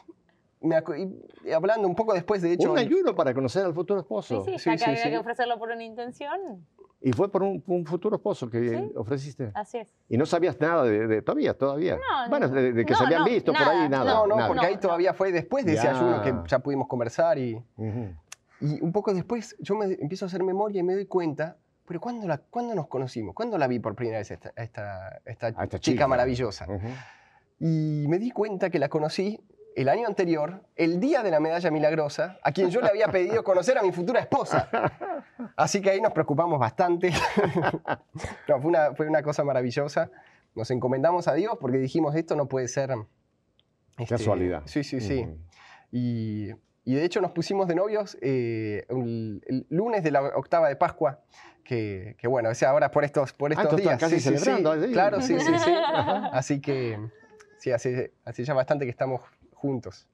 hablando 1.53 1.89
un 1.89 1.97
poco 1.97 2.15
después, 2.15 2.41
de 2.41 2.53
hecho... 2.53 2.71
un 2.71 2.79
ayuno 2.79 3.17
para 3.17 3.35
conocer 3.35 3.65
al 3.67 3.75
futuro 3.75 3.99
esposo. 3.99 4.45
sí, 4.45 4.59
Sí, 4.61 4.65
ya 4.67 4.73
que 4.73 4.79
sí, 4.79 4.85
había 4.91 5.03
sí. 5.03 5.11
que 5.11 5.19
ofrecerlo 5.19 5.59
por 5.59 5.71
una 5.71 5.83
intención. 5.83 6.65
Y 7.01 7.11
fue 7.13 7.29
por 7.33 7.43
un, 7.43 7.61
un 7.67 7.85
futuro 7.85 8.15
esposo 8.15 8.49
que 8.49 8.69
Sí. 8.69 8.93
ofreciste. 8.95 9.51
Así 9.55 9.79
es. 9.79 9.93
Y 10.09 10.17
no 10.17 10.25
sabías 10.25 10.61
nada 10.61 10.85
de, 10.85 11.09
de- 11.09 11.21
todavía, 11.23 11.59
todavía. 11.59 11.97
No, 11.97 12.31
bueno, 12.31 12.47
no. 12.47 12.55
de, 12.55 12.73
de 12.73 12.85
que 12.85 12.95
se 12.95 13.01
No, 13.01 13.07
habían 13.07 13.21
no, 13.23 13.27
visto 13.27 13.53
por 13.53 13.61
ahí, 13.63 13.89
nada. 13.89 14.05
nada, 14.05 14.15
No, 14.21 14.27
no, 14.29 14.37
nada. 14.37 14.49
porque 14.49 14.67
ahí 14.67 14.77
todavía 14.77 15.13
fue 15.15 15.33
después 15.33 15.65
de 15.67 15.73
ese 15.73 15.83
Ya. 15.83 15.99
ayuno 15.99 16.23
que 16.23 16.49
ya 16.49 16.61
pudimos 16.61 16.87
conversar 16.87 17.39
y, 17.39 17.57
Ujú. 17.77 18.15
y 18.61 18.81
un 18.81 18.93
poco 18.93 19.13
después 19.13 19.57
yo 19.59 19.75
me 19.75 19.87
empiezo 19.87 20.27
a 20.27 20.29
hacer 20.29 20.45
memoria 20.45 20.79
y 20.79 20.85
me 20.85 20.95
doy 20.95 21.07
cuenta, 21.07 21.57
pero 21.89 22.01
¿cuándo, 22.01 22.29
la, 22.29 22.39
¿cuándo 22.39 22.73
nos 22.77 22.87
conocimos? 22.87 23.35
¿Cuándo 23.35 23.59
la 23.59 23.67
vi 23.67 23.81
por 23.81 23.97
primera 23.97 24.19
vez 24.19 24.31
a 24.31 24.35
esta, 24.35 24.53
esta, 24.55 25.09
esta 25.25 25.49
esta 25.49 25.67
chica, 25.67 25.81
chica. 25.81 26.07
maravillosa? 26.07 26.67
Ujú. 26.69 26.87
Y 27.65 28.07
me 28.09 28.19
di 28.19 28.33
cuenta 28.33 28.71
que 28.71 28.81
la 28.81 28.89
conocí 28.89 29.39
el 29.77 29.89
año 29.89 30.09
anterior, 30.09 30.65
el 30.75 30.99
día 30.99 31.23
de 31.23 31.31
la 31.31 31.39
medalla 31.39 31.71
milagrosa, 31.71 32.39
a 32.43 32.51
quien 32.51 32.71
yo 32.71 32.81
le 32.81 32.89
había 32.89 33.07
pedido 33.07 33.45
conocer 33.45 33.79
a 33.79 33.83
mi 33.83 33.93
futura 33.93 34.19
esposa. 34.19 34.69
Así 35.57 35.81
que 35.81 35.91
ahí 35.91 36.01
nos 36.01 36.13
preocupamos 36.13 36.59
bastante. 36.59 37.13
No, 38.49 38.61
fue, 38.61 38.69
una, 38.69 38.95
fue 38.95 39.07
una 39.09 39.23
cosa 39.23 39.45
maravillosa. 39.45 40.11
Nos 40.57 40.71
encomendamos 40.73 41.29
a 41.29 41.35
Dios 41.35 41.57
porque 41.61 41.79
dijimos, 41.79 42.15
esto 42.17 42.35
no 42.37 42.47
puede 42.49 42.67
ser... 42.69 42.91
este, 43.97 44.17
Casualidad. 44.17 44.63
Sí, 44.67 44.83
sí, 44.85 45.01
sí. 45.01 45.21
Ujú. 45.23 45.39
Y, 45.93 46.51
y 46.85 46.95
de 46.95 47.05
hecho 47.05 47.21
nos 47.21 47.31
pusimos 47.31 47.69
de 47.69 47.75
novios 47.77 48.19
eh, 48.21 48.85
el, 48.89 49.43
el 49.47 49.67
lunes 49.71 50.03
de 50.03 50.11
la 50.11 50.23
octava 50.23 50.69
de 50.69 50.75
Pascua, 50.77 51.21
que, 51.65 52.17
que 52.19 52.27
bueno, 52.27 52.51
o 52.51 52.55
sea, 52.55 52.71
ahora 52.71 52.91
por 52.91 53.05
estos, 53.05 53.33
por 53.33 53.53
estos 53.53 53.67
Ah, 53.67 53.69
entonces 53.71 54.25
días. 54.25 54.35
están 54.35 54.35
casi 54.35 54.87
Sí. 54.89 54.93
Claro, 54.93 55.21
sí, 55.21 55.39
sí, 55.39 55.53
sí. 55.65 55.71
Así 56.33 56.61
que 56.61 56.99
sí, 57.63 57.71
hace, 57.71 58.13
hace 58.25 58.45
ya 58.45 58.55
bastante 58.55 58.85
que 58.85 58.91
estamos 58.91 59.21
juntos. 59.55 60.09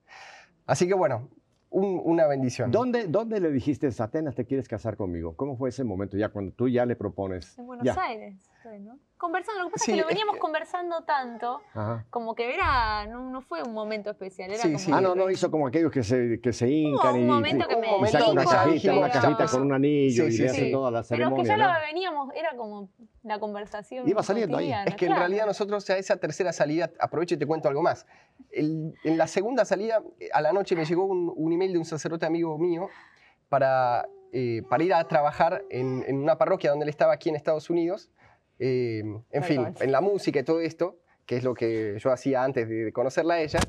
Así 0.67 0.87
que 0.87 0.93
bueno, 0.93 1.31
un- 1.71 2.03
una 2.05 2.27
bendición. 2.27 2.71
¿Dónde, 2.71 3.07
¿Dónde 3.07 3.41
le 3.41 3.51
dijiste, 3.51 3.89
Atenas, 3.99 4.35
te 4.35 4.45
quieres 4.45 4.69
casar 4.69 4.97
conmigo? 4.99 5.35
¿Cómo 5.35 5.57
fue 5.57 5.71
ese 5.71 5.83
momento 5.83 6.19
ya 6.19 6.29
cuando 6.29 6.53
tú 6.53 6.69
ya 6.69 6.85
le 6.85 6.95
propones? 6.95 7.59
En 7.59 7.67
Buenos 7.67 7.87
ya. 7.87 7.97
Aires, 8.03 8.48
fue, 8.63 8.79
¿no? 8.79 8.99
Conversando, 9.17 9.63
lo 9.63 9.69
que 9.69 9.73
pasa 9.73 9.85
Sí, 9.85 9.91
es 9.93 9.95
que 9.97 10.01
lo 10.03 10.09
es 10.09 10.15
veníamos 10.15 10.35
que- 10.37 10.41
conversando 10.41 11.03
tanto, 11.03 11.61
Ajá. 11.75 12.05
como 12.11 12.35
que 12.35 12.55
era, 12.55 13.07
no, 13.07 13.31
no 13.31 13.41
fue 13.41 13.63
un 13.63 13.73
momento 13.73 14.11
especial, 14.11 14.51
era 14.51 14.63
Sí, 14.63 14.69
como 14.69 14.79
sí. 14.79 14.91
Ah, 14.95 15.01
no, 15.01 15.15
no, 15.15 15.29
hizo 15.31 15.51
como 15.51 15.67
aquellos 15.67 15.91
que 15.91 16.03
se, 16.05 16.41
que 16.41 16.53
se 16.53 16.69
hincan 16.69 17.15
un 17.15 17.21
y, 17.23 17.25
momento 17.25 17.65
y- 17.65 17.69
que 17.69 17.77
me 17.77 17.89
momento 17.89 18.19
sacan 18.19 18.31
una 18.33 18.45
cajita, 18.45 18.93
una 18.99 19.11
cajita 19.11 19.47
con 19.47 19.63
un 19.63 19.73
anillo 19.73 20.25
Sí, 20.25 20.29
y 20.29 20.33
sí, 20.33 20.43
le 20.43 20.49
sí. 20.51 20.57
hacen 20.57 20.73
toda 20.73 20.91
la 20.91 21.03
Pero 21.03 21.29
es 21.29 21.35
que 21.35 21.45
ceremonia. 21.45 21.57
ya 21.57 21.57
¿no? 21.57 21.73
lo 21.75 21.81
veníamos, 21.87 22.35
era 22.35 22.57
como 22.57 22.89
la 23.25 23.39
conversación 23.41 24.09
Iba 24.09 24.23
saliendo 24.23 24.57
ahí. 24.59 24.67
cotidiana, 24.67 24.85
Es 24.91 24.97
que 24.97 25.05
en 25.07 25.11
claro. 25.11 25.21
realidad 25.23 25.47
nosotros 25.47 25.85
ya 25.87 25.97
esa 25.97 26.17
tercera 26.17 26.53
salida, 26.53 26.91
aprovecho 27.01 27.35
y 27.35 27.39
te 27.39 27.47
cuento 27.47 27.69
algo 27.69 27.83
más. 27.83 28.07
El- 28.51 28.95
en 29.05 29.19
la 29.19 29.27
segunda 29.27 29.65
salida, 29.65 30.01
eh, 30.21 30.29
a 30.33 30.41
la 30.41 30.53
noche 30.53 30.77
me 30.77 30.85
llegó 30.85 31.05
un, 31.07 31.33
un 31.35 31.53
email 31.53 31.73
de 31.73 31.79
un 31.79 31.85
sacerdote 31.85 32.25
amigo 32.27 32.57
mío 32.59 32.89
para, 33.49 34.07
eh, 34.33 34.63
para 34.69 34.85
ir 34.85 34.95
a 34.95 35.03
trabajar 35.05 35.65
en, 35.71 36.05
en 36.07 36.19
una 36.19 36.39
parroquia 36.39 36.71
donde 36.71 36.85
él 36.85 36.89
estaba 36.91 37.13
aquí 37.15 37.29
en 37.31 37.35
Estados 37.37 37.69
Unidos. 37.71 38.11
Eh, 38.59 39.03
en 39.31 39.43
fin, 39.45 39.75
en 39.81 39.93
la 39.93 40.01
música 40.01 40.41
y 40.41 40.43
todo 40.43 40.61
esto, 40.61 40.97
que 41.27 41.37
es 41.37 41.45
lo 41.45 41.55
que 41.55 41.99
yo 41.99 42.11
hacía 42.11 42.43
antes 42.43 42.69
de, 42.69 42.93
conocerla 42.93 43.35
a 43.35 43.41
ella. 43.41 43.61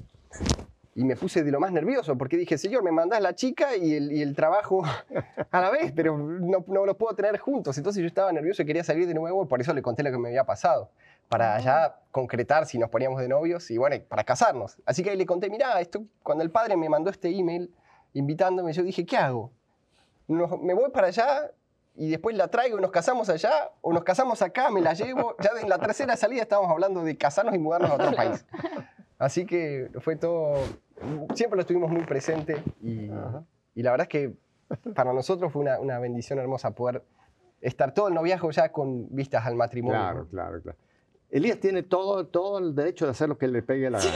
Y 0.96 1.04
me 1.04 1.16
puse 1.16 1.44
de 1.44 1.52
lo 1.52 1.60
más 1.60 1.72
nervioso 1.72 2.18
porque 2.18 2.36
dije, 2.36 2.58
Señor, 2.58 2.84
me 2.84 2.92
mandás 2.92 3.22
la 3.22 3.34
chica 3.34 3.76
y 3.76 3.94
el, 3.94 4.12
y 4.12 4.22
el 4.22 4.36
trabajo 4.36 4.84
a 5.52 5.62
la 5.62 5.70
vez, 5.70 5.92
pero 5.96 6.18
no, 6.18 6.66
no 6.68 6.86
los 6.86 6.98
puedo 6.98 7.16
tener 7.16 7.38
juntos. 7.38 7.78
Entonces 7.78 8.02
yo 8.02 8.08
estaba 8.08 8.32
nervioso 8.32 8.64
y 8.64 8.66
quería 8.66 8.84
salir 8.84 9.08
de 9.08 9.14
nuevo, 9.14 9.48
por 9.48 9.62
eso 9.62 9.74
le 9.74 9.82
conté 9.82 10.04
lo 10.04 10.12
que 10.12 10.18
me 10.18 10.30
había 10.30 10.46
pasado, 10.46 10.90
para 11.30 11.60
ya 11.60 12.00
concretar 12.12 12.66
si 12.66 12.78
nos 12.80 12.90
poníamos 12.90 13.22
de 13.22 13.30
novios 13.30 13.70
y 13.72 13.78
bueno, 13.78 13.96
para 14.10 14.24
casarnos. 14.24 14.78
Así 14.86 15.04
que 15.04 15.12
ahí 15.12 15.18
le 15.18 15.26
conté, 15.26 15.50
mirá, 15.50 15.80
esto, 15.80 16.04
cuando 16.24 16.44
el 16.44 16.50
padre 16.50 16.76
me 16.76 16.90
mandó 16.90 17.12
este 17.12 17.30
email 17.30 17.72
invitándome, 18.14 18.74
yo 18.74 18.84
dije, 18.84 19.06
¿qué 19.06 19.16
hago? 19.18 19.52
Nos- 20.28 20.60
¿Me 20.60 20.74
voy 20.74 20.90
para 20.92 21.08
allá 21.08 21.52
y 22.00 22.10
después 22.10 22.34
la 22.38 22.48
traigo 22.48 22.78
y 22.80 22.82
nos 22.82 22.92
casamos 22.92 23.30
allá? 23.30 23.52
¿O 23.82 23.92
nos 23.92 24.06
casamos 24.06 24.42
acá, 24.42 24.72
me 24.72 24.80
la 24.80 24.94
llevo? 24.94 25.36
Ya 25.40 25.52
en 25.62 25.68
la 25.68 25.78
tercera 25.78 26.16
salida 26.16 26.44
estábamos 26.44 26.72
hablando 26.72 27.04
de 27.04 27.18
casarnos 27.18 27.54
y 27.54 27.60
mudarnos 27.60 27.92
a 27.92 27.96
otro 27.96 28.16
país. 28.16 28.46
Así 29.18 29.46
que 29.46 29.92
fue 30.00 30.16
todo, 30.16 30.56
siempre 31.36 31.58
lo 31.58 31.62
estuvimos 31.62 31.92
muy 31.92 32.06
presente 32.06 32.64
y, 32.82 33.12
y 33.76 33.84
la 33.84 33.92
verdad 33.92 34.04
es 34.06 34.08
que 34.08 34.34
para 34.96 35.12
nosotros 35.12 35.52
fue 35.52 35.62
una, 35.62 35.78
una 35.78 36.00
bendición 36.00 36.40
hermosa 36.40 36.72
poder 36.72 37.04
estar 37.60 37.94
todo 37.94 38.08
el 38.08 38.14
noviazgo 38.14 38.50
ya 38.52 38.72
con 38.72 39.14
vistas 39.14 39.46
al 39.46 39.56
matrimonio. 39.56 40.00
Claro, 40.00 40.28
claro, 40.30 40.62
claro. 40.62 40.78
Elías 41.32 41.60
tiene 41.60 41.84
todo, 41.84 42.26
todo 42.26 42.58
el 42.58 42.74
derecho 42.74 43.06
de 43.06 43.12
hacer 43.12 43.30
lo 43.30 43.38
que 43.38 43.48
le 43.48 43.62
pegue 43.62 43.90
la 43.90 44.00
gana. 44.00 44.12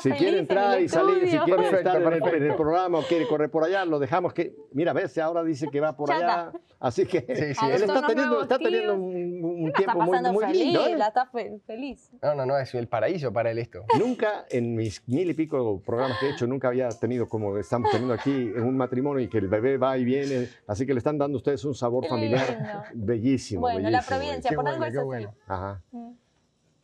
Si 0.00 0.10
quiere 0.12 0.34
en 0.34 0.38
entrar 0.40 0.80
y 0.80 0.88
salir, 0.88 1.28
si 1.28 1.36
quiere 1.38 1.62
Perfecto, 1.62 1.76
estar 1.78 1.96
en 1.96 2.02
el, 2.02 2.20
perfecto. 2.20 2.36
en 2.36 2.50
el 2.50 2.56
programa 2.56 2.98
o 2.98 3.02
quiere 3.02 3.26
correr 3.28 3.50
por 3.50 3.64
allá, 3.64 3.84
lo 3.84 3.98
dejamos 3.98 4.32
que... 4.32 4.54
Mira, 4.72 4.92
ves, 4.92 5.18
ahora 5.18 5.42
dice 5.44 5.68
que 5.70 5.80
va 5.80 5.96
por 5.96 6.10
allá. 6.10 6.52
Así 6.78 7.04
que 7.04 7.20
Sí, 7.20 7.54
sí, 7.54 7.66
él 7.66 7.82
está 7.82 8.06
teniendo, 8.06 8.42
está 8.42 8.58
un, 8.94 9.44
un 9.44 9.72
tiempo 9.72 10.00
muy, 10.02 10.44
feliz, 10.46 10.64
lindo. 10.64 10.86
¿eh? 10.86 10.96
la 10.96 11.08
está 11.08 11.26
fe- 11.26 11.58
feliz. 11.66 12.10
No, 12.22 12.34
no, 12.34 12.46
no, 12.46 12.58
es 12.58 12.74
el 12.74 12.86
paraíso 12.88 13.32
para 13.32 13.50
él 13.50 13.58
esto. 13.58 13.84
Nunca 13.98 14.46
en 14.50 14.74
mis 14.76 15.06
mil 15.08 15.28
y 15.30 15.34
pico 15.34 15.82
programas 15.84 16.18
que 16.20 16.26
he 16.26 16.30
hecho, 16.30 16.46
nunca 16.46 16.68
había 16.68 16.88
tenido 16.90 17.28
como 17.28 17.56
estamos 17.58 17.90
teniendo 17.90 18.14
aquí 18.14 18.30
en 18.30 18.62
un 18.62 18.76
matrimonio 18.76 19.22
y 19.24 19.28
que 19.28 19.38
el 19.38 19.48
bebé 19.48 19.78
va 19.78 19.98
y 19.98 20.04
viene. 20.04 20.48
Así 20.66 20.86
que 20.86 20.94
le 20.94 20.98
están 20.98 21.18
dando 21.18 21.36
a 21.36 21.38
ustedes 21.38 21.64
un 21.64 21.74
sabor 21.74 22.06
familiar 22.06 22.84
bellísimo. 22.94 23.60
Bueno, 23.62 23.80
la 23.90 23.98
bellísimo, 23.98 24.16
providencia, 24.16 24.52
por 24.56 24.68
algo 24.68 24.84
es 24.84 24.92
qué 24.92 24.98
así. 24.98 25.06
bueno. 25.06 25.34
Ajá. 25.46 25.82
Mm. 25.92 26.10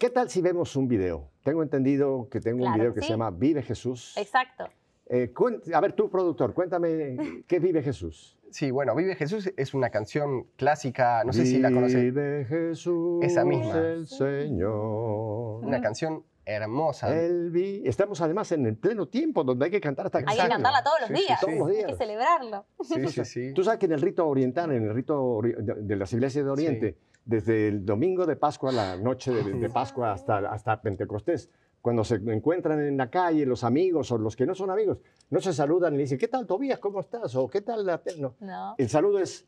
¿Qué 0.03 0.11
tal 0.11 0.29
si 0.29 0.43
vemos 0.43 0.75
un 0.75 0.89
video? 0.89 1.31
Tengo 1.45 1.63
entendido 1.63 2.29
que 2.29 2.41
tengo 2.41 2.57
un 2.57 2.63
Claro 2.65 2.77
video 2.77 2.93
que 2.93 3.03
sí. 3.03 3.07
se 3.07 3.13
llama 3.13 3.31
Vive 3.31 3.63
Jesús. 3.63 4.17
Exacto. 4.17 4.65
Eh, 5.07 5.33
a 5.73 5.81
ver, 5.81 5.93
tú, 5.93 6.11
productor, 6.11 6.55
cuéntame 6.55 7.17
qué 7.47 7.61
Vive 7.61 7.85
Jesús. 7.85 8.37
Sí, 8.51 8.73
bueno, 8.73 8.97
Vive 8.97 9.15
Jesús 9.15 9.53
es 9.57 9.75
una 9.75 9.91
canción 9.91 10.49
clásica, 10.57 11.23
no 11.23 11.33
sé 11.33 11.47
si 11.47 11.61
la 11.61 11.71
conoces, 11.71 12.03
Vive 12.03 12.45
Jesús, 12.47 13.23
Esa 13.23 13.45
misma. 13.45 13.79
el 13.79 14.09
Señor. 14.09 15.65
una 15.65 15.81
canción 15.81 16.25
hermosa. 16.45 17.09
Vi- 17.53 17.83
Estamos 17.87 18.21
además 18.21 18.51
en 18.51 18.67
el 18.67 18.77
pleno 18.77 19.07
tiempo 19.07 19.45
donde 19.45 19.67
hay 19.67 19.71
que 19.71 19.81
cantar 19.81 20.07
esta 20.07 20.19
Hay 20.19 20.25
canción. 20.25 20.47
que 20.49 20.53
cantarla 20.53 20.83
todos 20.83 20.99
los 21.03 21.09
Sí, 21.11 21.15
sí, 21.15 21.23
días. 21.29 21.41
Todos 21.41 21.55
los 21.59 21.69
Hay 21.69 21.77
días. 21.77 21.87
que 21.93 21.95
celebrarlo. 21.97 22.67
Sí, 22.83 23.07
sí, 23.07 23.25
sí. 23.25 23.55
Tú 23.55 23.63
sabes 23.63 23.79
que 23.79 23.87
en 23.87 23.93
el 23.93 24.01
rito 24.01 24.27
oriental, 24.27 24.73
en 24.73 24.83
el 24.83 24.95
rito 24.95 25.41
de 25.43 25.95
las 25.95 26.13
iglesias 26.13 26.45
de 26.45 26.51
Oriente, 26.51 26.97
desde 27.25 27.69
el 27.69 27.85
domingo 27.87 28.27
de 28.27 28.37
Pascua, 28.37 28.73
la 28.73 28.97
noche 28.97 29.33
de, 29.33 29.53
de 29.55 29.69
Pascua 29.71 30.13
hasta, 30.13 30.39
hasta 30.51 30.81
Pentecostés, 30.83 31.51
cuando 31.81 32.05
se 32.05 32.17
encuentran 32.17 32.81
en 32.81 32.97
la 32.97 33.11
calle 33.11 33.45
los 33.47 33.65
amigos 33.65 34.11
o 34.13 34.19
los 34.19 34.37
que 34.37 34.47
no 34.47 34.55
son 34.55 34.71
amigos, 34.71 34.99
no 35.31 35.41
se 35.41 35.53
saludan 35.53 35.95
y 35.95 35.97
le 35.99 36.03
dicen, 36.05 36.19
¿qué 36.19 36.29
tal 36.29 36.47
Tobías? 36.47 36.79
¿Cómo 36.79 37.01
estás? 37.01 37.35
O 37.35 37.49
¿qué 37.49 37.61
tal? 37.61 37.85
la 37.87 37.99
te-?" 37.99 38.17
No. 38.21 38.35
No. 38.41 38.75
El 38.79 38.89
saludo 38.89 39.19
es, 39.19 39.47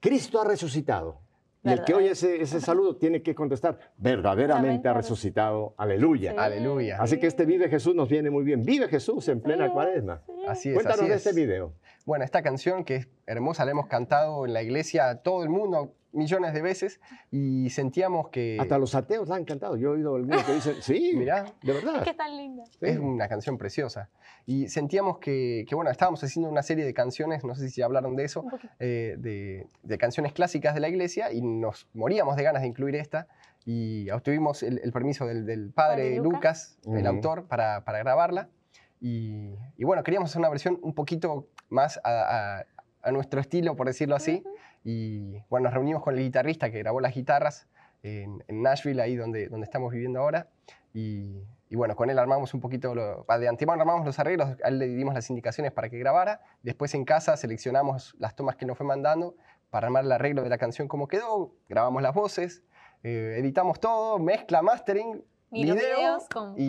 Cristo 0.00 0.40
ha 0.40 0.44
resucitado. 0.44 1.20
Y 1.66 1.70
el 1.70 1.76
que 1.76 1.92
Verdad. 1.94 1.96
oye 1.98 2.10
ese, 2.10 2.42
ese 2.42 2.60
saludo 2.60 2.96
tiene 2.96 3.22
que 3.22 3.34
contestar, 3.34 3.78
verdaderamente 3.96 4.86
ha 4.86 4.92
resucitado, 4.92 5.74
aleluya. 5.78 6.32
Sí. 6.32 6.36
Aleluya. 6.38 6.98
Así 7.00 7.18
que 7.18 7.26
este 7.26 7.46
Vive 7.46 7.70
Jesús 7.70 7.94
nos 7.94 8.06
viene 8.08 8.28
muy 8.30 8.44
bien. 8.44 8.62
Vive 8.64 8.86
Jesús 8.88 9.28
en 9.28 9.40
plena 9.40 9.66
Sí, 9.68 9.72
cuaresma. 9.72 10.22
sí, 10.26 10.32
Así 10.46 10.68
es, 10.68 10.74
Cuéntanos 10.74 11.00
así 11.00 11.08
de 11.08 11.14
es. 11.16 11.26
este 11.26 11.40
video. 11.40 11.72
Bueno, 12.04 12.24
esta 12.24 12.42
canción 12.42 12.84
que 12.84 12.96
es 12.96 13.08
hermosa 13.26 13.64
la 13.64 13.70
hemos 13.70 13.86
cantado 13.86 14.44
en 14.44 14.52
la 14.52 14.62
iglesia 14.62 15.08
a 15.08 15.22
todo 15.22 15.42
el 15.42 15.48
mundo 15.48 15.94
millones 16.12 16.52
de 16.54 16.62
veces 16.62 17.00
y 17.32 17.70
sentíamos 17.70 18.28
que 18.28 18.56
Hasta 18.60 18.78
los 18.78 18.94
ateos 18.94 19.28
la 19.28 19.36
han 19.36 19.44
cantado. 19.44 19.76
Yo 19.76 19.88
he 19.88 19.92
oído 19.96 20.14
algunos 20.14 20.44
que 20.44 20.52
dicen, 20.54 20.74
sí, 20.80 21.12
Mirá. 21.16 21.44
de 21.62 21.72
verdad. 21.72 21.96
Es 21.96 22.02
que 22.02 22.14
tan 22.14 22.36
linda. 22.36 22.62
Es 22.80 22.98
una 22.98 23.26
canción 23.26 23.58
preciosa. 23.58 24.10
Y 24.46 24.68
sentíamos 24.68 25.18
que, 25.18 25.64
que, 25.68 25.74
bueno, 25.74 25.90
estábamos 25.90 26.22
haciendo 26.22 26.48
una 26.50 26.62
serie 26.62 26.84
de 26.84 26.92
canciones, 26.94 27.42
no 27.42 27.54
sé 27.56 27.68
si 27.70 27.82
hablaron 27.82 28.14
de 28.14 28.24
eso, 28.24 28.44
eh, 28.78 29.16
de, 29.18 29.66
de 29.82 29.98
canciones 29.98 30.32
clásicas 30.34 30.74
de 30.74 30.80
la 30.80 30.88
iglesia 30.88 31.32
y 31.32 31.40
nos 31.40 31.88
moríamos 31.94 32.36
de 32.36 32.42
ganas 32.44 32.62
de 32.62 32.68
incluir 32.68 32.94
esta 32.96 33.26
y 33.64 34.08
obtuvimos 34.10 34.62
el, 34.62 34.78
el 34.84 34.92
permiso 34.92 35.26
del, 35.26 35.46
del 35.46 35.72
padre 35.72 36.02
Padre 36.02 36.16
Lucas, 36.18 36.78
Lucas. 36.84 36.98
el 36.98 37.06
Ujú. 37.06 37.16
autor, 37.16 37.46
para, 37.48 37.82
para 37.84 37.98
grabarla. 38.00 38.50
Y, 39.00 39.54
y 39.76 39.84
bueno, 39.84 40.02
queríamos 40.04 40.30
hacer 40.30 40.38
una 40.40 40.48
versión 40.50 40.78
un 40.82 40.94
poquito 40.94 41.48
más 41.68 42.00
a, 42.04 42.58
a- 42.60 42.64
a 43.02 43.10
nuestro 43.12 43.40
estilo, 43.40 43.76
por 43.76 43.86
decirlo 43.86 44.16
así. 44.16 44.42
Y 44.82 45.38
bueno, 45.50 45.64
nos 45.64 45.74
reunimos 45.74 46.02
con 46.02 46.14
el 46.14 46.20
guitarrista 46.20 46.70
que 46.70 46.78
grabó 46.78 47.00
las 47.00 47.14
guitarras 47.14 47.66
en, 48.02 48.42
en 48.48 48.62
Nashville, 48.62 49.00
ahí 49.02 49.14
donde, 49.16 49.48
donde 49.48 49.64
estamos 49.64 49.92
viviendo 49.92 50.20
ahora. 50.20 50.48
Y, 50.94 51.42
y 51.68 51.76
bueno, 51.76 51.96
con 51.96 52.08
él 52.08 52.18
armamos 52.18 52.54
un 52.54 52.60
poquito, 52.60 52.94
lo- 52.94 53.26
de 53.38 53.48
antemano 53.48 53.82
armamos 53.82 54.06
los 54.06 54.18
arreglos, 54.18 54.56
a 54.62 54.68
él 54.68 54.78
le 54.78 54.86
dimos 54.86 55.14
las 55.14 55.28
indicaciones 55.28 55.72
para 55.72 55.88
que 55.90 55.98
grabara. 55.98 56.40
Después 56.62 56.94
en 56.94 57.04
casa 57.04 57.36
seleccionamos 57.36 58.14
las 58.18 58.34
tomas 58.36 58.56
que 58.56 58.64
nos 58.66 58.76
fue 58.78 58.86
mandando 58.86 59.34
para 59.70 59.86
armar 59.88 60.04
el 60.04 60.12
arreglo 60.12 60.42
de 60.42 60.48
la 60.48 60.58
canción 60.58 60.86
como 60.88 61.08
quedó, 61.08 61.52
grabamos 61.68 62.00
las 62.00 62.14
voces, 62.14 62.62
eh, 63.02 63.36
editamos 63.38 63.80
todo, 63.80 64.18
mezcla, 64.18 64.62
mastering, 64.62 65.22
Y 65.50 65.66
los 65.66 65.76
video, 65.76 65.96
videos 65.96 66.28
con 66.28 66.54
y 66.58 66.68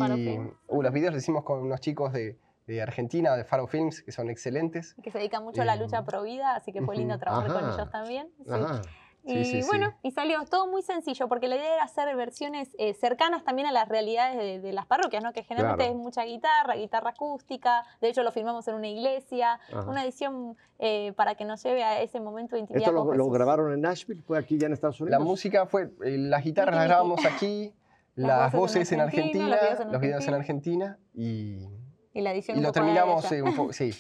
uh, 0.68 0.82
los 0.82 0.92
videos 0.92 1.14
los 1.14 1.22
hicimos 1.24 1.44
con 1.44 1.60
unos 1.62 1.80
chicos 1.82 2.12
de, 2.14 2.38
de 2.68 2.82
Argentina, 2.82 3.36
de 3.36 3.44
Faro 3.46 3.68
Films, 3.68 4.02
que 4.02 4.12
son 4.12 4.30
excelentes. 4.30 4.96
que 5.04 5.12
se 5.12 5.18
dedica 5.20 5.40
mucho 5.40 5.62
a 5.62 5.66
la 5.66 5.76
Eh, 5.76 5.80
lucha 5.80 6.04
pro 6.04 6.24
vida, 6.24 6.56
así 6.56 6.72
que 6.74 6.82
fue 6.82 6.96
lindo 6.96 7.18
trabajar 7.20 7.52
con 7.54 7.64
ellos 7.70 7.92
también. 7.92 8.28
sí. 8.46 8.52
Ajá. 8.52 8.82
Y 9.28 9.44
Sí, 9.44 9.46
sí, 9.46 9.62
sí. 9.64 9.68
bueno, 9.68 9.92
y 10.04 10.12
salió 10.12 10.44
todo 10.46 10.68
muy 10.68 10.84
sencillo, 10.84 11.28
porque 11.28 11.48
la 11.48 11.56
idea 11.56 11.74
era 11.74 11.84
hacer 11.84 12.16
versiones 12.16 12.76
eh, 12.78 12.94
cercanas 12.94 13.44
también 13.44 13.68
a 13.68 13.72
las 13.72 13.90
realidades 13.90 14.38
de, 14.38 14.60
de 14.62 14.72
las 14.72 14.86
parroquias, 14.86 15.24
¿no? 15.24 15.34
Que 15.34 15.42
generalmente 15.42 15.86
Claro. 15.86 15.98
es 15.98 16.04
mucha 16.04 16.24
guitarra, 16.26 16.76
guitarra 16.76 17.10
acústica, 17.10 17.84
de 18.02 18.10
hecho 18.10 18.22
lo 18.22 18.32
filmamos 18.32 18.68
en 18.68 18.76
una 18.76 18.88
iglesia, 18.88 19.60
Ajá. 19.74 19.90
una 19.90 20.04
edición 20.04 20.56
eh, 20.78 21.12
para 21.16 21.34
que 21.34 21.44
nos 21.44 21.64
lleve 21.64 21.84
a 21.84 22.02
ese 22.04 22.20
momento 22.20 22.56
de 22.56 22.60
intimidad 22.62 22.88
¿Esto 22.88 23.04
lo, 23.04 23.16
lo 23.16 23.28
grabaron 23.32 23.74
en 23.74 23.82
Nashville? 23.82 24.22
¿Fue 24.22 24.38
aquí 24.38 24.60
ya 24.60 24.68
en 24.68 24.74
Estados 24.74 25.02
Unidos? 25.02 25.20
La 25.20 25.26
música 25.26 25.66
fue, 25.66 25.90
eh, 26.04 26.18
las 26.20 26.44
guitarras 26.44 26.76
las 26.76 26.86
grabamos 26.86 27.26
aquí, 27.26 27.74
Las 28.14 28.28
las 28.28 28.52
voces 28.54 28.60
voces 28.84 28.92
en 28.92 29.00
en 29.00 29.06
Argentina, 29.08 29.46
Argentina, 29.46 29.56
los 29.56 29.60
videos 29.60 29.80
en 29.88 29.92
los 29.92 30.02
videos 30.02 30.28
en 30.28 30.34
Argentina 30.36 31.00
y, 31.16 31.68
Y 32.16 32.22
la 32.22 32.32
edición 32.32 32.56
y 32.56 32.60
un 32.60 32.64
lo 32.64 32.70
poco 32.70 32.74
terminamos 32.86 33.32
eh, 33.32 33.42
un, 33.42 33.56
po- 33.56 33.74
sí, 33.74 33.92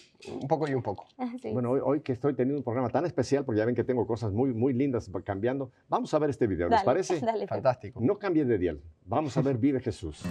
un 0.41 0.47
poco 0.47 0.67
y 0.69 0.73
un 0.73 0.81
poco. 0.81 1.05
Sí. 1.41 1.51
Bueno, 1.51 1.71
hoy, 1.71 1.81
hoy 1.83 1.99
que 1.99 2.13
estoy 2.13 2.33
teniendo 2.33 2.57
un 2.59 2.63
programa 2.63 2.89
tan 2.89 3.05
especial, 3.05 3.43
porque 3.43 3.59
ya 3.59 3.65
ven 3.65 3.75
que 3.75 3.83
tengo 3.83 4.07
cosas 4.07 4.31
muy, 4.31 4.53
muy 4.53 4.71
lindas 4.73 5.11
cambiando, 5.25 5.71
vamos 5.89 6.13
a 6.13 6.19
ver 6.19 6.29
este 6.29 6.47
video, 6.47 6.69
¿les 6.69 6.77
Dale, 6.79 6.85
parece? 6.85 7.19
Dale, 7.19 7.39
Pepe. 7.41 7.47
Fantástico. 7.47 7.99
No 8.01 8.17
cambien 8.17 8.47
de 8.47 8.57
dial. 8.57 8.81
Vamos 9.05 9.35
a 9.35 9.41
ver 9.41 9.57
Vive 9.57 9.81
Jesús. 9.81 10.23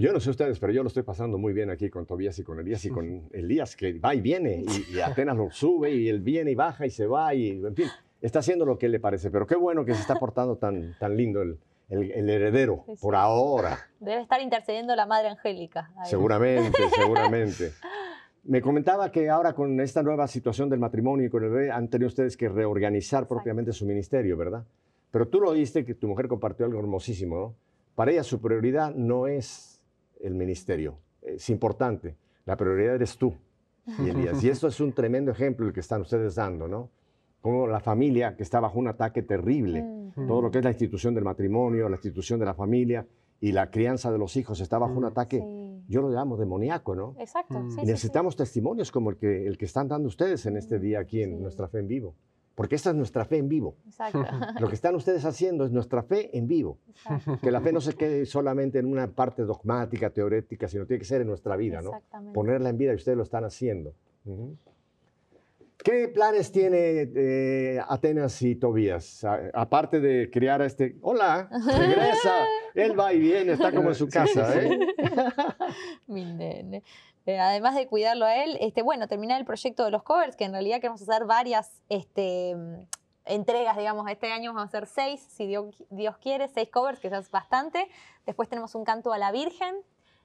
Yo 0.00 0.12
no 0.12 0.20
sé 0.20 0.30
ustedes, 0.30 0.58
pero 0.58 0.72
yo 0.72 0.82
lo 0.82 0.88
estoy 0.88 1.02
pasando 1.02 1.38
muy 1.38 1.52
bien 1.52 1.70
aquí 1.70 1.90
con 1.90 2.06
Tobías 2.06 2.38
y 2.38 2.42
con 2.42 2.58
Elías 2.60 2.84
y 2.84 2.88
con 2.90 3.28
Elías, 3.32 3.76
que 3.76 3.98
va 3.98 4.14
y 4.14 4.20
viene, 4.20 4.64
y, 4.90 4.96
y 4.96 5.00
apenas 5.00 5.36
lo 5.36 5.50
sube, 5.50 5.90
y 5.94 6.08
él 6.08 6.20
viene 6.20 6.50
y 6.50 6.54
baja 6.54 6.86
y 6.86 6.90
se 6.90 7.06
va, 7.06 7.34
y 7.34 7.50
en 7.64 7.74
fin, 7.74 7.86
está 8.20 8.40
haciendo 8.40 8.64
lo 8.66 8.78
que 8.78 8.88
le 8.88 9.00
parece. 9.00 9.30
Pero 9.30 9.46
qué 9.46 9.56
bueno 9.56 9.84
que 9.84 9.94
se 9.94 10.00
está 10.00 10.16
portando 10.16 10.56
tan, 10.56 10.96
tan 10.98 11.16
lindo 11.16 11.42
el, 11.42 11.58
el- 11.88 12.10
el 12.12 12.30
heredero, 12.30 12.84
Sí, 12.86 12.96
sí. 12.96 13.02
por 13.02 13.14
ahora. 13.16 13.78
Debe 14.00 14.22
estar 14.22 14.40
intercediendo 14.40 14.94
la 14.96 15.06
Madre 15.06 15.28
Angélica. 15.28 15.90
ahí. 15.96 16.08
Seguramente, 16.08 16.78
seguramente. 16.96 17.72
Me 18.44 18.62
comentaba 18.62 19.12
que 19.12 19.28
ahora 19.28 19.52
con 19.52 19.78
esta 19.80 20.02
nueva 20.02 20.26
situación 20.26 20.70
del 20.70 20.78
matrimonio 20.80 21.26
y 21.26 21.30
con 21.30 21.44
el 21.44 21.50
bebé 21.50 21.70
han 21.70 21.88
tenido 21.88 22.06
ustedes 22.08 22.36
que 22.38 22.48
reorganizar 22.48 23.24
Exacto. 23.24 23.34
propiamente 23.34 23.72
su 23.72 23.84
ministerio, 23.84 24.36
¿verdad? 24.36 24.64
Pero 25.10 25.28
tú 25.28 25.40
lo 25.40 25.50
oíste 25.50 25.84
que 25.84 25.94
tu 25.94 26.08
mujer 26.08 26.26
compartió 26.26 26.64
algo 26.64 26.78
hermosísimo, 26.78 27.36
¿no? 27.38 27.54
Para 27.94 28.12
ella 28.12 28.22
su 28.22 28.40
prioridad 28.40 28.94
no 28.94 29.26
es 29.26 29.69
el 30.22 30.34
ministerio, 30.34 30.98
es 31.22 31.48
importante. 31.50 32.16
La 32.46 32.56
prioridad 32.56 32.94
eres 32.96 33.16
tú 33.16 33.34
y 33.98 34.08
Elías. 34.08 34.42
Y 34.44 34.48
esto 34.48 34.68
es 34.68 34.80
un 34.80 34.92
tremendo 34.92 35.30
ejemplo 35.30 35.66
el 35.66 35.72
que 35.72 35.80
están 35.80 36.00
ustedes 36.02 36.34
dando, 36.34 36.68
¿no? 36.68 36.90
Como 37.40 37.66
la 37.66 37.80
familia 37.80 38.36
que 38.36 38.42
está 38.42 38.60
bajo 38.60 38.78
un 38.78 38.88
ataque 38.88 39.22
terrible 39.22 39.82
Mm. 39.82 40.26
todo 40.26 40.42
lo 40.42 40.50
que 40.50 40.58
es 40.58 40.64
la 40.64 40.70
institución 40.70 41.14
del 41.14 41.24
matrimonio, 41.24 41.88
la 41.88 41.94
institución 41.96 42.38
de 42.40 42.44
la 42.46 42.54
familia 42.54 43.06
y 43.40 43.52
la 43.52 43.70
crianza 43.70 44.10
de 44.10 44.18
los 44.18 44.36
hijos 44.36 44.60
está 44.60 44.76
bajo 44.78 44.94
un 44.94 45.04
Mm. 45.04 45.06
ataque, 45.06 45.38
Sí. 45.38 45.84
yo 45.88 46.02
lo 46.02 46.10
llamo 46.10 46.36
demoníaco, 46.36 46.94
¿no? 46.96 47.14
Exacto. 47.18 47.58
Mm. 47.60 47.70
sí, 47.70 47.76
Y 47.76 47.80
sí, 47.80 47.80
sí. 47.80 47.86
necesitamos 47.92 48.36
testimonios 48.36 48.90
como 48.90 49.10
el 49.10 49.16
que, 49.16 49.46
el 49.46 49.56
que 49.56 49.64
están 49.66 49.88
dando 49.88 50.08
ustedes 50.08 50.44
en 50.46 50.56
este 50.56 50.78
día 50.80 50.98
aquí 51.00 51.22
en 51.22 51.36
Sí. 51.36 51.42
Nuestra 51.42 51.68
Fe 51.68 51.78
en 51.78 51.86
Vivo. 51.88 52.14
Porque 52.54 52.74
esta 52.74 52.90
es 52.90 52.96
nuestra 52.96 53.24
fe 53.24 53.38
en 53.38 53.48
vivo. 53.48 53.76
Exacto. 53.86 54.24
Lo 54.58 54.68
que 54.68 54.74
están 54.74 54.94
ustedes 54.94 55.24
haciendo 55.24 55.64
es 55.64 55.70
nuestra 55.70 56.02
fe 56.02 56.36
en 56.36 56.46
vivo. 56.46 56.78
Exacto. 56.88 57.38
Que 57.40 57.50
la 57.50 57.60
fe 57.60 57.72
no 57.72 57.80
se 57.80 57.94
quede 57.94 58.26
solamente 58.26 58.78
en 58.78 58.86
una 58.86 59.06
parte 59.08 59.42
dogmática, 59.44 60.10
teorética, 60.10 60.68
sino 60.68 60.84
tiene 60.84 60.98
que 60.98 61.06
ser 61.06 61.22
en 61.22 61.28
nuestra 61.28 61.56
vida, 61.56 61.80
¿no? 61.80 61.90
Exactamente. 61.90 62.34
Ponerla 62.34 62.68
en 62.68 62.76
vida 62.76 62.92
y 62.92 62.96
ustedes 62.96 63.16
lo 63.16 63.22
están 63.22 63.44
haciendo. 63.44 63.94
¿Qué 65.82 66.08
planes 66.08 66.52
tiene 66.52 67.08
eh, 67.14 67.80
Atenas 67.88 68.42
y 68.42 68.54
Tobías? 68.56 69.24
A- 69.24 69.50
aparte 69.54 69.98
de 69.98 70.28
criar 70.30 70.60
a 70.60 70.66
este... 70.66 70.98
Hola, 71.00 71.48
regresa. 71.50 72.34
Él 72.74 72.98
va 72.98 73.14
y 73.14 73.18
viene, 73.20 73.52
está 73.52 73.72
como 73.72 73.88
en 73.88 73.94
su 73.94 74.06
casa, 74.08 74.62
¿eh? 74.62 74.78
Mi 76.06 76.24
nene. 76.26 76.82
Eh, 77.30 77.38
además 77.38 77.76
de 77.76 77.86
cuidarlo 77.86 78.26
a 78.26 78.42
él, 78.42 78.58
este, 78.60 78.82
bueno, 78.82 79.06
terminar 79.06 79.38
el 79.38 79.46
proyecto 79.46 79.84
de 79.84 79.92
los 79.92 80.02
covers, 80.02 80.34
que 80.34 80.44
en 80.44 80.52
realidad 80.52 80.80
queremos 80.80 81.00
hacer 81.00 81.26
varias 81.26 81.80
este, 81.88 82.56
mm, 82.56 82.86
entregas, 83.24 83.76
digamos, 83.76 84.10
este 84.10 84.32
año 84.32 84.52
vamos 84.52 84.62
a 84.62 84.66
hacer 84.66 84.86
seis, 84.86 85.20
si 85.30 85.46
Dios, 85.46 85.84
Dios 85.90 86.18
quiere, 86.18 86.48
seis 86.48 86.68
covers, 86.70 86.98
que 86.98 87.06
es 87.06 87.30
bastante. 87.30 87.86
Después 88.26 88.48
tenemos 88.48 88.74
un 88.74 88.84
canto 88.84 89.12
a 89.12 89.18
la 89.18 89.30
Virgen, 89.30 89.76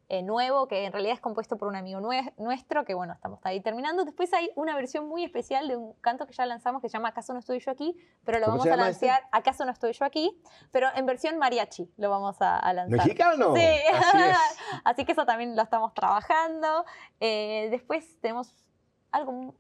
eh, 0.10 0.22
nuevo, 0.22 0.68
que 0.68 0.86
en 0.86 0.92
realidad 0.92 1.16
es 1.16 1.20
compuesto 1.22 1.58
por 1.58 1.68
un 1.68 1.76
amigo 1.76 2.00
nue- 2.00 2.34
nuestro, 2.38 2.86
que 2.86 2.94
bueno, 2.94 3.14
estamos 3.14 3.40
ahí 3.44 3.60
terminando. 3.62 4.06
Después 4.06 4.32
hay 4.34 4.52
una 4.56 4.76
versión 4.76 5.08
muy 5.08 5.24
especial 5.24 5.68
de 5.68 5.76
un 5.78 5.94
canto 6.02 6.28
que 6.28 6.34
ya 6.34 6.46
lanzamos 6.46 6.82
que 6.82 6.90
se 6.90 6.94
llama 6.94 7.10
¿Acaso 7.10 7.34
no 7.34 7.40
estoy 7.40 7.60
yo 7.60 7.72
aquí? 7.72 7.96
Pero 8.24 8.40
lo 8.40 8.46
¿Cómo 8.46 8.58
vamos 8.58 8.68
a 8.68 8.70
llama 8.72 8.90
este? 8.90 9.08
lanzar, 9.08 9.28
¿Acaso 9.32 9.66
no 9.66 9.72
estoy 9.72 9.94
yo 9.94 10.06
aquí? 10.06 10.40
Pero 10.72 10.90
en 10.96 11.06
versión 11.06 11.38
mariachi 11.38 11.92
lo 11.98 12.10
vamos 12.10 12.42
a, 12.42 12.60
a 12.60 12.74
lanzar. 12.74 12.98
¿Mexicano? 13.00 13.56
Sí, 13.56 13.62
Así 13.94 14.18
es. 14.22 14.38
así 14.84 15.06
que 15.06 15.12
eso 15.14 15.26
también 15.26 15.56
lo 15.56 15.62
estamos 15.64 15.94
trabajando. 15.94 16.86
Eh, 17.20 17.68
después 17.72 18.20
tenemos 18.22 18.54
algo, 19.12 19.56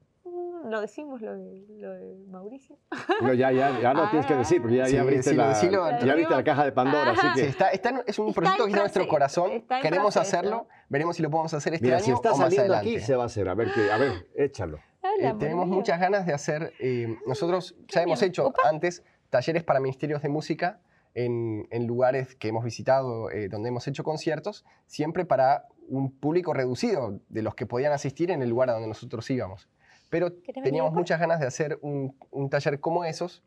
lo 0.65 0.81
decimos, 0.81 1.21
lo 1.21 1.35
de, 1.35 1.63
lo 1.77 1.91
de 1.91 2.15
Mauricio. 2.27 2.77
No, 3.21 3.33
ya, 3.33 3.51
ya, 3.51 3.79
ya 3.79 3.93
lo 3.93 4.09
tienes 4.09 4.25
que 4.25 4.35
decir, 4.35 4.61
porque 4.61 4.77
ya, 4.77 4.85
Sí, 4.87 4.93
ya 4.95 5.01
abriste, 5.01 5.29
decilo, 5.31 5.43
la, 5.43 5.49
decilo. 5.53 6.05
ya 6.05 6.11
abriste 6.11 6.33
la 6.35 6.43
caja 6.43 6.65
de 6.65 6.71
Pandora, 6.71 7.11
así 7.11 7.27
que... 7.35 7.41
Sí, 7.41 7.45
está, 7.47 7.69
está 7.69 7.89
en- 7.89 8.01
es 8.07 8.17
un 8.19 8.29
Está 8.29 8.41
proyecto 8.41 8.63
que 8.65 8.69
está 8.71 8.77
en 8.79 8.83
nuestro 8.83 9.07
corazón. 9.07 9.51
en 9.51 9.61
Queremos 9.81 10.13
proceso. 10.13 10.19
hacerlo. 10.37 10.67
Veremos 10.89 11.15
si 11.15 11.23
lo 11.23 11.29
podemos 11.29 11.53
hacer 11.53 11.73
este 11.75 11.85
Mira, 11.85 11.97
año 11.97 12.05
si 12.05 12.11
está 12.11 12.29
o 12.33 12.37
más 12.37 12.45
saliendo 12.47 12.73
adelante. 12.73 12.97
aquí, 12.97 13.05
se 13.05 13.15
va 13.15 13.23
a 13.23 13.25
hacer. 13.27 13.47
A 13.49 13.53
ver, 13.53 13.71
que, 13.71 13.91
a 13.91 13.97
ver, 13.97 14.27
échalo. 14.35 14.79
Eh, 15.21 15.33
tenemos 15.39 15.67
muchas 15.67 15.99
ganas 15.99 16.25
de 16.25 16.33
hacer, 16.33 16.73
eh, 16.79 17.15
nosotros 17.27 17.75
ya 17.87 18.01
hemos 18.01 18.19
bien. 18.19 18.29
hecho 18.29 18.47
Opa. 18.47 18.67
antes 18.67 19.03
talleres 19.29 19.63
para 19.63 19.79
ministerios 19.79 20.21
de 20.23 20.29
música 20.29 20.79
en, 21.13 21.67
en 21.71 21.87
lugares 21.87 22.35
que 22.35 22.47
hemos 22.49 22.65
visitado, 22.65 23.29
eh, 23.29 23.47
donde 23.47 23.69
hemos 23.69 23.87
hecho 23.87 24.03
conciertos, 24.03 24.65
siempre 24.87 25.23
para 25.23 25.67
un 25.87 26.11
público 26.11 26.53
reducido 26.53 27.19
de 27.29 27.41
los 27.43 27.55
que 27.55 27.65
podían 27.65 27.93
asistir 27.93 28.31
en 28.31 28.41
el 28.41 28.49
lugar 28.49 28.69
a 28.71 28.73
donde 28.73 28.87
nosotros 28.87 29.29
íbamos. 29.29 29.69
Pero 30.09 30.31
teníamos 30.63 30.93
muchas 30.93 31.19
ganas 31.19 31.39
de 31.39 31.47
hacer 31.47 31.79
un, 31.81 32.15
un 32.31 32.49
taller 32.49 32.79
como 32.79 33.03
esos, 33.05 33.43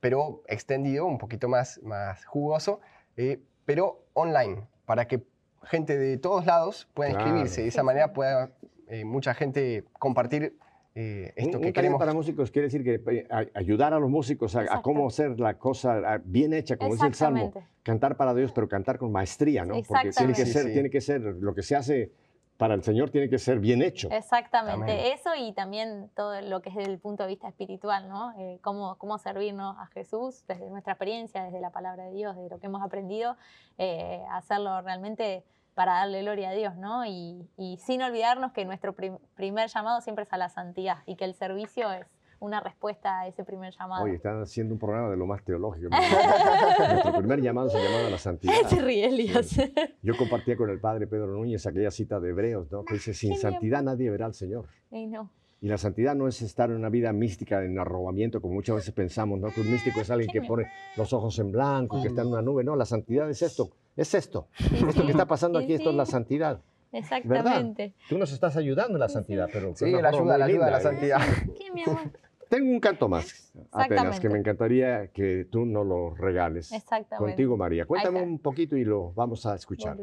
pero 0.00 0.42
extendido, 0.48 1.06
un 1.06 1.18
poquito 1.18 1.48
más, 1.48 1.80
más 1.82 2.24
jugoso, 2.26 2.80
eh, 3.16 3.40
pero 3.64 4.04
online, 4.12 4.66
para 4.84 5.06
que 5.06 5.22
gente 5.64 5.96
de 5.96 6.18
todos 6.18 6.44
lados 6.46 6.88
pueda 6.94 7.10
Claro. 7.10 7.24
inscribirse. 7.26 7.62
De 7.62 7.68
esa 7.68 7.80
Sí, 7.80 7.86
manera 7.86 8.08
sí. 8.08 8.12
pueda 8.14 8.50
eh, 8.88 9.04
mucha 9.04 9.32
gente 9.34 9.84
compartir 9.98 10.56
eh, 10.96 11.32
Un, 11.38 11.44
esto 11.44 11.56
un 11.58 11.62
que 11.64 11.72
taller 11.72 11.72
queremos. 11.72 11.98
para 11.98 12.12
músicos 12.12 12.50
quiere 12.52 12.66
decir 12.68 12.84
que 12.84 13.02
eh, 13.12 13.26
ayudar 13.54 13.94
a 13.94 13.98
los 13.98 14.08
músicos 14.10 14.54
a, 14.54 14.60
a 14.60 14.82
cómo 14.82 15.08
hacer 15.08 15.40
la 15.40 15.58
cosa 15.58 16.20
bien 16.24 16.52
hecha, 16.52 16.76
como 16.76 16.92
dice 16.92 17.06
el 17.06 17.14
Salmo. 17.14 17.52
Cantar 17.82 18.16
para 18.16 18.32
Dios, 18.34 18.52
pero 18.52 18.68
cantar 18.68 18.98
con 18.98 19.10
maestría, 19.10 19.64
¿no? 19.64 19.74
Porque 19.82 20.10
tiene 20.10 20.32
que, 20.34 20.46
ser, 20.46 20.62
Sí, 20.62 20.68
sí. 20.68 20.72
tiene 20.74 20.90
que 20.90 21.00
ser, 21.00 21.20
lo 21.22 21.52
que 21.54 21.62
se 21.62 21.74
hace 21.76 22.12
para 22.56 22.74
el 22.74 22.82
Señor 22.82 23.10
tiene 23.10 23.28
que 23.28 23.38
ser 23.38 23.58
bien 23.58 23.82
hecho. 23.82 24.08
Exactamente, 24.10 24.92
Amén. 24.92 25.12
eso 25.12 25.34
y 25.36 25.52
también 25.52 26.10
todo 26.14 26.40
lo 26.42 26.62
que 26.62 26.68
es 26.70 26.76
desde 26.76 26.92
el 26.92 26.98
punto 26.98 27.24
de 27.24 27.30
vista 27.30 27.48
espiritual, 27.48 28.08
¿no? 28.08 28.32
Eh, 28.38 28.58
cómo, 28.62 28.96
cómo 28.96 29.18
servirnos 29.18 29.76
a 29.78 29.86
Jesús 29.86 30.44
desde 30.46 30.70
nuestra 30.70 30.92
experiencia, 30.92 31.42
desde 31.42 31.60
la 31.60 31.70
palabra 31.70 32.04
de 32.04 32.12
Dios, 32.12 32.36
de 32.36 32.48
lo 32.48 32.58
que 32.60 32.66
hemos 32.66 32.82
aprendido, 32.82 33.36
eh, 33.78 34.22
hacerlo 34.30 34.80
realmente 34.82 35.44
para 35.74 35.94
darle 35.94 36.22
gloria 36.22 36.50
a 36.50 36.52
Dios, 36.52 36.76
¿no? 36.76 37.04
Y, 37.04 37.48
y 37.56 37.78
sin 37.78 38.00
olvidarnos 38.02 38.52
que 38.52 38.64
nuestro 38.64 38.92
prim- 38.92 39.18
primer 39.34 39.68
llamado 39.68 40.00
siempre 40.00 40.22
es 40.22 40.32
a 40.32 40.36
la 40.36 40.48
santidad 40.48 40.98
y 41.06 41.16
que 41.16 41.24
el 41.24 41.34
servicio 41.34 41.90
es 41.90 42.06
una 42.40 42.60
respuesta 42.60 43.20
a 43.20 43.26
ese 43.26 43.44
primer 43.44 43.72
llamado. 43.72 44.04
Oye, 44.04 44.14
están 44.14 44.42
haciendo 44.42 44.74
un 44.74 44.80
programa 44.80 45.10
de 45.10 45.16
lo 45.16 45.26
más 45.26 45.42
teológico. 45.44 45.88
Nuestro 46.90 47.12
primer 47.18 47.40
llamado 47.40 47.70
se 47.70 47.82
llamaba 47.82 48.10
la 48.10 48.18
santidad. 48.18 48.54
Se 48.68 48.80
ríe 48.80 49.06
Elías. 49.06 49.56
Yo 50.02 50.16
compartía 50.16 50.56
con 50.56 50.70
el 50.70 50.80
padre 50.80 51.06
Pedro 51.06 51.28
Núñez 51.28 51.66
aquella 51.66 51.90
cita 51.90 52.20
de 52.20 52.30
Hebreos, 52.30 52.70
¿no? 52.70 52.84
Que 52.84 52.94
dice, 52.94 53.14
sin 53.14 53.36
santidad 53.36 53.82
nadie 53.82 54.10
verá 54.10 54.26
al 54.26 54.34
Señor. 54.34 54.66
Ay, 54.90 55.06
no. 55.06 55.30
Y 55.60 55.68
la 55.68 55.78
santidad 55.78 56.14
no 56.14 56.28
es 56.28 56.42
estar 56.42 56.68
en 56.68 56.76
una 56.76 56.90
vida 56.90 57.10
mística, 57.14 57.64
en 57.64 57.78
arrobamiento, 57.78 58.42
como 58.42 58.52
muchas 58.52 58.76
veces 58.76 58.92
pensamos, 58.92 59.40
¿no? 59.40 59.48
Que 59.48 59.62
un 59.62 59.70
místico 59.70 60.02
es 60.02 60.10
alguien 60.10 60.28
que 60.30 60.42
pone 60.42 60.66
los 60.94 61.12
ojos 61.14 61.38
en 61.38 61.52
blanco, 61.52 62.02
que 62.02 62.08
está 62.08 62.20
en 62.20 62.28
una 62.28 62.42
nube. 62.42 62.62
No, 62.64 62.76
la 62.76 62.84
santidad 62.84 63.30
es 63.30 63.40
esto, 63.40 63.70
es 63.96 64.12
esto. 64.12 64.48
Esto 64.58 65.06
que 65.06 65.12
está 65.12 65.24
pasando 65.24 65.58
aquí, 65.58 65.72
esto 65.72 65.88
es 65.88 65.96
la 65.96 66.04
santidad. 66.04 66.60
Exactamente. 66.98 67.94
Tú 68.08 68.18
nos 68.18 68.32
estás 68.32 68.56
ayudando 68.56 68.94
en 68.94 69.00
la 69.00 69.08
santidad, 69.08 69.48
pero 69.52 69.74
Sí, 69.74 69.90
la 69.90 70.08
ayuda, 70.08 70.08
la 70.08 70.08
ayuda, 70.08 70.38
la 70.38 70.46
linda, 70.46 70.78
¿eh? 70.78 70.80
santidad. 70.82 71.20
¿Qué, 71.58 71.70
mi 71.72 71.82
amor? 71.82 72.00
Tengo 72.48 72.70
un 72.70 72.78
canto 72.78 73.08
más, 73.08 73.52
apenas, 73.72 74.20
que 74.20 74.28
me 74.28 74.38
encantaría 74.38 75.08
que 75.08 75.46
tú 75.50 75.64
nos 75.66 75.84
lo 75.86 76.14
regales. 76.14 76.70
Exactamente. 76.72 77.16
Contigo, 77.32 77.56
María. 77.56 77.84
Cuéntame 77.86 78.22
un 78.22 78.38
poquito 78.38 78.76
y 78.76 78.84
lo 78.84 79.12
vamos 79.12 79.44
a 79.46 79.54
escuchar. 79.56 79.96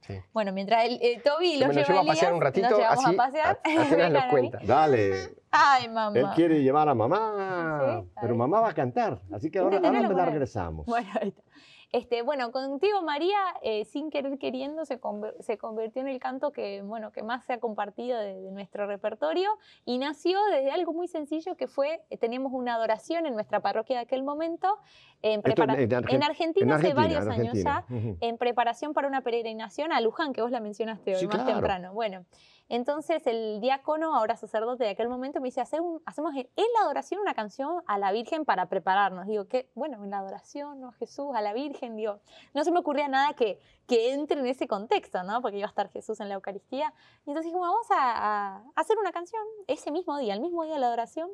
Sí. 0.00 0.14
Bueno, 0.32 0.52
mientras 0.52 0.84
el, 0.86 0.94
eh, 1.02 1.20
Toby 1.22 1.58
lo 1.58 1.70
lleva 1.70 2.00
a 2.00 2.04
pasear 2.04 2.32
un 2.32 2.40
ratito, 2.40 2.70
nos 2.70 2.80
así 2.80 3.14
a 3.14 3.16
pasear. 3.16 3.60
a- 3.62 4.24
a 4.26 4.28
cuenta. 4.30 4.58
Dale. 4.66 5.34
Ay, 5.50 5.88
mamá. 5.88 6.18
Él 6.18 6.26
quiere 6.34 6.62
llevar 6.62 6.88
a 6.88 6.94
mamá, 6.94 8.00
Sí, 8.04 8.08
pero 8.20 8.34
mamá 8.34 8.60
va 8.60 8.70
a 8.70 8.74
cantar. 8.74 9.20
Así 9.30 9.50
que 9.50 9.58
ahora, 9.58 9.76
ahora 9.78 10.08
me 10.08 10.14
la 10.14 10.24
regresamos. 10.24 10.86
Bueno, 10.86 11.08
ahí 11.20 11.28
está. 11.28 11.42
Este, 11.90 12.20
bueno, 12.20 12.52
contigo 12.52 13.00
María, 13.02 13.38
eh, 13.62 13.86
sin 13.86 14.10
querer 14.10 14.38
queriendo, 14.38 14.84
se, 14.84 15.00
se 15.40 15.56
convirtió 15.56 16.02
en 16.02 16.08
el 16.08 16.18
canto 16.18 16.52
que, 16.52 16.82
bueno, 16.82 17.12
que 17.12 17.22
más 17.22 17.46
se 17.46 17.54
ha 17.54 17.60
compartido 17.60 18.18
de, 18.20 18.34
nuestro 18.50 18.86
repertorio 18.86 19.48
y 19.86 19.96
nació 19.96 20.38
desde 20.50 20.70
algo 20.70 20.92
muy 20.92 21.08
sencillo 21.08 21.56
que 21.56 21.66
fue, 21.66 22.02
eh, 22.10 22.18
teníamos 22.18 22.52
una 22.52 22.74
adoración 22.74 23.24
en 23.24 23.32
nuestra 23.32 23.60
parroquia 23.60 23.96
de 23.96 24.02
aquel 24.02 24.22
momento, 24.22 24.76
en, 25.22 25.40
Esto 25.44 25.62
en 25.64 25.70
Argen- 25.70 26.10
en 26.14 26.22
Argentina 26.22 26.66
en 26.66 26.72
hace 26.72 26.88
Argentina, 26.88 26.94
varios 26.94 27.22
en 27.24 27.32
años 27.32 27.46
Argentina. 27.48 27.84
ya, 27.88 27.94
Ujú. 27.96 28.16
en 28.20 28.38
preparación 28.38 28.92
para 28.94 29.08
una 29.08 29.20
peregrinación 29.22 29.92
a 29.92 30.00
Luján, 30.00 30.32
que 30.32 30.42
vos 30.42 30.50
la 30.50 30.60
mencionaste 30.60 31.14
hoy 31.14 31.20
Sí, 31.20 31.26
más 31.26 31.36
claro. 31.36 31.50
temprano. 31.52 31.92
Bueno, 31.92 32.24
entonces 32.70 33.26
el 33.26 33.60
diácono, 33.60 34.14
ahora 34.14 34.36
sacerdote 34.36 34.84
de 34.84 34.90
aquel 34.90 35.08
momento, 35.08 35.40
me 35.40 35.46
dice, 35.48 35.60
"Hace 35.62 35.80
un- 35.80 36.02
hacemos 36.04 36.34
en 36.34 36.48
en 36.54 36.66
la 36.76 36.84
adoración 36.84 37.20
una 37.20 37.32
canción 37.34 37.82
a 37.86 37.98
la 37.98 38.12
Virgen 38.12 38.44
para 38.44 38.66
prepararnos. 38.66 39.26
Digo, 39.26 39.46
¿qué? 39.48 39.70
Bueno, 39.74 40.02
en 40.04 40.10
la 40.10 40.18
adoración, 40.18 40.80
¿no? 40.80 40.88
A 40.88 40.92
Jesús, 40.92 41.34
a 41.34 41.40
la 41.40 41.52
Virgen, 41.54 41.96
digo, 41.96 42.20
no 42.54 42.64
se 42.64 42.70
me 42.70 42.78
ocurría 42.80 43.08
nada 43.08 43.32
que, 43.34 43.58
que 43.86 44.12
entre 44.12 44.38
en 44.40 44.46
ese 44.46 44.66
contexto, 44.68 45.22
¿no? 45.22 45.40
Porque 45.40 45.56
iba 45.58 45.66
a 45.66 45.70
estar 45.70 45.88
Jesús 45.90 46.20
en 46.20 46.28
la 46.28 46.34
Eucaristía. 46.34 46.92
Y 47.24 47.30
entonces 47.30 47.46
dijimos, 47.46 47.68
vamos 47.68 47.86
a, 47.90 48.56
a 48.58 48.62
hacer 48.76 48.98
una 48.98 49.12
canción 49.12 49.42
ese 49.66 49.90
mismo 49.90 50.18
día, 50.18 50.34
el 50.34 50.40
mismo 50.40 50.62
día 50.64 50.74
de 50.74 50.80
la 50.80 50.88
adoración, 50.88 51.30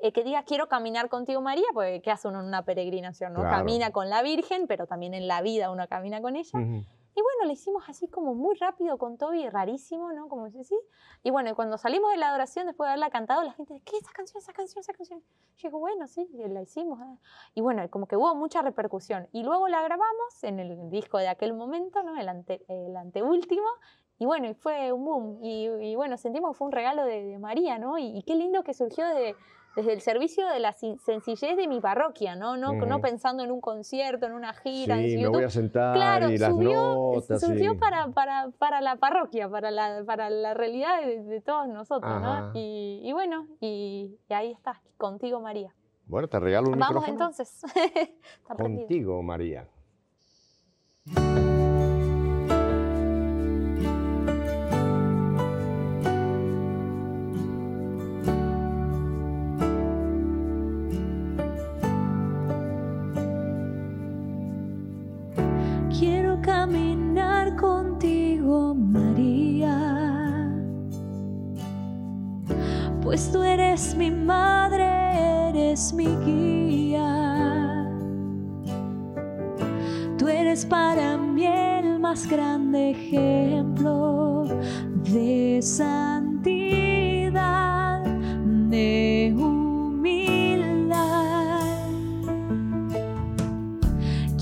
eh, 0.00 0.12
que 0.12 0.24
diga, 0.24 0.42
quiero 0.44 0.68
caminar 0.68 1.08
contigo, 1.08 1.40
María, 1.40 1.66
porque 1.74 2.00
¿qué 2.02 2.10
hace 2.10 2.28
uno 2.28 2.40
en 2.40 2.46
una 2.46 2.64
peregrinación? 2.64 3.32
¿no? 3.32 3.40
Claro. 3.40 3.56
Camina 3.56 3.90
con 3.90 4.08
la 4.08 4.22
Virgen, 4.22 4.66
pero 4.66 4.86
también 4.86 5.14
en 5.14 5.26
la 5.26 5.42
vida 5.42 5.70
uno 5.70 5.86
camina 5.88 6.20
con 6.20 6.36
ella. 6.36 6.58
Ujú. 6.58 6.84
Y 7.18 7.20
bueno, 7.20 7.46
le 7.46 7.54
hicimos 7.54 7.82
así 7.88 8.06
como 8.06 8.32
muy 8.36 8.54
rápido 8.58 8.96
con 8.96 9.18
Toby, 9.18 9.48
rarísimo, 9.48 10.12
¿no? 10.12 10.28
Como 10.28 10.46
dice, 10.46 10.62
sí. 10.62 10.78
Y 11.24 11.30
bueno, 11.32 11.52
cuando 11.56 11.76
salimos 11.76 12.12
de 12.12 12.16
la 12.16 12.28
adoración, 12.28 12.66
después 12.66 12.86
de 12.86 12.90
haberla 12.92 13.10
cantado, 13.10 13.42
la 13.42 13.50
gente, 13.54 13.82
¿qué? 13.84 13.96
Esa 13.96 14.12
canción, 14.12 14.40
esa 14.40 14.52
canción, 14.52 14.80
esa 14.82 14.92
canción. 14.92 15.20
Yo 15.56 15.68
digo, 15.68 15.80
bueno, 15.80 16.06
sí, 16.06 16.28
la 16.32 16.62
hicimos. 16.62 17.00
ah". 17.02 17.16
Y 17.54 17.60
bueno, 17.60 17.82
como 17.90 18.06
que 18.06 18.16
hubo 18.16 18.32
mucha 18.36 18.62
repercusión. 18.62 19.26
Y 19.32 19.42
luego 19.42 19.66
la 19.66 19.82
grabamos 19.82 20.44
en 20.44 20.60
el 20.60 20.90
disco 20.90 21.18
de 21.18 21.26
aquel 21.26 21.54
momento, 21.54 22.04
¿no? 22.04 22.16
El, 22.20 22.28
ante, 22.28 22.64
el 22.68 22.96
anteúltimo. 22.96 23.66
Y 24.20 24.24
bueno, 24.24 24.46
y 24.48 24.54
fue 24.54 24.92
un 24.92 25.04
boom. 25.04 25.38
Y, 25.42 25.66
y 25.66 25.96
bueno, 25.96 26.18
sentimos 26.18 26.52
que 26.52 26.58
fue 26.58 26.66
un 26.66 26.72
regalo 26.72 27.04
de, 27.04 27.24
de 27.24 27.38
María, 27.40 27.80
¿no? 27.80 27.98
Y, 27.98 28.16
y 28.16 28.22
qué 28.22 28.36
lindo 28.36 28.62
que 28.62 28.74
surgió 28.74 29.04
de, 29.08 29.34
desde 29.76 29.92
el 29.92 30.00
servicio 30.00 30.46
de 30.48 30.58
la 30.58 30.72
sencillez 30.72 31.56
de 31.56 31.68
mi 31.68 31.80
parroquia, 31.80 32.34
¿no? 32.34 32.56
No, 32.56 32.72
no 32.72 33.00
pensando 33.00 33.44
en 33.44 33.50
un 33.52 33.60
concierto, 33.60 34.26
en 34.26 34.32
una 34.32 34.52
gira, 34.54 34.98
en 35.00 35.08
Sí, 35.10 35.16
me 35.18 35.28
voy 35.28 35.44
a 35.44 35.50
sentar 35.50 35.94
Claro, 35.94 36.30
y 36.30 36.38
las 36.38 36.50
subió, 36.50 36.94
notas. 37.14 37.40
surgió 37.40 37.78
para, 37.78 38.08
para, 38.08 38.50
para 38.58 38.80
la 38.80 38.96
parroquia, 38.96 39.48
para 39.48 39.70
la, 39.70 40.02
para 40.04 40.30
la 40.30 40.54
realidad 40.54 41.00
de, 41.02 41.22
de 41.22 41.40
todos 41.40 41.68
nosotros, 41.68 42.10
Ajá. 42.12 42.40
¿no? 42.40 42.50
Y, 42.54 43.00
y 43.04 43.12
bueno, 43.12 43.46
y, 43.60 44.18
y 44.28 44.34
ahí 44.34 44.50
está, 44.52 44.80
contigo 44.96 45.40
María. 45.40 45.72
Bueno, 46.06 46.26
te 46.26 46.40
regalo 46.40 46.70
un 46.70 46.78
Vamos 46.78 47.02
micrófono. 47.06 47.12
entonces. 47.12 47.62
Está. 48.40 48.54
Contigo, 48.56 49.22
María. 49.22 49.68
Pues 73.08 73.32
tú 73.32 73.42
eres 73.42 73.94
mi 73.94 74.10
madre, 74.10 74.84
eres 75.48 75.94
mi 75.94 76.08
guía. 76.26 77.88
Tú 80.18 80.28
eres 80.28 80.66
para 80.66 81.16
mí 81.16 81.46
el 81.46 81.98
más 82.00 82.28
grande 82.28 82.90
ejemplo 82.90 84.44
de 85.10 85.60
santidad, 85.62 86.84
de 88.44 89.34
humildad. 89.34 90.98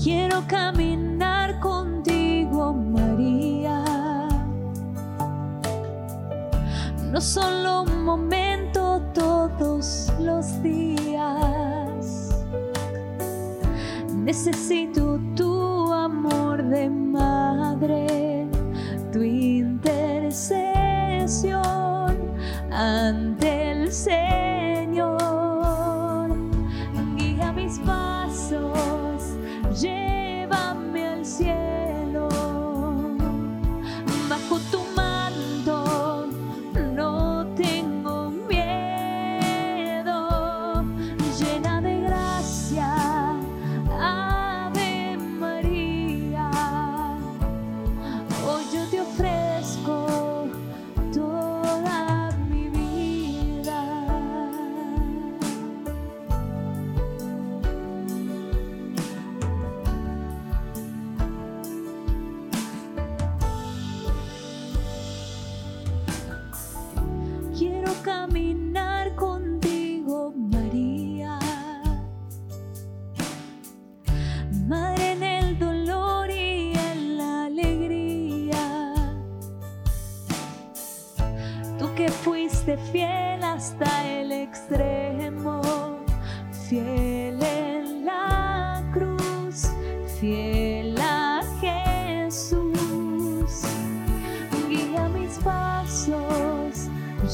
Quiero 0.03 0.43
caminar 0.45 1.61
contigo, 1.61 2.73
María. 2.73 3.85
No 7.09 7.21
solo 7.21 7.83
un 7.83 8.03
momento, 8.03 8.36
los 10.27 10.61
días. 10.61 12.29
Necesito 14.13 15.16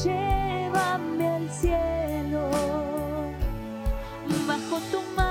llévame 0.04 1.28
al 1.28 1.50
cielo. 1.50 2.48
Bajo 4.46 4.78
tu 4.90 5.00
manto 5.16 5.23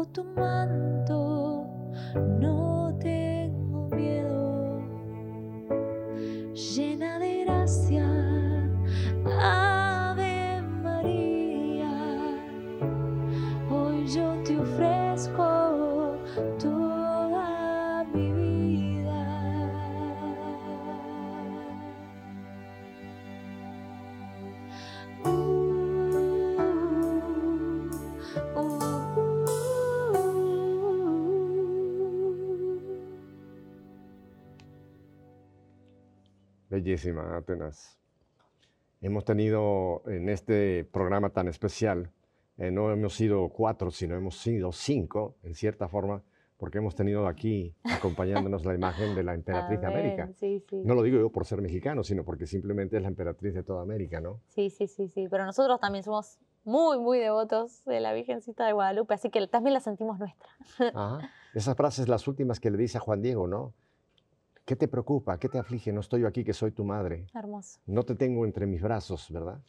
Bajo 0.00 0.12
tu 0.12 0.24
manto 0.24 1.20
no 2.40 2.79
Bellísima, 36.70 37.36
Atenas. 37.36 37.98
hemos 39.00 39.24
tenido 39.24 40.02
en 40.06 40.28
este 40.28 40.84
programa 40.84 41.30
tan 41.30 41.48
especial, 41.48 42.12
eh, 42.58 42.70
no 42.70 42.92
hemos 42.92 43.14
sido 43.14 43.48
cuatro, 43.48 43.90
sino 43.90 44.14
hemos 44.14 44.38
sido 44.38 44.70
cinco, 44.70 45.34
en 45.42 45.56
cierta 45.56 45.88
forma, 45.88 46.22
porque 46.58 46.78
hemos 46.78 46.94
tenido 46.94 47.26
aquí 47.26 47.74
acompañándonos 47.82 48.64
la 48.64 48.74
imagen 48.74 49.16
de 49.16 49.24
la 49.24 49.34
emperatriz 49.34 49.80
de 49.80 49.86
América. 49.86 50.30
Sí, 50.36 50.62
sí. 50.68 50.82
No 50.84 50.94
lo 50.94 51.02
digo 51.02 51.18
yo 51.18 51.30
por 51.30 51.44
ser 51.44 51.60
mexicano, 51.60 52.04
sino 52.04 52.22
porque 52.22 52.46
simplemente 52.46 52.98
es 52.98 53.02
la 53.02 53.08
emperatriz 53.08 53.52
de 53.52 53.64
toda 53.64 53.82
América, 53.82 54.20
¿no? 54.20 54.40
Sí, 54.46 54.70
sí, 54.70 54.86
sí, 54.86 55.08
sí. 55.08 55.26
Pero 55.28 55.44
nosotros 55.46 55.80
también 55.80 56.04
somos 56.04 56.38
muy, 56.62 57.00
muy 57.00 57.18
devotos 57.18 57.84
de 57.84 57.98
la 57.98 58.12
Virgencita 58.12 58.64
de 58.64 58.74
Guadalupe, 58.74 59.14
así 59.14 59.30
que 59.30 59.44
también 59.48 59.74
la 59.74 59.80
sentimos 59.80 60.20
nuestra. 60.20 60.50
Ajá. 60.94 61.30
Esas 61.52 61.76
frases, 61.76 62.08
las 62.08 62.28
últimas 62.28 62.60
que 62.60 62.70
le 62.70 62.78
dice 62.78 62.98
a 62.98 63.00
Juan 63.00 63.22
Diego, 63.22 63.48
¿no? 63.48 63.74
¿Qué 64.70 64.76
te 64.76 64.86
preocupa? 64.86 65.36
¿Qué 65.36 65.48
te 65.48 65.58
aflige? 65.58 65.92
No 65.92 65.98
estoy 65.98 66.20
yo 66.20 66.28
aquí, 66.28 66.44
que 66.44 66.52
soy 66.52 66.70
tu 66.70 66.84
madre. 66.84 67.26
Hermoso. 67.34 67.80
No 67.86 68.04
te 68.04 68.14
tengo 68.14 68.44
entre 68.44 68.66
mis 68.66 68.80
brazos, 68.80 69.26
¿verdad? 69.32 69.60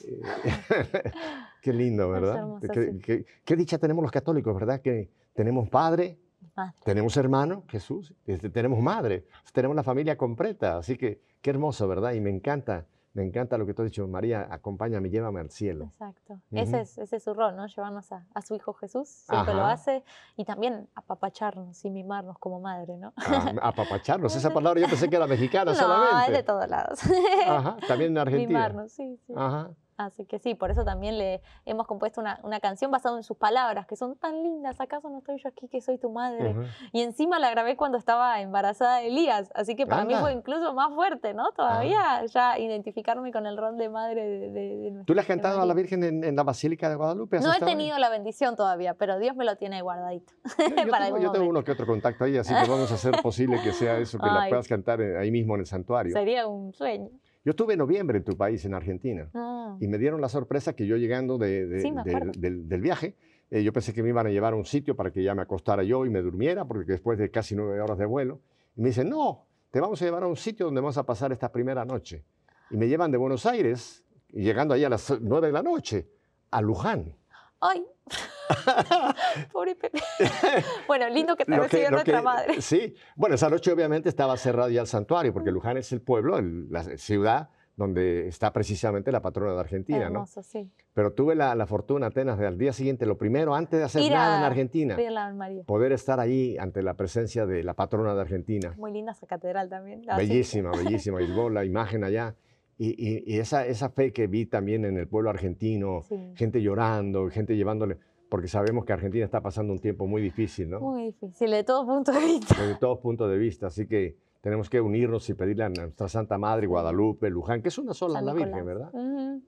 Qué 1.62 1.72
lindo, 1.72 2.10
¿verdad? 2.10 2.38
hermoso, 2.38 2.66
qué, 2.72 2.90
sí. 2.92 2.98
qué- 2.98 3.24
qué 3.44 3.54
dicha 3.54 3.78
tenemos 3.78 4.02
los 4.02 4.10
católicos, 4.10 4.52
¿verdad? 4.52 4.80
Que 4.80 5.12
tenemos 5.32 5.68
padre, 5.68 6.18
Madre. 6.56 6.72
tenemos 6.84 7.16
hermano, 7.16 7.62
Jesús, 7.68 8.12
este, 8.26 8.50
tenemos 8.50 8.80
madre, 8.80 9.26
tenemos 9.52 9.76
la 9.76 9.84
familia 9.84 10.16
completa. 10.18 10.78
Así 10.78 10.96
que 10.96 11.20
qué 11.40 11.50
hermoso, 11.50 11.86
¿verdad? 11.86 12.14
Y 12.14 12.20
me 12.20 12.30
encanta, 12.30 12.84
me 13.18 13.24
encanta 13.24 13.58
lo 13.58 13.66
que 13.66 13.74
tú 13.74 13.82
has 13.82 13.86
dicho, 13.86 14.06
María, 14.06 14.46
acompáñame, 14.48 15.10
llévame 15.10 15.40
al 15.40 15.50
cielo. 15.50 15.86
Exacto. 15.86 16.40
Ese, 16.52 16.80
es, 16.82 16.98
ese 16.98 17.16
es 17.16 17.24
su 17.24 17.34
rol, 17.34 17.56
¿no? 17.56 17.66
Llevarnos 17.66 18.12
a, 18.12 18.24
a 18.32 18.42
su 18.42 18.54
Hijo 18.54 18.72
Jesús, 18.74 19.08
siempre 19.08 19.54
lo 19.54 19.64
hace, 19.64 20.04
y 20.36 20.44
también 20.44 20.88
apapacharnos 20.94 21.84
y 21.84 21.90
mimarnos 21.90 22.38
como 22.38 22.60
madre, 22.60 22.96
¿no? 22.96 23.12
A, 23.16 23.16
apapacharnos, 23.68 24.36
esa 24.36 24.50
palabra 24.54 24.80
yo 24.80 24.86
pensé 24.88 25.10
que 25.10 25.16
era 25.16 25.26
mexicana 25.26 25.64
No, 25.72 25.72
es 25.72 25.78
de 25.78 25.82
solamente. 25.84 26.42
todos 26.44 26.68
lados. 26.68 27.00
Ajá, 27.46 27.76
también 27.88 28.12
en 28.12 28.18
Argentina. 28.18 28.48
Mimarnos, 28.48 28.92
sí, 28.92 29.18
sí. 29.26 29.32
Ajá. 29.36 29.70
Así 29.98 30.24
que 30.26 30.38
sí, 30.38 30.54
por 30.54 30.70
eso 30.70 30.84
también 30.84 31.18
le 31.18 31.40
hemos 31.66 31.88
compuesto 31.88 32.20
una, 32.20 32.38
una 32.44 32.60
canción 32.60 32.88
basada 32.92 33.16
en 33.16 33.24
sus 33.24 33.36
palabras, 33.36 33.84
que 33.88 33.96
son 33.96 34.14
tan 34.16 34.44
lindas. 34.44 34.80
¿Acaso 34.80 35.10
no 35.10 35.18
estoy 35.18 35.38
yo 35.42 35.48
aquí 35.48 35.66
que 35.66 35.80
soy 35.80 35.98
tu 35.98 36.08
madre? 36.10 36.54
Y 36.92 37.02
encima 37.02 37.40
la 37.40 37.50
grabé 37.50 37.76
cuando 37.76 37.98
estaba 37.98 38.40
embarazada 38.40 38.98
de 38.98 39.08
Elías, 39.08 39.50
así 39.56 39.74
que 39.74 39.86
para 39.86 40.04
mí 40.04 40.14
Anda. 40.14 40.24
fue 40.24 40.32
incluso 40.32 40.72
más 40.72 40.94
fuerte, 40.94 41.34
¿no? 41.34 41.50
Todavía 41.50 42.24
ya 42.26 42.58
identificarme 42.60 43.32
con 43.32 43.44
el 43.46 43.56
rol 43.56 43.76
de 43.76 43.88
madre 43.88 44.24
de, 44.24 44.50
de, 44.50 45.02
¿Tú 45.04 45.14
le 45.14 45.20
has 45.20 45.26
cantado 45.26 45.60
a 45.60 45.66
la. 45.66 45.74
Virgen 45.74 46.04
en, 46.04 46.22
en 46.24 46.36
la 46.36 46.44
Basílica 46.44 46.88
de 46.88 46.94
Guadalupe? 46.94 47.38
¿Has 47.38 47.44
No 47.44 47.52
he 47.52 47.56
ahí? 47.56 47.64
tenido 47.64 47.98
la 47.98 48.08
bendición 48.08 48.54
todavía, 48.54 48.94
pero 48.94 49.18
Dios 49.18 49.34
me 49.34 49.44
lo 49.44 49.56
tiene 49.56 49.82
guardadito. 49.82 50.32
Yo, 50.58 50.84
yo 50.84 50.90
para 50.90 51.06
tengo, 51.06 51.18
yo 51.18 51.32
tengo 51.32 51.48
uno 51.48 51.64
que 51.64 51.72
otro 51.72 51.86
contacto 51.86 52.24
ahí, 52.24 52.36
así 52.36 52.54
que 52.54 52.68
vamos 52.70 52.90
a 52.92 52.94
hacer 52.94 53.20
posible 53.22 53.60
que 53.62 53.72
sea 53.72 53.98
eso, 53.98 54.18
que 54.18 54.26
la 54.26 54.46
puedas 54.48 54.68
cantar 54.68 55.00
ahí 55.00 55.30
mismo 55.32 55.54
en 55.54 55.60
el 55.60 55.66
santuario. 55.66 56.12
Sería 56.12 56.46
un 56.46 56.72
sueño. 56.72 57.10
Yo 57.48 57.52
estuve 57.52 57.72
en 57.72 57.78
noviembre 57.78 58.18
en 58.18 58.24
tu 58.24 58.36
país, 58.36 58.62
en 58.66 58.74
Argentina, 58.74 59.30
Ah, 59.32 59.74
y 59.80 59.88
me 59.88 59.96
dieron 59.96 60.20
la 60.20 60.28
sorpresa 60.28 60.74
que 60.74 60.86
yo 60.86 60.98
llegando 60.98 61.38
de- 61.38 61.66
de- 61.66 61.80
Sí, 61.80 61.90
me 61.90 62.02
del- 62.04 62.14
acuerdo. 62.16 62.32
del, 62.38 62.68
del 62.68 62.80
viaje, 62.82 63.14
eh, 63.50 63.62
yo 63.62 63.72
pensé 63.72 63.94
que 63.94 64.02
me 64.02 64.10
iban 64.10 64.26
a 64.26 64.28
llevar 64.28 64.52
a 64.52 64.56
un 64.56 64.66
sitio 64.66 64.94
para 64.94 65.10
que 65.10 65.22
ya 65.22 65.34
me 65.34 65.40
acostara 65.40 65.82
yo 65.82 66.04
y 66.04 66.10
me 66.10 66.20
durmiera, 66.20 66.66
porque 66.66 66.92
después 66.92 67.18
de 67.18 67.30
casi 67.30 67.56
nueve 67.56 67.80
horas 67.80 67.96
de 67.96 68.04
vuelo, 68.04 68.40
y 68.76 68.82
me 68.82 68.88
dicen, 68.88 69.08
no, 69.08 69.46
te 69.70 69.80
vamos 69.80 70.02
a 70.02 70.04
llevar 70.04 70.24
a 70.24 70.26
un 70.26 70.36
sitio 70.36 70.66
donde 70.66 70.82
vamos 70.82 70.98
a 70.98 71.06
pasar 71.06 71.32
esta 71.32 71.50
primera 71.50 71.86
noche. 71.86 72.22
Y 72.70 72.76
me 72.76 72.86
llevan 72.86 73.10
de 73.12 73.16
Buenos 73.16 73.46
Aires, 73.46 74.04
y 74.30 74.42
llegando 74.42 74.74
ahí 74.74 74.84
a 74.84 74.90
las 74.90 75.10
nueve 75.22 75.46
de 75.46 75.52
la 75.54 75.62
noche, 75.62 76.06
a 76.50 76.60
Luján. 76.60 77.14
¡Ay! 77.60 77.82
Pobre 79.52 79.74
Pepe. 79.76 80.00
bueno, 80.86 81.08
lindo 81.08 81.36
que 81.36 81.44
recibió 81.44 81.90
lo 81.90 81.96
nuestra 81.96 82.22
madre. 82.22 82.60
Sí, 82.62 82.94
bueno, 83.16 83.34
esa 83.34 83.48
noche 83.48 83.72
obviamente 83.72 84.08
estaba 84.08 84.36
cerrado 84.36 84.70
ya 84.70 84.80
el 84.80 84.86
santuario, 84.86 85.32
porque 85.32 85.50
Luján 85.50 85.76
es 85.76 85.92
el 85.92 86.00
pueblo, 86.00 86.38
el- 86.38 86.70
la 86.70 86.82
ciudad 86.96 87.50
donde 87.76 88.26
está 88.26 88.52
precisamente 88.52 89.12
la 89.12 89.22
patrona 89.22 89.52
de 89.54 89.60
Argentina, 89.60 90.00
¿no? 90.00 90.04
Hermoso, 90.06 90.42
sí. 90.42 90.68
Pero 90.94 91.12
tuve 91.12 91.36
la, 91.36 91.54
la 91.54 91.64
fortuna, 91.64 92.06
Atenas, 92.08 92.36
de 92.36 92.44
al 92.48 92.58
día 92.58 92.72
siguiente, 92.72 93.06
lo 93.06 93.16
primero, 93.16 93.54
antes 93.54 93.78
de 93.78 93.84
hacer 93.84 94.02
Ir 94.02 94.10
nada 94.10 94.38
en 94.38 94.44
Argentina, 94.44 94.96
Cuida 94.96 95.10
la 95.12 95.32
María. 95.32 95.62
poder 95.62 95.92
estar 95.92 96.18
allí 96.18 96.58
ante 96.58 96.82
la 96.82 96.94
presencia 96.94 97.46
de 97.46 97.62
la 97.62 97.74
patrona 97.74 98.16
de 98.16 98.20
Argentina. 98.20 98.74
Muy 98.76 98.90
linda 98.90 99.12
esa 99.12 99.28
catedral 99.28 99.68
también. 99.68 100.02
Que- 100.02 100.12
Bellísima, 100.16 100.72
bellísima. 100.72 101.22
Y 101.22 101.28
luego 101.28 101.50
la 101.50 101.64
imagen 101.64 102.02
allá. 102.02 102.34
Y, 102.78 102.90
y- 102.90 103.24
y 103.26 103.38
esa, 103.40 103.66
esa 103.66 103.90
fe 103.90 104.12
que 104.12 104.26
vi 104.28 104.46
también 104.46 104.84
en 104.84 104.96
el 104.96 105.08
pueblo 105.08 105.30
argentino, 105.30 106.02
Sí. 106.02 106.32
gente 106.36 106.62
llorando, 106.62 107.28
gente 107.28 107.56
llevándole, 107.56 107.98
porque 108.30 108.46
sabemos 108.48 108.84
que 108.84 108.92
Argentina 108.92 109.24
está 109.24 109.40
pasando 109.40 109.72
un 109.72 109.80
tiempo 109.80 110.06
muy 110.06 110.22
difícil, 110.22 110.70
¿no? 110.70 110.80
Muy 110.80 111.06
difícil, 111.06 111.50
de 111.50 111.64
todos 111.64 111.84
puntos 111.86 112.14
de 112.14 112.20
vista. 112.24 112.54
desde 112.60 112.76
todos 112.76 112.98
puntos 113.00 113.28
de 113.30 113.36
vista. 113.38 113.66
Así 113.66 113.86
que 113.88 114.16
tenemos 114.40 114.70
que 114.70 114.80
unirnos 114.80 115.28
y 115.28 115.34
pedirle 115.34 115.64
a 115.64 115.68
nuestra 115.70 116.08
Santa 116.08 116.38
Madre, 116.38 116.68
Guadalupe, 116.68 117.28
Luján, 117.30 117.60
que 117.62 117.68
es 117.68 117.78
una 117.78 117.92
sola 117.94 118.20
la 118.22 118.32
Virgen. 118.32 118.64
¿verdad? 118.64 118.92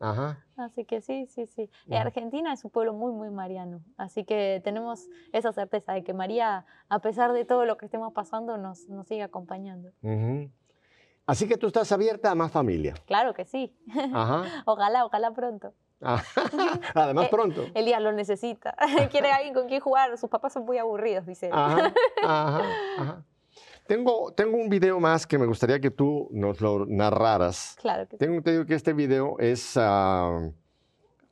Ajá. 0.00 0.44
Así 0.56 0.84
que 0.84 1.00
sí, 1.00 1.26
sí, 1.28 1.46
sí. 1.46 1.70
Ujú. 1.86 1.94
Argentina 1.96 2.52
es 2.52 2.64
un 2.64 2.70
pueblo 2.72 2.92
muy, 2.94 3.12
muy 3.12 3.30
mariano. 3.30 3.80
Así 3.96 4.24
que 4.24 4.60
tenemos 4.64 5.08
esa 5.32 5.52
certeza 5.52 5.92
de 5.92 6.02
que 6.02 6.12
María, 6.14 6.64
a 6.88 6.98
pesar 7.00 7.32
de 7.32 7.44
todo 7.44 7.66
lo 7.66 7.76
que 7.76 7.84
estemos 7.86 8.12
pasando, 8.12 8.56
nos, 8.58 8.88
nos 8.88 9.06
sigue 9.06 9.22
acompañando. 9.22 9.90
ujú. 10.02 10.50
Así 11.30 11.46
que 11.46 11.56
tú 11.56 11.68
estás 11.68 11.90
abierta 11.92 12.30
a 12.30 12.34
más 12.34 12.50
familia. 12.50 12.94
Claro 13.06 13.34
que 13.34 13.44
sí. 13.44 13.72
Ajá. 14.12 14.42
Ojalá, 14.66 15.04
ojalá 15.04 15.30
pronto. 15.32 15.72
Ah, 16.02 16.20
Además, 16.94 17.26
Eh, 17.28 17.28
pronto. 17.30 17.66
Elías 17.74 18.02
lo 18.02 18.10
necesita. 18.12 18.74
Quiere 19.12 19.30
alguien 19.30 19.54
con 19.54 19.68
quien 19.68 19.80
jugar. 19.80 20.16
Sus 20.18 20.28
papás 20.28 20.52
son 20.54 20.64
muy 20.64 20.78
aburridos, 20.78 21.26
dice 21.26 21.46
él. 21.46 21.52
Ajá, 21.54 21.92
ajá, 22.24 22.62
ajá. 22.98 23.24
Tengo, 23.86 24.32
tengo 24.32 24.56
un 24.56 24.68
video 24.68 24.98
más 24.98 25.26
que 25.26 25.38
me 25.38 25.46
gustaría 25.46 25.78
que 25.80 25.90
tú 25.90 26.28
nos 26.32 26.60
lo 26.60 26.84
narraras. 26.86 27.76
Claro 27.80 28.06
que 28.08 28.16
sí. 28.16 28.18
Tengo 28.18 28.34
entendido 28.36 28.66
que 28.66 28.74
este 28.74 28.92
video 28.92 29.36
es... 29.38 29.76
ah, 29.76 30.48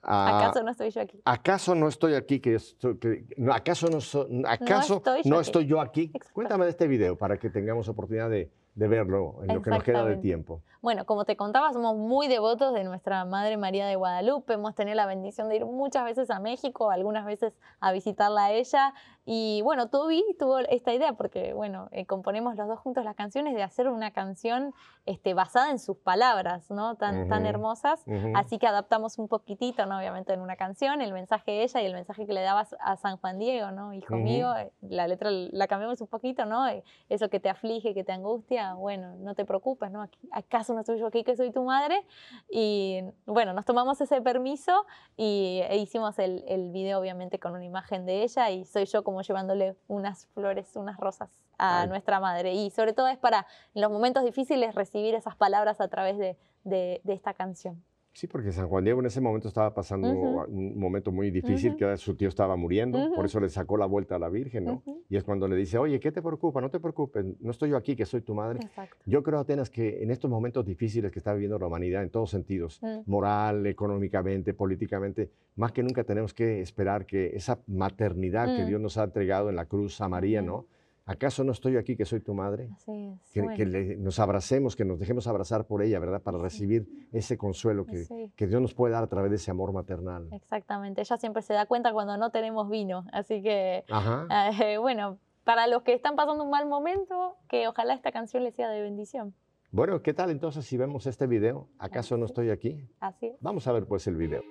ah, 0.03 0.39
¿Acaso 0.39 0.63
no 0.63 0.71
estoy 0.71 0.91
yo 0.91 1.01
aquí? 1.01 1.21
¿Acaso 1.25 1.75
no 1.75 1.89
estoy 1.89 2.15
aquí? 2.15 2.39
Que 2.41 2.55
estoy- 2.57 2.99
que- 2.99 3.25
no, 3.37 3.53
¿Acaso, 3.53 3.89
no, 3.89 4.01
so- 4.01 4.29
acaso 4.47 4.97
estoy 4.97 5.23
yo 5.23 5.31
no 5.31 5.37
aquí. 5.39 5.47
estoy 5.49 5.67
yo 5.67 5.81
aquí? 5.81 6.13
Cuéntame 6.33 6.65
de 6.65 6.71
este 6.71 6.87
video 6.89 7.17
para 7.17 7.37
que 7.39 7.49
tengamos 7.51 7.89
oportunidad 7.89 8.29
de, 8.29 8.51
de 8.79 8.87
verlo 8.87 9.41
en 9.43 9.57
lo 9.57 9.63
que 9.63 9.71
nos 9.71 9.83
queda 9.83 10.05
de 10.05 10.17
tiempo. 10.19 10.63
Bueno, 10.81 11.05
como 11.07 11.25
te 11.25 11.37
contaba, 11.37 11.73
somos 11.73 11.97
muy 11.97 12.29
devotos 12.29 12.73
de 12.73 12.85
nuestra 12.85 13.25
Madre 13.25 13.57
María 13.57 13.87
de 13.87 13.97
Guadalupe. 13.97 14.53
Hemos 14.53 14.77
tenido 14.77 14.95
la 14.95 15.07
bendición 15.07 15.49
de 15.49 15.57
ir 15.57 15.67
muchas 15.67 16.05
veces 16.05 16.31
a 16.31 16.39
México, 16.39 16.91
algunas 16.93 17.25
veces 17.25 17.53
a 17.81 17.91
visitarla 17.91 18.45
a 18.47 18.53
ella. 18.53 18.95
Y 19.25 19.61
bueno, 19.63 19.89
Toby 19.91 20.25
tuvo 20.39 20.59
esta 20.61 20.95
idea 20.95 21.13
porque, 21.15 21.53
bueno, 21.53 21.89
eh, 21.91 22.07
componemos 22.07 22.55
los 22.57 22.67
dos 22.69 22.79
juntos 22.79 23.05
las 23.05 23.17
canciones 23.17 23.55
de 23.55 23.63
hacer 23.63 23.89
una 23.89 24.13
canción 24.13 24.73
este, 25.05 25.35
basada 25.35 25.71
en 25.71 25.79
sus 25.81 25.97
palabras, 25.99 26.71
¿no? 26.71 26.95
Tan, 26.95 27.29
hermosas. 27.45 28.03
Así 28.37 28.59
que 28.59 28.67
adaptamos 28.67 29.19
un 29.19 29.27
poquitito, 29.29 29.85
¿no? 29.85 29.99
Obviamente 29.99 30.33
en 30.33 30.41
una 30.41 30.57
canción, 30.57 31.03
el 31.03 31.13
mensaje 31.13 31.51
de 31.51 31.63
ella 31.65 31.83
y 31.83 31.87
el 31.87 31.93
mensaje 31.95 32.25
que 32.27 32.33
le 32.33 32.41
dabas 32.43 32.75
a 32.81 32.97
San 32.97 33.17
Juan 33.19 33.39
Diego, 33.39 33.71
¿no? 33.73 33.93
Hijo 33.93 34.15
mío, 34.23 34.57
eh, 34.57 34.73
la 34.81 35.09
letra 35.09 35.31
la 35.31 35.67
cambiamos 35.67 36.01
un 36.01 36.07
poquito, 36.07 36.45
¿no? 36.47 36.67
Eh, 36.69 36.85
Eso 37.09 37.29
que 37.29 37.41
te 37.41 37.51
aflige, 37.51 37.95
que 37.95 38.05
te 38.05 38.13
angustia, 38.13 38.75
bueno, 38.75 39.17
no 39.17 39.35
te 39.35 39.45
preocupes, 39.45 39.91
¿no? 39.91 40.03
Aquí- 40.03 40.19
¿Acaso 40.33 40.68
no 40.75 40.81
estoy 40.81 40.99
yo 40.99 41.07
aquí 41.07 41.25
que 41.25 41.37
soy 41.37 41.51
tu 41.51 41.63
madre? 41.65 42.05
Y 42.51 43.01
bueno, 43.27 43.53
nos 43.53 43.65
tomamos 43.65 44.01
ese 44.01 44.21
permiso 44.21 44.87
y 45.17 45.61
e 45.69 45.77
hicimos 45.79 46.19
el, 46.19 46.45
el 46.49 46.71
video 46.71 46.99
obviamente 47.01 47.39
con 47.39 47.53
una 47.53 47.65
imagen 47.65 48.07
de 48.07 48.23
ella 48.23 48.51
y 48.51 48.65
soy 48.65 48.87
yo 48.87 49.05
como 49.05 49.23
llevándole 49.23 49.77
unas 49.89 50.27
flores, 50.29 50.75
unas 50.77 50.97
rosas 50.99 51.31
a 51.59 51.83
Ay. 51.83 51.89
nuestra 51.89 52.21
madre. 52.21 52.55
Y 52.55 52.71
sobre 52.71 52.93
todo 52.93 53.09
es 53.09 53.19
para 53.19 53.47
en 53.75 53.83
los 53.83 53.91
momentos 53.91 54.25
difíciles 54.25 54.75
recibir 54.75 55.15
esas 55.15 55.35
palabras 55.37 55.81
a 55.81 55.89
través 55.89 56.17
de, 56.19 56.37
de- 56.65 57.01
de 57.05 57.13
esta 57.13 57.35
canción. 57.35 57.83
Sí, 58.19 58.27
porque 58.27 58.51
San 58.51 58.67
Juan 58.67 58.83
Diego 58.83 58.99
en 58.99 59.07
ese 59.07 59.21
momento 59.21 59.47
estaba 59.47 59.73
pasando 59.73 60.11
Ujú. 60.11 60.41
un 60.49 60.77
momento 60.77 61.13
muy 61.13 61.31
difícil, 61.31 61.71
Ujú. 61.71 61.79
que 61.79 61.97
su 61.99 62.17
tío 62.17 62.29
estaba 62.29 62.57
muriendo, 62.57 62.99
por 63.11 63.19
Ujú. 63.19 63.25
eso 63.27 63.39
le 63.39 63.49
sacó 63.49 63.77
la 63.77 63.87
vuelta 63.87 64.17
a 64.17 64.19
la 64.19 64.29
Virgen, 64.29 64.65
¿no? 64.65 64.83
Y 65.09 65.17
es 65.17 65.23
cuando 65.23 65.47
le 65.47 65.55
dice, 65.55 65.79
oye, 65.79 66.01
¿qué 66.01 66.11
te 66.11 66.21
preocupa? 66.21 66.61
No 66.61 66.69
te 66.69 66.81
preocupes, 66.81 67.25
no 67.39 67.53
estoy 67.53 67.71
yo 67.71 67.77
aquí, 67.77 67.95
que 67.95 68.05
soy 68.07 68.23
tu 68.23 68.35
madre. 68.35 68.59
Exacto. 68.61 68.97
Yo 69.07 69.23
creo, 69.23 69.39
Atenas, 69.39 69.71
que 69.71 70.03
en 70.03 70.11
estos 70.11 70.29
momentos 70.29 70.65
difíciles 70.67 71.13
que 71.13 71.21
está 71.21 71.33
viviendo 71.33 71.61
la 71.61 71.69
humanidad 71.69 72.03
en 72.03 72.11
todos 72.11 72.31
sentidos, 72.31 72.81
Mm. 72.83 73.03
moral, 73.09 73.65
económicamente, 73.69 74.53
políticamente, 74.53 75.31
más 75.55 75.71
que 75.71 75.85
nunca 75.85 76.03
tenemos 76.03 76.35
que 76.35 76.61
esperar 76.61 77.07
que 77.07 77.37
esa 77.37 77.61
maternidad 77.69 78.57
que 78.57 78.65
Mm. 78.65 78.67
Dios 78.67 78.81
nos 78.81 78.99
ha 78.99 79.05
entregado 79.05 79.49
en 79.49 79.55
la 79.55 79.67
cruz 79.67 80.01
a 80.01 80.09
María. 80.09 80.43
¿no? 80.43 80.67
¿Acaso 81.09 81.43
no 81.43 81.53
estoy 81.53 81.77
aquí 81.79 81.97
que 81.97 82.05
soy 82.05 82.21
tu 82.21 82.35
madre? 82.35 82.69
Así 82.77 82.93
es. 83.07 83.33
Que, 83.33 83.41
bueno, 83.41 83.57
que 83.57 83.65
le- 83.65 83.97
nos 83.97 84.19
abracemos, 84.21 84.77
que 84.77 84.85
nos 84.85 84.99
dejemos 84.99 85.27
abrazar 85.27 85.67
por 85.67 85.83
ella, 85.83 85.99
¿verdad? 85.99 86.21
Para 86.23 86.37
Sí. 86.37 86.43
recibir 86.45 86.87
ese 87.13 87.39
consuelo 87.39 87.87
que, 87.87 88.05
sí, 88.05 88.31
que 88.37 88.47
Dios 88.47 88.61
nos 88.61 88.75
puede 88.75 88.93
dar 88.93 89.03
a 89.05 89.07
través 89.07 89.31
de 89.31 89.37
ese 89.37 89.51
amor 89.51 89.73
maternal. 89.73 90.29
exactamente. 90.33 91.01
Ella 91.01 91.17
siempre 91.17 91.41
se 91.43 91.55
da 91.55 91.65
cuenta 91.65 91.93
cuando 91.95 92.19
no 92.19 92.31
tenemos 92.31 92.69
vino. 92.69 93.07
Así 93.13 93.43
que, 93.43 93.85
Ajá. 93.91 94.27
eh, 94.61 94.77
bueno, 94.81 95.19
para 95.45 95.67
los 95.67 95.83
que 95.83 95.95
están 95.95 96.15
pasando 96.15 96.45
un 96.45 96.51
mal 96.51 96.69
momento, 96.69 97.37
que 97.49 97.67
ojalá 97.69 97.95
esta 97.95 98.13
canción 98.13 98.45
les 98.45 98.55
sea 98.55 98.69
de 98.69 98.83
bendición. 98.83 99.35
Bueno, 99.71 100.03
¿qué 100.03 100.13
tal 100.13 100.31
entonces 100.31 100.67
si 100.67 100.77
vemos 100.77 101.07
este 101.07 101.27
video? 101.27 101.69
¿Acaso 101.79 102.19
no 102.19 102.27
estoy 102.27 102.51
aquí? 102.51 102.87
Así 103.01 103.29
es. 103.29 103.37
Vamos 103.41 103.67
a 103.67 103.73
ver 103.73 103.87
pues 103.87 104.07
el 104.07 104.17
video. 104.17 104.43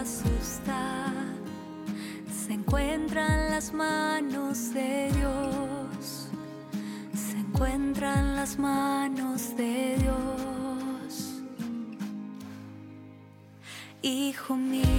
Asusta 0.00 1.12
se 2.30 2.52
encuentran 2.52 3.50
las 3.50 3.72
manos 3.72 4.72
de 4.72 5.10
Dios, 5.12 6.28
se 7.14 7.36
encuentran 7.36 8.36
las 8.36 8.58
manos 8.58 9.56
de 9.56 9.96
Dios. 9.98 11.42
Hijo 14.00 14.56
mío, 14.56 14.97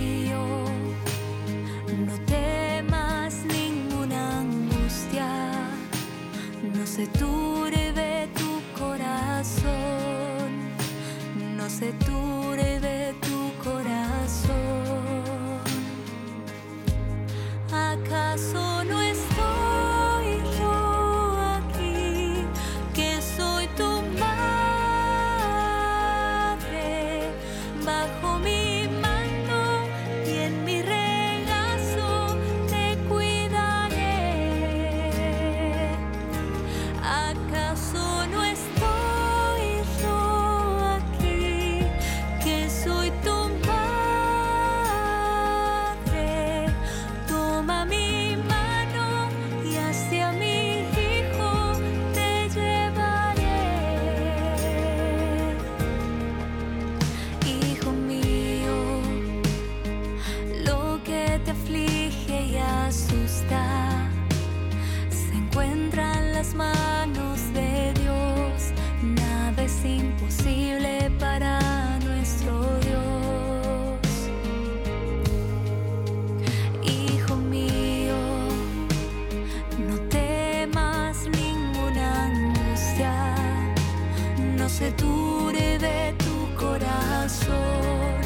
se 84.80 84.92
turbe 84.92 86.16
tu 86.20 86.56
corazón, 86.56 88.22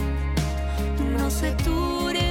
no 1.18 1.32
se 1.32 1.52
turbe 1.54 2.23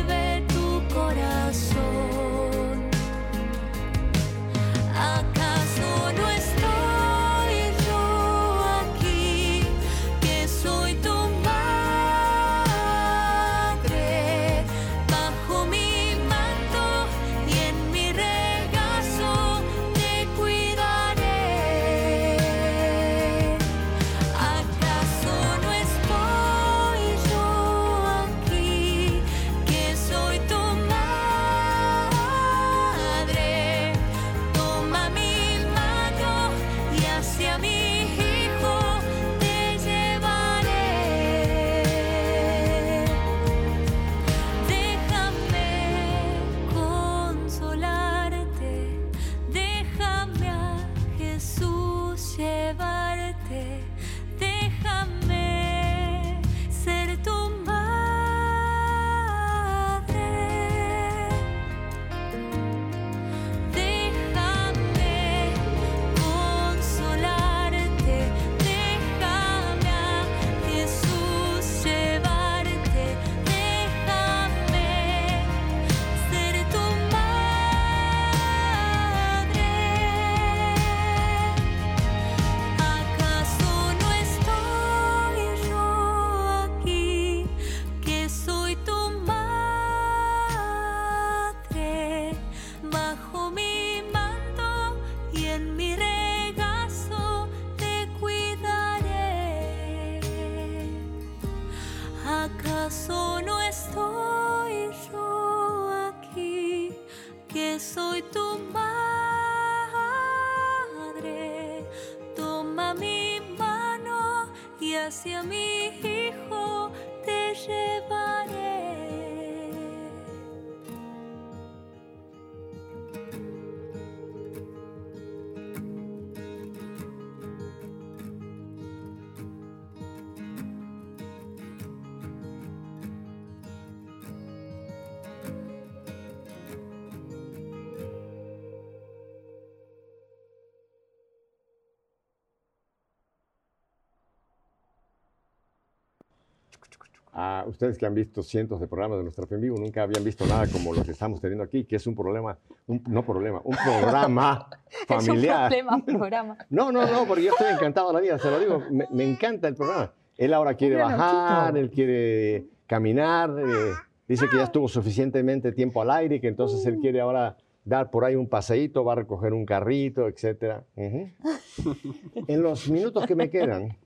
Ustedes 147.66 147.98
que 147.98 148.06
han 148.06 148.14
visto 148.14 148.42
cientos 148.42 148.80
de 148.80 148.86
programas 148.86 149.18
de 149.18 149.24
nuestra 149.24 149.46
fe 149.46 149.54
en 149.56 149.60
vivo, 149.62 149.78
nunca 149.78 150.02
habían 150.02 150.24
visto 150.24 150.46
nada 150.46 150.66
como 150.66 150.92
lo 150.94 151.02
que 151.02 151.10
estamos 151.12 151.40
teniendo 151.40 151.64
aquí, 151.64 151.84
que 151.84 151.96
es 151.96 152.06
un 152.06 152.14
problema, 152.14 152.58
un- 152.86 153.02
no 153.08 153.24
problema, 153.24 153.60
un 153.64 153.76
programa 153.76 154.68
familiar. 155.06 155.72
Es 155.72 155.82
un 155.82 156.02
problema, 156.02 156.18
programa. 156.18 156.56
No, 156.70 156.92
no, 156.92 157.06
no, 157.10 157.24
porque 157.26 157.44
yo 157.44 157.52
estoy 157.52 157.72
encantado 157.74 158.08
de 158.08 158.14
la 158.14 158.20
vida, 158.20 158.38
se 158.38 158.50
lo 158.50 158.58
digo, 158.58 158.82
me, 158.90 159.06
me 159.10 159.24
encanta 159.30 159.68
el 159.68 159.74
programa. 159.74 160.12
Él 160.38 160.54
ahora 160.54 160.74
quiere 160.74 160.94
Mira, 160.96 161.06
bajar, 161.06 161.76
él 161.76 161.90
quiere 161.90 162.66
caminar, 162.86 163.54
eh, 163.58 163.92
dice 164.26 164.48
que 164.48 164.56
ya 164.56 164.64
estuvo 164.64 164.88
suficientemente 164.88 165.72
tiempo 165.72 166.00
al 166.02 166.10
aire, 166.10 166.40
que 166.40 166.48
entonces 166.48 166.84
él 166.86 166.98
quiere 167.00 167.20
ahora 167.20 167.56
dar 167.84 168.10
por 168.10 168.24
ahí 168.24 168.34
un 168.36 168.48
paseíto, 168.48 169.04
va 169.04 169.12
a 169.12 169.16
recoger 169.16 169.52
un 169.52 169.66
carrito, 169.66 170.28
etc. 170.28 170.82
En 172.46 172.62
los 172.62 172.88
minutos 172.88 173.26
que 173.26 173.34
me 173.34 173.50
quedan. 173.50 173.96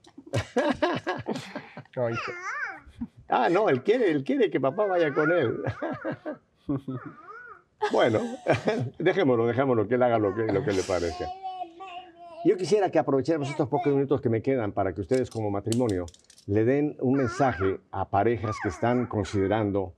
Ah, 3.29 3.49
no, 3.49 3.69
él 3.69 3.83
quiere, 3.83 4.11
él 4.11 4.23
quiere 4.23 4.49
que 4.49 4.59
papá 4.59 4.85
vaya 4.85 5.13
con 5.13 5.31
él. 5.31 5.63
Bueno, 7.91 8.19
dejémoslo, 8.99 9.45
dejémoslo, 9.45 9.87
que 9.87 9.95
él 9.95 10.03
haga 10.03 10.17
lo 10.19 10.33
que, 10.35 10.51
lo 10.51 10.63
que 10.63 10.73
le 10.73 10.83
parezca. 10.83 11.25
Yo 12.43 12.57
quisiera 12.57 12.89
que 12.89 12.99
aprovechemos 12.99 13.49
estos 13.49 13.67
pocos 13.67 13.93
minutos 13.93 14.21
que 14.21 14.29
me 14.29 14.41
quedan 14.41 14.71
para 14.71 14.93
que 14.93 15.01
ustedes 15.01 15.29
como 15.29 15.51
matrimonio 15.51 16.05
le 16.45 16.65
den 16.65 16.95
un 17.01 17.17
mensaje 17.17 17.79
a 17.91 18.09
parejas 18.09 18.55
que 18.61 18.69
están 18.69 19.05
considerando 19.05 19.93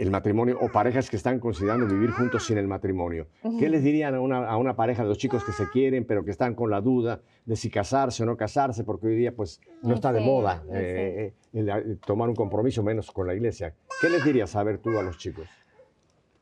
el 0.00 0.10
matrimonio 0.10 0.58
o 0.60 0.68
parejas 0.68 1.10
que 1.10 1.16
están 1.16 1.38
considerando 1.38 1.86
vivir 1.86 2.10
juntos 2.10 2.44
sin 2.46 2.58
el 2.58 2.66
matrimonio. 2.66 3.28
¿Qué 3.58 3.68
les 3.68 3.82
dirían 3.82 4.14
a 4.14 4.20
una, 4.20 4.46
a 4.48 4.56
una 4.56 4.74
pareja 4.74 5.02
de 5.02 5.08
dos 5.08 5.18
chicos 5.18 5.44
que 5.44 5.52
se 5.52 5.68
quieren, 5.68 6.04
pero 6.04 6.24
que 6.24 6.30
están 6.30 6.54
con 6.54 6.70
la 6.70 6.80
duda 6.80 7.20
de 7.44 7.56
si 7.56 7.70
casarse 7.70 8.22
o 8.22 8.26
no 8.26 8.36
casarse, 8.36 8.84
porque 8.84 9.08
hoy 9.08 9.16
día 9.16 9.34
pues 9.34 9.60
no 9.82 9.94
está 9.94 10.12
de 10.12 10.20
moda 10.20 10.62
sí. 10.64 10.70
eh, 10.74 11.34
eh, 11.52 11.58
el, 11.60 11.68
eh, 11.68 11.96
tomar 12.04 12.28
un 12.28 12.34
compromiso 12.34 12.82
menos 12.82 13.10
con 13.10 13.26
la 13.26 13.34
iglesia? 13.34 13.74
¿Qué 14.00 14.08
les 14.08 14.24
dirías 14.24 14.56
a 14.56 14.62
ver 14.62 14.78
tú 14.78 14.98
a 14.98 15.02
los 15.02 15.18
chicos? 15.18 15.48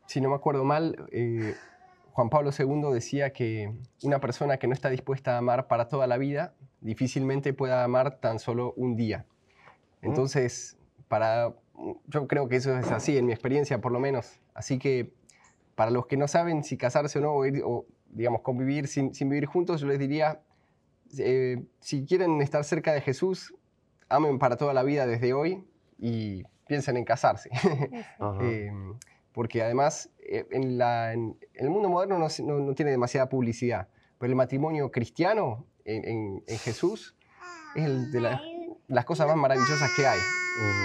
si 0.09 0.23
no 0.23 0.31
me 0.31 0.35
acuerdo 0.35 0.65
mal, 0.65 1.07
eh, 1.13 1.55
Juan 2.13 2.31
Pablo 2.31 2.51
II 2.59 2.93
decía 2.93 3.31
que 3.31 3.75
una 4.03 4.21
persona 4.21 4.57
que 4.57 4.67
no 4.67 4.73
está 4.73 4.89
dispuesta 4.89 5.35
a 5.35 5.39
amar 5.39 5.69
para 5.69 5.89
toda 5.89 6.07
la 6.07 6.17
vida, 6.17 6.55
difícilmente 6.81 7.53
pueda 7.53 7.85
amar 7.85 8.19
tan 8.19 8.39
solo 8.39 8.73
un 8.77 8.97
día. 8.97 9.27
Entonces, 10.01 10.79
para, 11.09 11.55
yo 12.07 12.27
creo 12.27 12.49
que 12.49 12.57
eso 12.57 12.77
es 12.79 12.91
así, 12.91 13.17
en 13.17 13.27
mi 13.27 13.33
experiencia 13.33 13.81
por 13.81 13.93
lo 13.93 14.01
menos. 14.01 14.41
Así 14.55 14.79
que 14.79 15.13
para 15.75 15.91
los 15.91 16.07
que 16.07 16.17
no 16.17 16.27
saben 16.29 16.65
si 16.65 16.77
casarse 16.77 17.19
o 17.19 17.23
no, 17.23 17.33
o, 17.35 17.47
ir- 17.47 17.63
o, 17.65 17.87
digamos, 18.11 18.41
convivir 18.43 18.89
sin, 18.89 19.15
sin 19.15 19.29
vivir 19.29 19.47
juntos, 19.47 19.81
yo 19.81 19.87
les 19.87 19.99
diría, 19.99 20.41
eh, 21.19 21.63
si 21.81 22.05
quieren 22.05 22.41
estar 22.43 22.65
cerca 22.65 22.93
de 22.93 23.01
Jesús, 23.01 23.55
amen 24.09 24.39
para 24.39 24.57
toda 24.57 24.75
la 24.75 24.83
vida 24.83 25.07
desde 25.07 25.33
hoy 25.33 25.65
y 25.99 26.43
piensen 26.67 26.97
en 26.97 27.05
casarse. 27.05 27.51
Eh, 28.43 28.73
porque 29.33 29.63
además 29.63 30.11
eh, 30.19 30.47
en, 30.51 30.79
la- 30.79 31.13
en 31.13 31.37
el 31.55 31.71
mundo 31.71 31.89
moderno 31.89 32.19
no, 32.19 32.27
no- 32.45 32.59
no 32.61 32.75
tiene 32.75 32.91
demasiada 32.91 33.29
publicidad, 33.29 33.89
pero 34.19 34.31
el 34.31 34.37
matrimonio 34.37 34.91
cristiano 34.91 35.65
en, 35.85 36.05
en- 36.05 36.45
en 36.47 36.59
Jesús 36.59 37.15
es 37.77 37.85
el 37.85 38.11
de 38.11 38.21
la- 38.21 38.43
las 38.89 39.05
cosas 39.05 39.29
más 39.29 39.37
maravillosas 39.37 39.93
que 39.93 40.07
hay. 40.07 40.19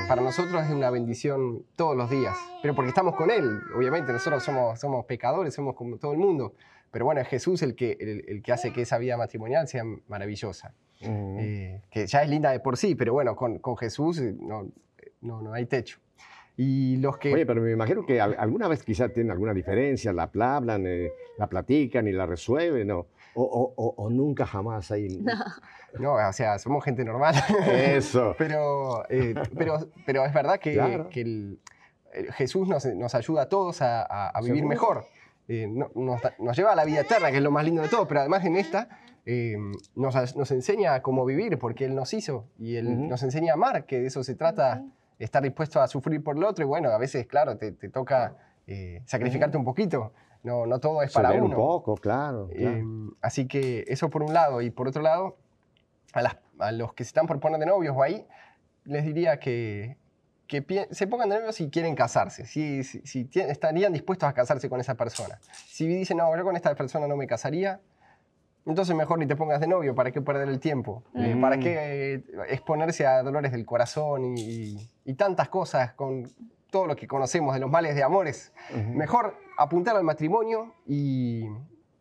Para 0.08 0.22
nosotros 0.22 0.64
es 0.66 0.72
una 0.72 0.90
bendición 0.92 1.64
todos 1.76 1.96
los 1.98 2.10
días, 2.10 2.54
pero 2.62 2.76
porque 2.76 2.90
estamos 2.90 3.16
con 3.16 3.32
Él, 3.32 3.64
obviamente 3.74 4.12
nosotros 4.14 4.44
somos, 4.44 4.80
somos 4.80 5.06
pecadores, 5.06 5.54
somos 5.54 5.76
como 5.76 5.98
todo 5.98 6.12
el 6.12 6.20
mundo, 6.20 6.54
pero 6.92 7.06
bueno, 7.06 7.22
es 7.22 7.28
Jesús 7.28 7.62
el 7.64 7.74
que, 7.76 7.98
el, 8.00 8.24
el 8.28 8.42
que 8.44 8.52
hace 8.52 8.72
que 8.72 8.82
esa 8.82 8.98
vida 9.00 9.18
matrimonial 9.18 9.68
sea 9.68 9.84
maravillosa, 10.08 10.74
Ujú. 11.02 11.38
Eh, 11.40 11.82
que 11.90 12.06
ya 12.08 12.22
es 12.24 12.30
linda 12.30 12.52
de 12.52 12.60
por 12.60 12.78
sí, 12.78 12.94
pero 12.96 13.14
bueno, 13.14 13.36
con, 13.36 13.58
con 13.60 13.76
Jesús 13.78 14.20
eh, 14.20 14.36
no, 14.40 14.70
no, 15.22 15.42
no 15.42 15.54
hay 15.54 15.66
techo. 15.66 16.00
Y 16.56 16.98
los 16.98 17.18
que... 17.18 17.34
Oye, 17.34 17.46
pero 17.48 17.62
me 17.62 17.72
imagino 17.72 18.06
que 18.06 18.22
al- 18.22 18.36
alguna 18.38 18.68
vez 18.68 18.84
quizá 18.84 19.10
tienen 19.10 19.32
alguna 19.32 19.54
diferencia, 19.56 20.14
la 20.14 20.30
hablan, 20.56 20.86
eh, 20.86 21.12
la 21.40 21.48
platican 21.48 22.08
y 22.08 22.12
la 22.12 22.28
resuelven, 22.28 22.88
¿no? 22.88 23.08
O, 23.36 23.44
o- 23.44 23.74
o- 23.76 23.94
o 23.98 24.10
nunca 24.10 24.46
jamás 24.46 24.92
hay... 24.92 25.24
No, 26.00 26.14
o 26.16 26.34
sea, 26.34 26.58
somos 26.58 26.84
gente 26.84 27.06
normal. 27.06 27.36
Eso. 27.68 28.34
pero, 28.40 29.08
eh, 29.12 29.36
pero, 29.56 29.78
pero 30.08 30.26
es 30.26 30.34
verdad 30.34 30.60
que, 30.60 30.74
Claro. 30.74 31.08
que 31.10 31.22
el- 31.22 31.60
el 32.14 32.32
Jesús 32.34 32.68
nos, 32.68 32.84
nos 32.86 33.14
ayuda 33.14 33.44
a 33.44 33.50
todos 33.50 33.82
a, 33.84 34.02
a- 34.02 34.30
a 34.30 34.40
vivir 34.42 34.56
Seguro. 34.62 34.70
mejor. 34.70 35.06
Eh, 35.48 35.68
no- 35.68 35.92
nos, 35.94 36.20
nos 36.40 36.58
lleva 36.58 36.72
a 36.72 36.76
la 36.76 36.84
vida 36.86 37.02
eterna, 37.02 37.30
que 37.30 37.38
es 37.38 37.44
lo 37.44 37.52
más 37.52 37.64
lindo 37.66 37.82
de 37.84 37.90
todo, 37.90 38.08
pero 38.08 38.22
además 38.22 38.44
en 38.46 38.56
esta 38.56 38.90
eh, 39.26 39.56
nos, 39.96 40.16
a- 40.16 40.26
nos 40.36 40.50
enseña 40.52 41.00
cómo 41.04 41.26
vivir, 41.26 41.60
porque 41.60 41.86
Él 41.86 41.94
nos 41.96 42.12
hizo 42.16 42.46
y 42.58 42.76
Él 42.78 43.08
nos 43.08 43.22
enseña 43.22 43.52
a 43.52 43.56
amar, 43.56 43.86
que 43.86 44.00
de 44.00 44.08
eso 44.08 44.24
se 44.24 44.34
trata, 44.36 44.84
estar 45.20 45.44
dispuesto 45.44 45.80
a 45.80 45.88
sufrir 45.88 46.24
por 46.24 46.36
el 46.38 46.44
otro 46.44 46.66
y 46.66 46.68
bueno, 46.68 46.90
a 46.90 46.98
veces, 46.98 47.28
claro, 47.28 47.56
te, 47.58 47.72
te 47.72 47.90
toca 47.90 48.36
eh, 48.66 49.02
sacrificarte 49.06 49.58
un 49.58 49.64
poquito. 49.64 50.12
No, 50.44 50.66
no 50.66 50.80
todo 50.80 51.02
es 51.02 51.14
para 51.14 51.32
uno. 51.32 51.46
un 51.46 51.56
poco, 51.56 51.96
claro. 51.96 52.50
claro. 52.54 52.78
Eh, 52.78 52.84
así 53.22 53.48
que 53.48 53.86
eso 53.88 54.10
por 54.10 54.24
un 54.24 54.34
lado. 54.34 54.62
Y 54.62 54.70
por 54.70 54.88
otro 54.88 55.02
lado, 55.02 55.38
a, 56.14 56.22
las- 56.22 56.38
a 56.60 56.72
los 56.72 56.94
que 56.94 57.04
se 57.04 57.10
están 57.10 57.28
por 57.28 57.40
poner 57.40 57.60
de 57.60 57.66
novios 57.66 57.96
o 57.98 58.04
ahí, 58.04 58.26
les 58.84 59.06
diría 59.06 59.40
que, 59.40 59.98
que 60.48 60.88
se 60.92 61.08
pongan 61.08 61.30
de 61.30 61.36
novios 61.38 61.56
si 61.56 61.70
quieren 61.70 61.96
casarse, 61.96 62.46
si, 62.46 62.84
si, 62.84 63.02
si 63.06 63.30
estarían 63.34 63.94
dispuestos 63.94 64.28
a 64.28 64.34
casarse 64.34 64.70
con 64.70 64.80
esa 64.82 64.96
persona. 64.96 65.40
Si 65.68 65.88
dicen, 65.88 66.18
no, 66.18 66.36
yo 66.36 66.44
con 66.44 66.56
esta 66.58 66.76
persona 66.76 67.08
no 67.08 67.16
me 67.16 67.26
casaría, 67.26 67.80
entonces 68.66 68.96
mejor 68.96 69.20
ni 69.20 69.26
te 69.26 69.36
pongas 69.38 69.62
de 69.62 69.68
novio, 69.68 69.96
¿para 69.96 70.12
qué 70.12 70.22
perder 70.22 70.50
el 70.50 70.60
tiempo? 70.60 71.04
Eh, 71.16 71.34
Mm. 71.36 71.42
¿Para 71.42 71.58
qué 71.58 72.24
exponerse 72.50 73.08
a 73.08 73.24
dolores 73.24 73.52
del 73.54 73.66
corazón 73.66 74.38
y, 74.38 74.42
y- 74.42 74.90
y 75.06 75.14
tantas 75.16 75.48
cosas 75.50 75.94
con 75.94 76.30
todo 76.74 76.88
lo 76.88 76.96
que 76.96 77.08
conocemos 77.08 77.54
de 77.54 77.60
los 77.60 77.70
males 77.70 77.94
de 77.96 78.02
amores? 78.02 78.52
Mejor 78.94 79.36
apuntar 79.60 79.96
al 79.96 80.04
matrimonio 80.04 80.74
y 80.88 81.46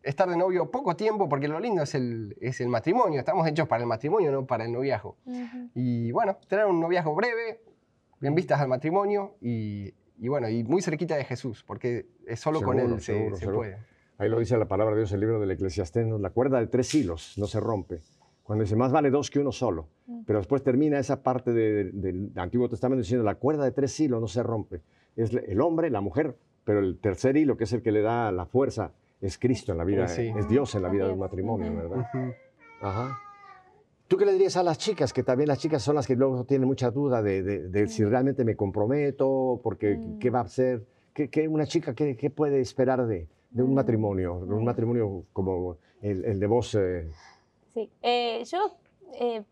estar 0.01 0.27
de 0.27 0.35
novio 0.35 0.71
poco 0.71 0.95
tiempo, 0.95 1.29
porque 1.29 1.47
lo 1.47 1.59
lindo 1.59 1.83
es 1.83 1.93
el, 1.93 2.35
es 2.41 2.59
el 2.59 2.69
matrimonio. 2.69 3.19
Estamos 3.19 3.47
hechos 3.47 3.67
para 3.67 3.83
el 3.83 3.87
matrimonio, 3.87 4.31
no 4.31 4.47
para 4.47 4.65
el 4.65 4.71
noviazgo. 4.71 5.15
Y 5.75 6.11
bueno, 6.11 6.37
tener 6.49 6.65
un 6.65 6.79
noviazgo 6.79 7.13
breve, 7.13 7.61
en 8.19 8.33
vistas 8.33 8.59
al 8.61 8.67
matrimonio 8.67 9.35
y, 9.41 9.93
y 10.17 10.27
bueno, 10.27 10.49
y 10.49 10.63
muy 10.63 10.81
cerquita 10.81 11.15
de 11.17 11.25
Jesús, 11.25 11.63
porque 11.67 12.07
es 12.25 12.39
solo 12.39 12.61
con 12.61 12.77
Seguro, 12.77 12.95
Él 12.95 13.01
se, 13.01 13.13
seguro, 13.13 13.35
se 13.35 13.39
seguro. 13.41 13.57
puede. 13.59 13.77
Ahí 14.17 14.29
lo 14.29 14.39
dice 14.39 14.57
la 14.57 14.67
palabra 14.67 14.95
de 14.95 15.01
Dios, 15.01 15.11
el 15.11 15.19
libro 15.19 15.39
del 15.39 15.51
Eclesiastés, 15.51 16.07
¿no? 16.07 16.17
la 16.17 16.31
cuerda 16.31 16.59
de 16.59 16.67
tres 16.67 16.93
hilos 16.95 17.33
no 17.37 17.45
se 17.45 17.59
rompe. 17.59 18.01
Cuando 18.43 18.63
dice, 18.63 18.75
más 18.75 18.91
vale 18.91 19.09
dos 19.09 19.29
que 19.31 19.39
uno 19.39 19.51
solo. 19.51 19.87
Mm. 20.07 20.23
Pero 20.25 20.39
después 20.39 20.61
termina 20.63 20.99
esa 20.99 21.23
parte 21.23 21.53
de- 21.53 21.91
del 21.91 22.31
Antiguo 22.35 22.67
Testamento 22.69 23.01
diciendo, 23.01 23.23
la 23.23 23.35
cuerda 23.35 23.63
de 23.63 23.71
tres 23.71 23.97
hilos 23.99 24.19
no 24.19 24.27
se 24.27 24.43
rompe. 24.43 24.81
Es 25.15 25.33
el 25.33 25.61
hombre, 25.61 25.89
la 25.89 26.01
mujer, 26.01 26.35
pero 26.65 26.79
el 26.79 26.97
tercer 26.99 27.37
hilo, 27.37 27.55
que 27.55 27.63
es 27.65 27.73
el 27.73 27.81
que 27.81 27.91
le 27.91 28.01
da 28.01 28.31
la 28.31 28.45
fuerza, 28.45 28.91
es 29.21 29.37
Cristo 29.37 29.71
en 29.71 29.77
la 29.77 29.85
vida, 29.85 30.07
Sí. 30.09 30.33
es 30.37 30.47
Dios 30.49 30.75
en 30.75 30.81
la 30.81 30.89
vida 30.89 31.07
de 31.07 31.13
un 31.13 31.19
matrimonio. 31.19 31.73
¿verdad? 31.73 32.05
Ajá. 32.81 33.17
¿Tú 34.09 34.17
qué 34.17 34.25
le 34.25 34.33
dirías 34.33 34.57
a 34.57 34.63
las 34.63 34.77
chicas? 34.77 35.13
Que 35.13 35.23
también 35.23 35.47
las 35.47 35.59
chicas 35.59 35.81
son 35.81 35.95
las 35.95 36.05
que 36.05 36.15
luego 36.15 36.43
tienen 36.43 36.67
mucha 36.67 36.91
duda 36.91 37.21
de, 37.21 37.41
de- 37.41 37.69
de 37.69 37.87
si 37.87 38.03
realmente 38.03 38.43
me 38.43 38.55
comprometo, 38.55 39.61
porque 39.63 39.95
Mm. 39.95 40.19
qué 40.19 40.29
va 40.29 40.39
a 40.39 40.43
hacer, 40.43 40.85
qué, 41.13 41.29
qué 41.29 41.47
una 41.47 41.65
chica 41.65 41.95
qué, 41.95 42.17
qué 42.17 42.29
puede 42.29 42.59
esperar 42.59 43.07
de, 43.07 43.27
de 43.51 43.63
un 43.63 43.71
Mm. 43.71 43.75
matrimonio, 43.75 44.45
de 44.45 44.53
un 44.53 44.61
Mm. 44.63 44.65
matrimonio 44.65 45.23
como 45.31 45.77
el, 46.01 46.25
el 46.25 46.39
de 46.39 46.47
vos. 46.47 46.75
eh, 46.75 47.09
Sí, 47.73 47.89
Eh, 48.01 48.43
yo, 48.45 48.77
eh, 49.13 49.43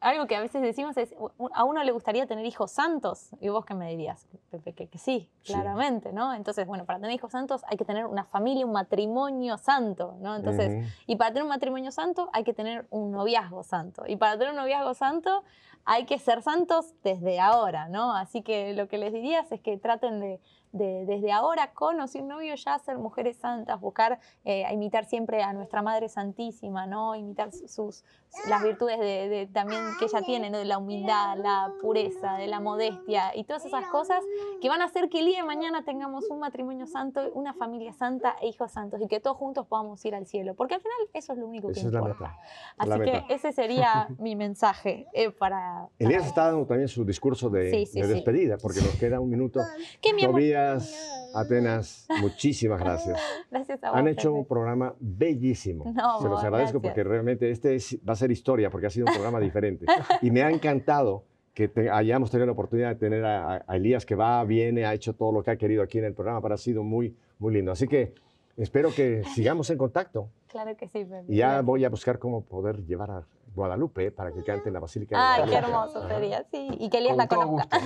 algo 0.00 0.26
que 0.26 0.34
a 0.34 0.40
veces 0.40 0.62
decimos 0.62 0.96
es, 0.96 1.14
a 1.52 1.64
uno 1.64 1.84
le 1.84 1.92
gustaría 1.92 2.26
tener 2.26 2.46
hijos 2.46 2.70
santos, 2.70 3.30
y 3.38 3.50
vos 3.50 3.66
qué 3.66 3.74
me 3.74 3.88
dirías, 3.90 4.26
Pepe, 4.50 4.72
que, 4.72 4.88
que 4.88 4.98
sí, 4.98 5.28
Sí. 5.42 5.52
claramente, 5.52 6.12
¿no? 6.12 6.32
Entonces, 6.34 6.66
bueno, 6.66 6.86
para 6.86 6.98
tener 6.98 7.14
hijos 7.14 7.32
santos 7.32 7.62
hay 7.68 7.76
que 7.76 7.84
tener 7.84 8.06
una 8.06 8.24
familia, 8.24 8.64
un 8.64 8.72
matrimonio 8.72 9.58
santo, 9.58 10.16
¿no? 10.20 10.36
Entonces, 10.36 10.72
y 11.06 11.16
para 11.16 11.30
tener 11.30 11.42
un 11.42 11.50
matrimonio 11.50 11.92
santo 11.92 12.30
hay 12.32 12.44
que 12.44 12.54
tener 12.54 12.86
un 12.90 13.12
noviazgo 13.12 13.62
santo, 13.62 14.04
y 14.06 14.16
para 14.16 14.32
tener 14.38 14.50
un 14.50 14.56
noviazgo 14.56 14.94
santo 14.94 15.44
hay 15.84 16.04
que 16.06 16.18
ser 16.18 16.42
santos 16.42 16.94
desde 17.02 17.38
ahora, 17.40 17.88
¿no? 17.88 18.14
Así 18.14 18.42
que 18.42 18.74
lo 18.74 18.88
que 18.88 18.96
les 18.98 19.12
diría 19.12 19.40
es 19.50 19.60
que 19.60 19.76
traten 19.76 20.20
de, 20.20 20.40
de- 20.72 21.04
desde 21.06 21.32
ahora, 21.32 21.72
con 21.72 22.00
o 22.00 22.06
sin 22.06 22.28
novio, 22.28 22.54
ya 22.54 22.78
ser 22.78 22.98
mujeres 22.98 23.36
santas, 23.38 23.80
buscar 23.80 24.20
eh, 24.44 24.64
imitar 24.72 25.04
siempre 25.04 25.42
a 25.42 25.52
nuestra 25.52 25.82
Madre 25.82 26.08
Santísima, 26.08 26.86
¿no? 26.86 27.14
Imitar 27.16 27.50
sus, 27.52 28.04
las 28.48 28.62
virtudes 28.62 28.98
de, 29.00 29.28
de- 29.28 29.46
también 29.46 29.80
que 29.98 30.04
ella 30.04 30.22
tiene, 30.22 30.50
¿no? 30.50 30.58
De 30.58 30.64
la 30.64 30.78
humildad, 30.78 31.36
la 31.38 31.72
pureza, 31.80 32.34
de 32.36 32.46
la 32.46 32.60
modestia 32.60 33.32
y 33.34 33.44
todas 33.44 33.64
esas 33.64 33.84
cosas 33.86 34.22
que 34.60 34.68
van 34.68 34.80
a 34.82 34.84
hacer 34.84 35.08
que 35.08 35.20
el 35.20 35.26
día 35.26 35.40
de 35.40 35.46
mañana 35.46 35.84
tengamos 35.84 36.30
un 36.30 36.38
matrimonio 36.38 36.86
santo, 36.86 37.30
una 37.34 37.52
familia 37.54 37.92
santa 37.92 38.36
e 38.40 38.48
hijos 38.48 38.70
santos 38.72 39.00
y 39.02 39.08
que 39.08 39.18
todos 39.20 39.36
juntos 39.36 39.66
podamos 39.66 40.04
ir 40.04 40.14
al 40.14 40.26
cielo, 40.26 40.54
porque 40.54 40.74
al 40.74 40.80
final 40.80 40.96
eso 41.12 41.32
es 41.32 41.38
lo 41.38 41.46
único 41.46 41.68
que 41.68 41.80
Esa 41.80 41.88
es 41.88 41.92
la 41.92 41.98
importa. 42.00 42.24
meta. 42.24 42.38
la 42.86 42.94
Así 42.94 43.04
que 43.28 43.34
ese 43.34 43.52
sería 43.52 44.08
mi 44.18 44.36
mensaje 44.36 45.06
eh, 45.12 45.30
para... 45.30 45.88
Elías 45.98 46.26
está 46.26 46.46
dando 46.46 46.66
también 46.66 46.88
su 46.88 47.04
discurso 47.04 47.50
de, 47.50 47.70
Sí, 47.70 47.86
sí, 47.86 48.00
de 48.00 48.06
sí. 48.06 48.14
despedida, 48.14 48.56
porque 48.58 48.80
nos 48.80 48.94
queda 48.96 49.18
un 49.20 49.28
minuto. 49.30 49.60
¿Qué, 50.00 50.12
mi 50.14 50.22
amor? 50.24 50.40
Tobías, 50.60 51.30
Atenas, 51.34 52.06
muchísimas 52.20 52.80
gracias. 52.80 53.20
Gracias 53.50 53.82
a 53.84 53.90
vos. 53.90 53.98
Han 53.98 54.08
hecho 54.08 54.32
un 54.32 54.44
programa 54.44 54.94
bellísimo. 54.98 55.84
No, 55.94 56.20
Se 56.20 56.28
los 56.28 56.42
agradezco 56.42 56.80
gracias. 56.80 56.82
porque 56.94 57.04
realmente 57.04 57.50
este 57.50 57.74
es- 57.76 57.98
va 58.08 58.12
a 58.14 58.16
ser 58.16 58.30
historia, 58.30 58.70
porque 58.70 58.86
ha 58.86 58.90
sido 58.90 59.06
un 59.06 59.12
programa 59.12 59.38
diferente. 59.40 59.86
Y 60.22 60.30
me 60.30 60.42
ha 60.42 60.50
encantado 60.50 61.24
que 61.54 61.68
te- 61.68 61.90
hayamos 61.90 62.30
tenido 62.30 62.46
la 62.46 62.52
oportunidad 62.52 62.88
de 62.90 62.94
tener 62.96 63.24
a, 63.24 63.64
a- 63.66 63.76
Elías 63.76 64.04
que 64.06 64.14
va, 64.14 64.42
viene, 64.44 64.84
ha 64.86 64.94
hecho 64.94 65.14
todo 65.14 65.32
lo 65.32 65.42
que 65.42 65.50
ha 65.52 65.56
querido 65.56 65.82
aquí 65.82 65.98
en 65.98 66.04
el 66.04 66.14
programa, 66.14 66.40
pero 66.42 66.54
ha 66.54 66.58
sido 66.58 66.82
muy, 66.82 67.16
muy 67.38 67.54
lindo. 67.54 67.70
Así 67.72 67.86
que 67.88 68.14
espero 68.56 68.92
que 68.94 69.22
sigamos 69.34 69.70
en 69.70 69.78
contacto. 69.78 70.28
Claro 70.48 70.76
que 70.76 70.88
sí. 70.88 71.06
Y 71.28 71.36
ya 71.36 71.46
gracias. 71.46 71.64
voy 71.64 71.84
a 71.84 71.88
buscar 71.90 72.18
cómo 72.18 72.42
poder 72.44 72.84
llevar 72.84 73.10
a 73.10 73.24
Guadalupe 73.54 74.10
para 74.10 74.32
que 74.32 74.42
cante 74.44 74.68
en 74.68 74.74
la 74.74 74.80
Basílica 74.80 75.16
de 75.16 75.42
Ay, 75.42 75.50
qué 75.50 75.56
hermoso 75.56 76.08
sería, 76.08 76.44
sí. 76.50 76.68
Y 76.78 76.88
que 76.90 76.98
Elías 76.98 77.10
Con 77.16 77.18
la 77.18 77.28
conozca. 77.28 77.78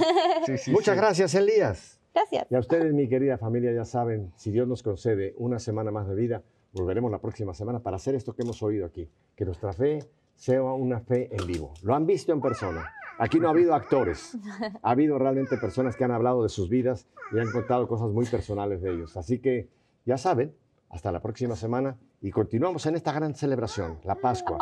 Sí, 0.47 0.59
sí, 0.59 0.70
Muchas 0.70 0.95
sí. 0.95 1.01
gracias, 1.01 1.35
Elías. 1.35 2.01
Gracias. 2.14 2.46
Y 2.50 2.54
a 2.54 2.58
ustedes, 2.60 2.92
mi 2.92 3.08
querida 3.08 3.38
familia, 3.38 3.72
ya 3.72 3.84
saben, 3.84 4.32
si 4.36 4.50
Dios 4.50 4.68
nos 4.68 4.82
concede 4.82 5.34
una 5.36 5.58
semana 5.58 5.90
más 5.90 6.08
de 6.08 6.14
vida, 6.14 6.42
volveremos 6.72 7.10
la 7.10 7.20
próxima 7.20 7.54
semana 7.54 7.80
para 7.80 7.96
hacer 7.96 8.14
esto 8.14 8.34
que 8.34 8.42
hemos 8.42 8.62
oído 8.62 8.86
aquí, 8.86 9.08
que 9.34 9.44
nuestra 9.44 9.72
fe 9.72 9.98
sea 10.36 10.62
una 10.62 11.00
fe 11.00 11.28
en 11.34 11.46
vivo. 11.46 11.74
Lo 11.82 11.94
han 11.94 12.06
visto 12.06 12.32
en 12.32 12.40
persona. 12.40 12.92
Aquí 13.18 13.38
no 13.38 13.48
ha 13.48 13.50
habido 13.50 13.74
actores, 13.74 14.36
ha 14.82 14.90
habido 14.90 15.18
realmente 15.18 15.56
personas 15.56 15.96
que 15.96 16.04
han 16.04 16.10
hablado 16.10 16.42
de 16.42 16.48
sus 16.48 16.68
vidas 16.68 17.06
y 17.32 17.38
han 17.38 17.50
contado 17.52 17.86
cosas 17.86 18.10
muy 18.10 18.26
personales 18.26 18.82
de 18.82 18.92
ellos. 18.92 19.16
Así 19.16 19.38
que 19.38 19.68
ya 20.04 20.18
saben, 20.18 20.54
hasta 20.88 21.12
la 21.12 21.20
próxima 21.20 21.56
semana 21.56 21.96
y 22.20 22.30
continuamos 22.30 22.86
en 22.86 22.96
esta 22.96 23.12
gran 23.12 23.34
celebración, 23.34 23.98
la 24.04 24.16
Pascua. 24.16 24.58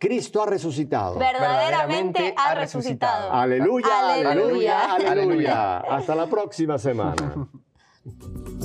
Cristo 0.00 0.42
ha 0.42 0.46
resucitado. 0.46 1.18
Verdaderamente 1.18 2.34
ha 2.34 2.54
resucitado. 2.54 3.30
Aleluya, 3.32 3.86
aleluya, 4.14 4.30
Aleluya. 4.30 4.94
aleluya. 4.94 5.10
Aleluya. 5.12 5.76
Hasta 5.80 6.14
la 6.14 6.26
próxima 6.26 6.78
semana. 6.78 7.46